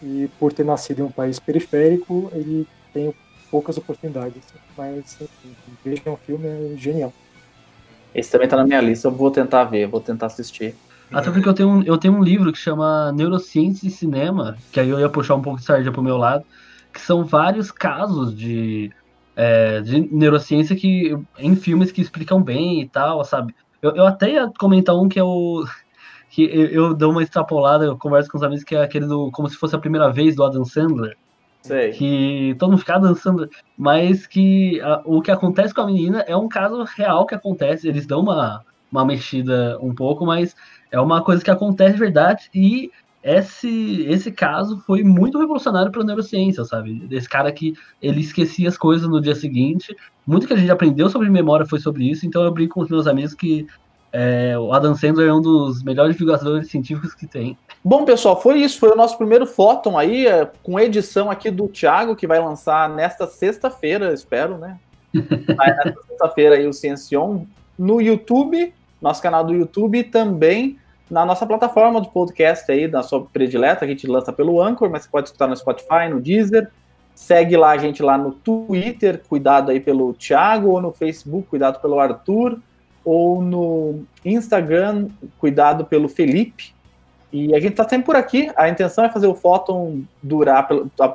E 0.02 0.28
por 0.38 0.52
ter 0.52 0.64
nascido 0.64 1.00
em 1.00 1.04
um 1.04 1.10
país 1.10 1.38
periférico, 1.38 2.30
ele 2.32 2.66
tem 2.92 3.14
poucas 3.50 3.76
oportunidades. 3.76 4.42
Mas, 4.76 5.16
enfim, 5.20 5.56
vejam 5.84 6.12
um 6.12 6.16
filme, 6.16 6.46
é 6.46 6.76
genial. 6.76 7.12
Esse 8.18 8.32
também 8.32 8.48
tá 8.48 8.56
na 8.56 8.64
minha 8.64 8.80
lista, 8.80 9.06
eu 9.06 9.12
vou 9.12 9.30
tentar 9.30 9.64
ver, 9.64 9.86
vou 9.86 10.00
tentar 10.00 10.26
assistir. 10.26 10.74
Até 11.12 11.30
porque 11.30 11.48
eu 11.48 11.54
tenho, 11.54 11.68
um, 11.68 11.82
eu 11.84 11.96
tenho 11.96 12.14
um 12.14 12.22
livro 12.22 12.52
que 12.52 12.58
chama 12.58 13.12
Neurociência 13.12 13.86
e 13.86 13.90
Cinema, 13.90 14.58
que 14.72 14.80
aí 14.80 14.88
eu 14.88 14.98
ia 14.98 15.08
puxar 15.08 15.36
um 15.36 15.42
pouco 15.42 15.60
de 15.60 15.64
sardinha 15.64 15.92
pro 15.92 16.02
meu 16.02 16.16
lado, 16.16 16.44
que 16.92 17.00
são 17.00 17.24
vários 17.24 17.70
casos 17.70 18.36
de, 18.36 18.90
é, 19.36 19.80
de 19.80 20.00
neurociência 20.12 20.74
que 20.74 21.16
em 21.38 21.54
filmes 21.54 21.92
que 21.92 22.02
explicam 22.02 22.42
bem 22.42 22.82
e 22.82 22.88
tal, 22.88 23.24
sabe? 23.24 23.54
Eu, 23.80 23.94
eu 23.94 24.06
até 24.06 24.32
ia 24.32 24.52
comentar 24.58 24.96
um 24.96 25.08
que 25.08 25.18
é 25.18 25.24
o. 25.24 25.64
que 26.28 26.42
eu, 26.42 26.66
eu 26.66 26.94
dou 26.94 27.12
uma 27.12 27.22
extrapolada, 27.22 27.84
eu 27.84 27.96
converso 27.96 28.28
com 28.28 28.36
os 28.36 28.42
amigos, 28.42 28.64
que 28.64 28.74
é 28.74 28.82
aquele 28.82 29.06
do 29.06 29.30
Como 29.30 29.48
se 29.48 29.56
fosse 29.56 29.76
a 29.76 29.78
primeira 29.78 30.10
vez 30.10 30.34
do 30.34 30.42
Adam 30.44 30.64
Sandler. 30.64 31.16
Sei. 31.62 31.92
Que 31.92 32.56
todo 32.58 32.70
mundo 32.70 32.80
fica 32.80 32.98
dançando, 32.98 33.48
mas 33.76 34.26
que 34.26 34.80
a, 34.80 35.02
o 35.04 35.20
que 35.20 35.30
acontece 35.30 35.74
com 35.74 35.82
a 35.82 35.86
menina 35.86 36.24
é 36.26 36.36
um 36.36 36.48
caso 36.48 36.82
real 36.96 37.26
que 37.26 37.34
acontece. 37.34 37.88
Eles 37.88 38.06
dão 38.06 38.20
uma, 38.20 38.64
uma 38.90 39.04
mexida 39.04 39.78
um 39.80 39.94
pouco, 39.94 40.24
mas 40.24 40.54
é 40.90 41.00
uma 41.00 41.22
coisa 41.22 41.44
que 41.44 41.50
acontece 41.50 41.94
de 41.94 41.98
verdade 41.98 42.50
e 42.54 42.90
esse, 43.22 44.06
esse 44.08 44.30
caso 44.30 44.78
foi 44.86 45.02
muito 45.02 45.38
revolucionário 45.38 45.90
para 45.90 46.02
a 46.02 46.04
neurociência, 46.04 46.64
sabe? 46.64 46.94
Desse 47.00 47.28
cara 47.28 47.52
que 47.52 47.74
ele 48.00 48.20
esquecia 48.20 48.68
as 48.68 48.78
coisas 48.78 49.08
no 49.08 49.20
dia 49.20 49.34
seguinte. 49.34 49.94
Muito 50.26 50.46
que 50.46 50.52
a 50.52 50.56
gente 50.56 50.70
aprendeu 50.70 51.10
sobre 51.10 51.28
memória 51.28 51.66
foi 51.66 51.80
sobre 51.80 52.08
isso, 52.08 52.24
então 52.24 52.42
eu 52.42 52.52
brinco 52.52 52.74
com 52.74 52.80
os 52.82 52.88
meus 52.88 53.06
amigos 53.06 53.34
que 53.34 53.66
é, 54.12 54.58
o 54.58 54.72
Adam 54.72 54.94
Sandler 54.94 55.28
é 55.28 55.32
um 55.32 55.40
dos 55.40 55.82
melhores 55.82 56.16
divulgadores 56.16 56.70
científicos 56.70 57.14
que 57.14 57.26
tem. 57.26 57.56
Bom, 57.84 58.04
pessoal, 58.04 58.40
foi 58.40 58.60
isso. 58.60 58.78
Foi 58.78 58.90
o 58.90 58.96
nosso 58.96 59.16
primeiro 59.16 59.46
Fóton 59.46 59.98
aí, 59.98 60.26
é, 60.26 60.50
com 60.62 60.80
edição 60.80 61.30
aqui 61.30 61.50
do 61.50 61.68
Thiago, 61.68 62.16
que 62.16 62.26
vai 62.26 62.40
lançar 62.40 62.88
nesta 62.88 63.26
sexta-feira, 63.26 64.12
espero, 64.12 64.58
né? 64.58 64.78
Vai 65.56 65.74
nesta 65.74 66.02
sexta-feira 66.06 66.56
aí 66.56 66.66
o 66.66 66.72
Ciencion 66.72 67.44
no 67.78 67.98
YouTube, 67.98 68.74
nosso 69.00 69.22
canal 69.22 69.42
do 69.42 69.54
YouTube 69.54 69.98
e 69.98 70.04
também 70.04 70.78
na 71.10 71.24
nossa 71.24 71.46
plataforma 71.46 71.98
do 71.98 72.10
podcast 72.10 72.70
aí, 72.70 72.86
na 72.86 73.02
sua 73.02 73.24
predileta, 73.24 73.86
a 73.86 73.88
gente 73.88 74.06
lança 74.06 74.34
pelo 74.34 74.60
Anchor, 74.60 74.90
mas 74.90 75.04
você 75.04 75.08
pode 75.08 75.28
escutar 75.28 75.46
no 75.46 75.56
Spotify, 75.56 76.10
no 76.10 76.20
Deezer. 76.20 76.70
Segue 77.14 77.56
lá 77.56 77.70
a 77.70 77.78
gente 77.78 78.02
lá 78.02 78.18
no 78.18 78.32
Twitter, 78.32 79.22
cuidado 79.26 79.70
aí 79.70 79.80
pelo 79.80 80.12
Thiago, 80.12 80.68
ou 80.68 80.82
no 80.82 80.92
Facebook, 80.92 81.48
cuidado 81.48 81.80
pelo 81.80 81.98
Arthur 81.98 82.60
ou 83.08 83.40
no 83.40 84.04
Instagram, 84.22 85.08
cuidado 85.38 85.86
pelo 85.86 86.10
Felipe. 86.10 86.74
E 87.32 87.54
a 87.54 87.58
gente 87.58 87.70
está 87.70 87.88
sempre 87.88 88.04
por 88.04 88.16
aqui. 88.16 88.50
A 88.54 88.68
intenção 88.68 89.02
é 89.02 89.08
fazer 89.08 89.26
o 89.26 89.34
Fóton 89.34 90.02
durar, 90.22 90.68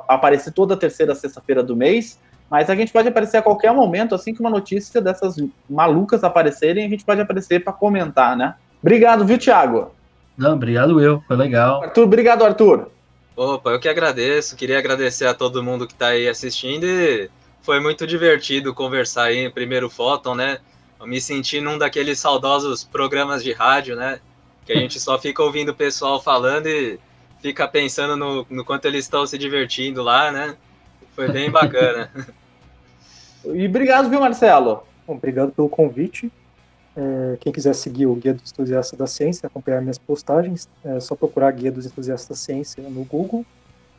aparecer 0.08 0.52
toda 0.52 0.74
a 0.74 0.76
terceira 0.76 1.14
sexta-feira 1.14 1.62
do 1.62 1.76
mês. 1.76 2.18
Mas 2.50 2.68
a 2.68 2.74
gente 2.74 2.92
pode 2.92 3.06
aparecer 3.06 3.36
a 3.36 3.42
qualquer 3.42 3.72
momento, 3.72 4.12
assim 4.12 4.34
que 4.34 4.40
uma 4.40 4.50
notícia 4.50 5.00
dessas 5.00 5.36
malucas 5.70 6.24
aparecerem, 6.24 6.84
a 6.84 6.88
gente 6.88 7.04
pode 7.04 7.20
aparecer 7.20 7.62
para 7.62 7.72
comentar, 7.72 8.36
né? 8.36 8.56
Obrigado, 8.82 9.24
viu, 9.24 9.38
Thiago? 9.38 9.92
Não, 10.36 10.54
obrigado 10.54 11.00
eu, 11.00 11.22
foi 11.28 11.36
legal. 11.36 11.80
Arthur, 11.84 12.02
obrigado, 12.02 12.44
Arthur. 12.44 12.90
Opa, 13.36 13.70
eu 13.70 13.78
que 13.78 13.88
agradeço. 13.88 14.56
Queria 14.56 14.80
agradecer 14.80 15.26
a 15.26 15.34
todo 15.34 15.62
mundo 15.62 15.86
que 15.86 15.92
está 15.92 16.08
aí 16.08 16.28
assistindo 16.28 16.84
e 16.84 17.30
foi 17.62 17.78
muito 17.78 18.04
divertido 18.04 18.74
conversar 18.74 19.24
aí 19.26 19.38
em 19.38 19.50
primeiro 19.50 19.88
Fóton, 19.88 20.34
né? 20.34 20.58
Eu 21.04 21.08
me 21.08 21.20
senti 21.20 21.60
num 21.60 21.76
daqueles 21.76 22.18
saudosos 22.18 22.82
programas 22.82 23.44
de 23.44 23.52
rádio, 23.52 23.94
né? 23.94 24.20
Que 24.64 24.72
a 24.72 24.76
gente 24.76 24.98
só 24.98 25.18
fica 25.18 25.42
ouvindo 25.42 25.68
o 25.68 25.74
pessoal 25.74 26.18
falando 26.18 26.66
e 26.66 26.98
fica 27.42 27.68
pensando 27.68 28.16
no, 28.16 28.46
no 28.48 28.64
quanto 28.64 28.86
eles 28.86 29.04
estão 29.04 29.26
se 29.26 29.36
divertindo 29.36 30.02
lá, 30.02 30.32
né? 30.32 30.56
Foi 31.14 31.30
bem 31.30 31.50
bacana. 31.50 32.10
E 33.46 33.66
obrigado, 33.66 34.08
viu, 34.08 34.18
Marcelo? 34.18 34.84
Bom, 35.06 35.16
obrigado 35.16 35.52
pelo 35.52 35.68
convite. 35.68 36.32
É, 36.96 37.36
quem 37.38 37.52
quiser 37.52 37.74
seguir 37.74 38.06
o 38.06 38.14
Guia 38.14 38.32
dos 38.32 38.50
Entusiastas 38.50 38.98
da 38.98 39.06
Ciência, 39.06 39.46
acompanhar 39.46 39.82
minhas 39.82 39.98
postagens, 39.98 40.66
é 40.82 40.98
só 40.98 41.14
procurar 41.14 41.50
Guia 41.50 41.70
dos 41.70 41.84
Entusiastas 41.84 42.26
da 42.26 42.34
Ciência 42.34 42.82
no 42.82 43.04
Google 43.04 43.44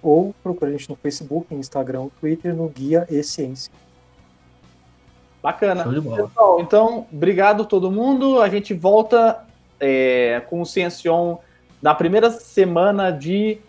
ou 0.01 0.33
procurar 0.41 0.69
a 0.69 0.71
gente 0.71 0.89
no 0.89 0.95
Facebook, 0.95 1.53
Instagram, 1.53 2.07
Twitter, 2.19 2.55
no 2.55 2.67
Guia 2.67 3.05
e 3.07 3.21
Ciência. 3.21 3.71
Bacana. 5.45 5.83
Pessoal, 5.83 6.59
então, 6.59 7.05
obrigado 7.11 7.63
a 7.63 7.65
todo 7.65 7.91
mundo. 7.91 8.41
A 8.41 8.49
gente 8.49 8.73
volta 8.73 9.45
é, 9.79 10.41
com 10.49 10.61
o 10.61 10.65
Ciencion 10.65 11.37
na 11.81 11.93
primeira 11.93 12.31
semana 12.31 13.11
de 13.11 13.59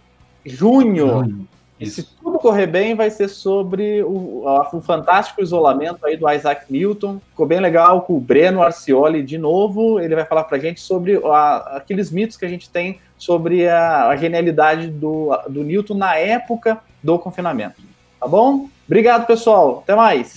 junho. 0.45 1.09
junho. 1.09 1.49
E 1.79 1.85
se 1.85 2.03
tudo 2.03 2.39
correr 2.39 2.66
bem, 2.66 2.95
vai 2.95 3.11
ser 3.11 3.29
sobre 3.29 4.03
o, 4.03 4.45
o, 4.47 4.81
fantástico 4.81 5.43
isolamento 5.43 6.07
aí 6.07 6.16
do 6.16 6.31
Isaac 6.31 6.72
Newton. 6.72 7.20
Ficou 7.29 7.45
bem 7.45 7.61
legal 7.61 8.01
com 8.01 8.16
o 8.16 8.20
Breno 8.20 8.62
Arcioli 8.62 9.22
de 9.22 9.37
novo. 9.37 10.01
Ele 10.01 10.14
vai 10.14 10.24
falar 10.24 10.45
pra 10.45 10.59
gente 10.59 10.81
sobre 10.81 11.20
a, 11.22 11.77
aqueles 11.77 12.11
mitos 12.11 12.39
que 12.39 12.47
a 12.47 12.49
gente 12.49 12.70
tem 12.70 12.99
sobre 13.18 13.68
a, 13.68 14.09
a 14.09 14.16
genialidade 14.16 14.89
do, 14.89 15.39
do 15.51 15.62
Newton 15.62 15.95
na 15.95 16.16
época 16.16 16.79
do 17.03 17.18
confinamento. 17.18 17.83
Tá 18.18 18.27
bom? 18.27 18.68
Obrigado, 18.87 19.27
pessoal. 19.27 19.81
Até 19.83 19.95
mais. 19.95 20.37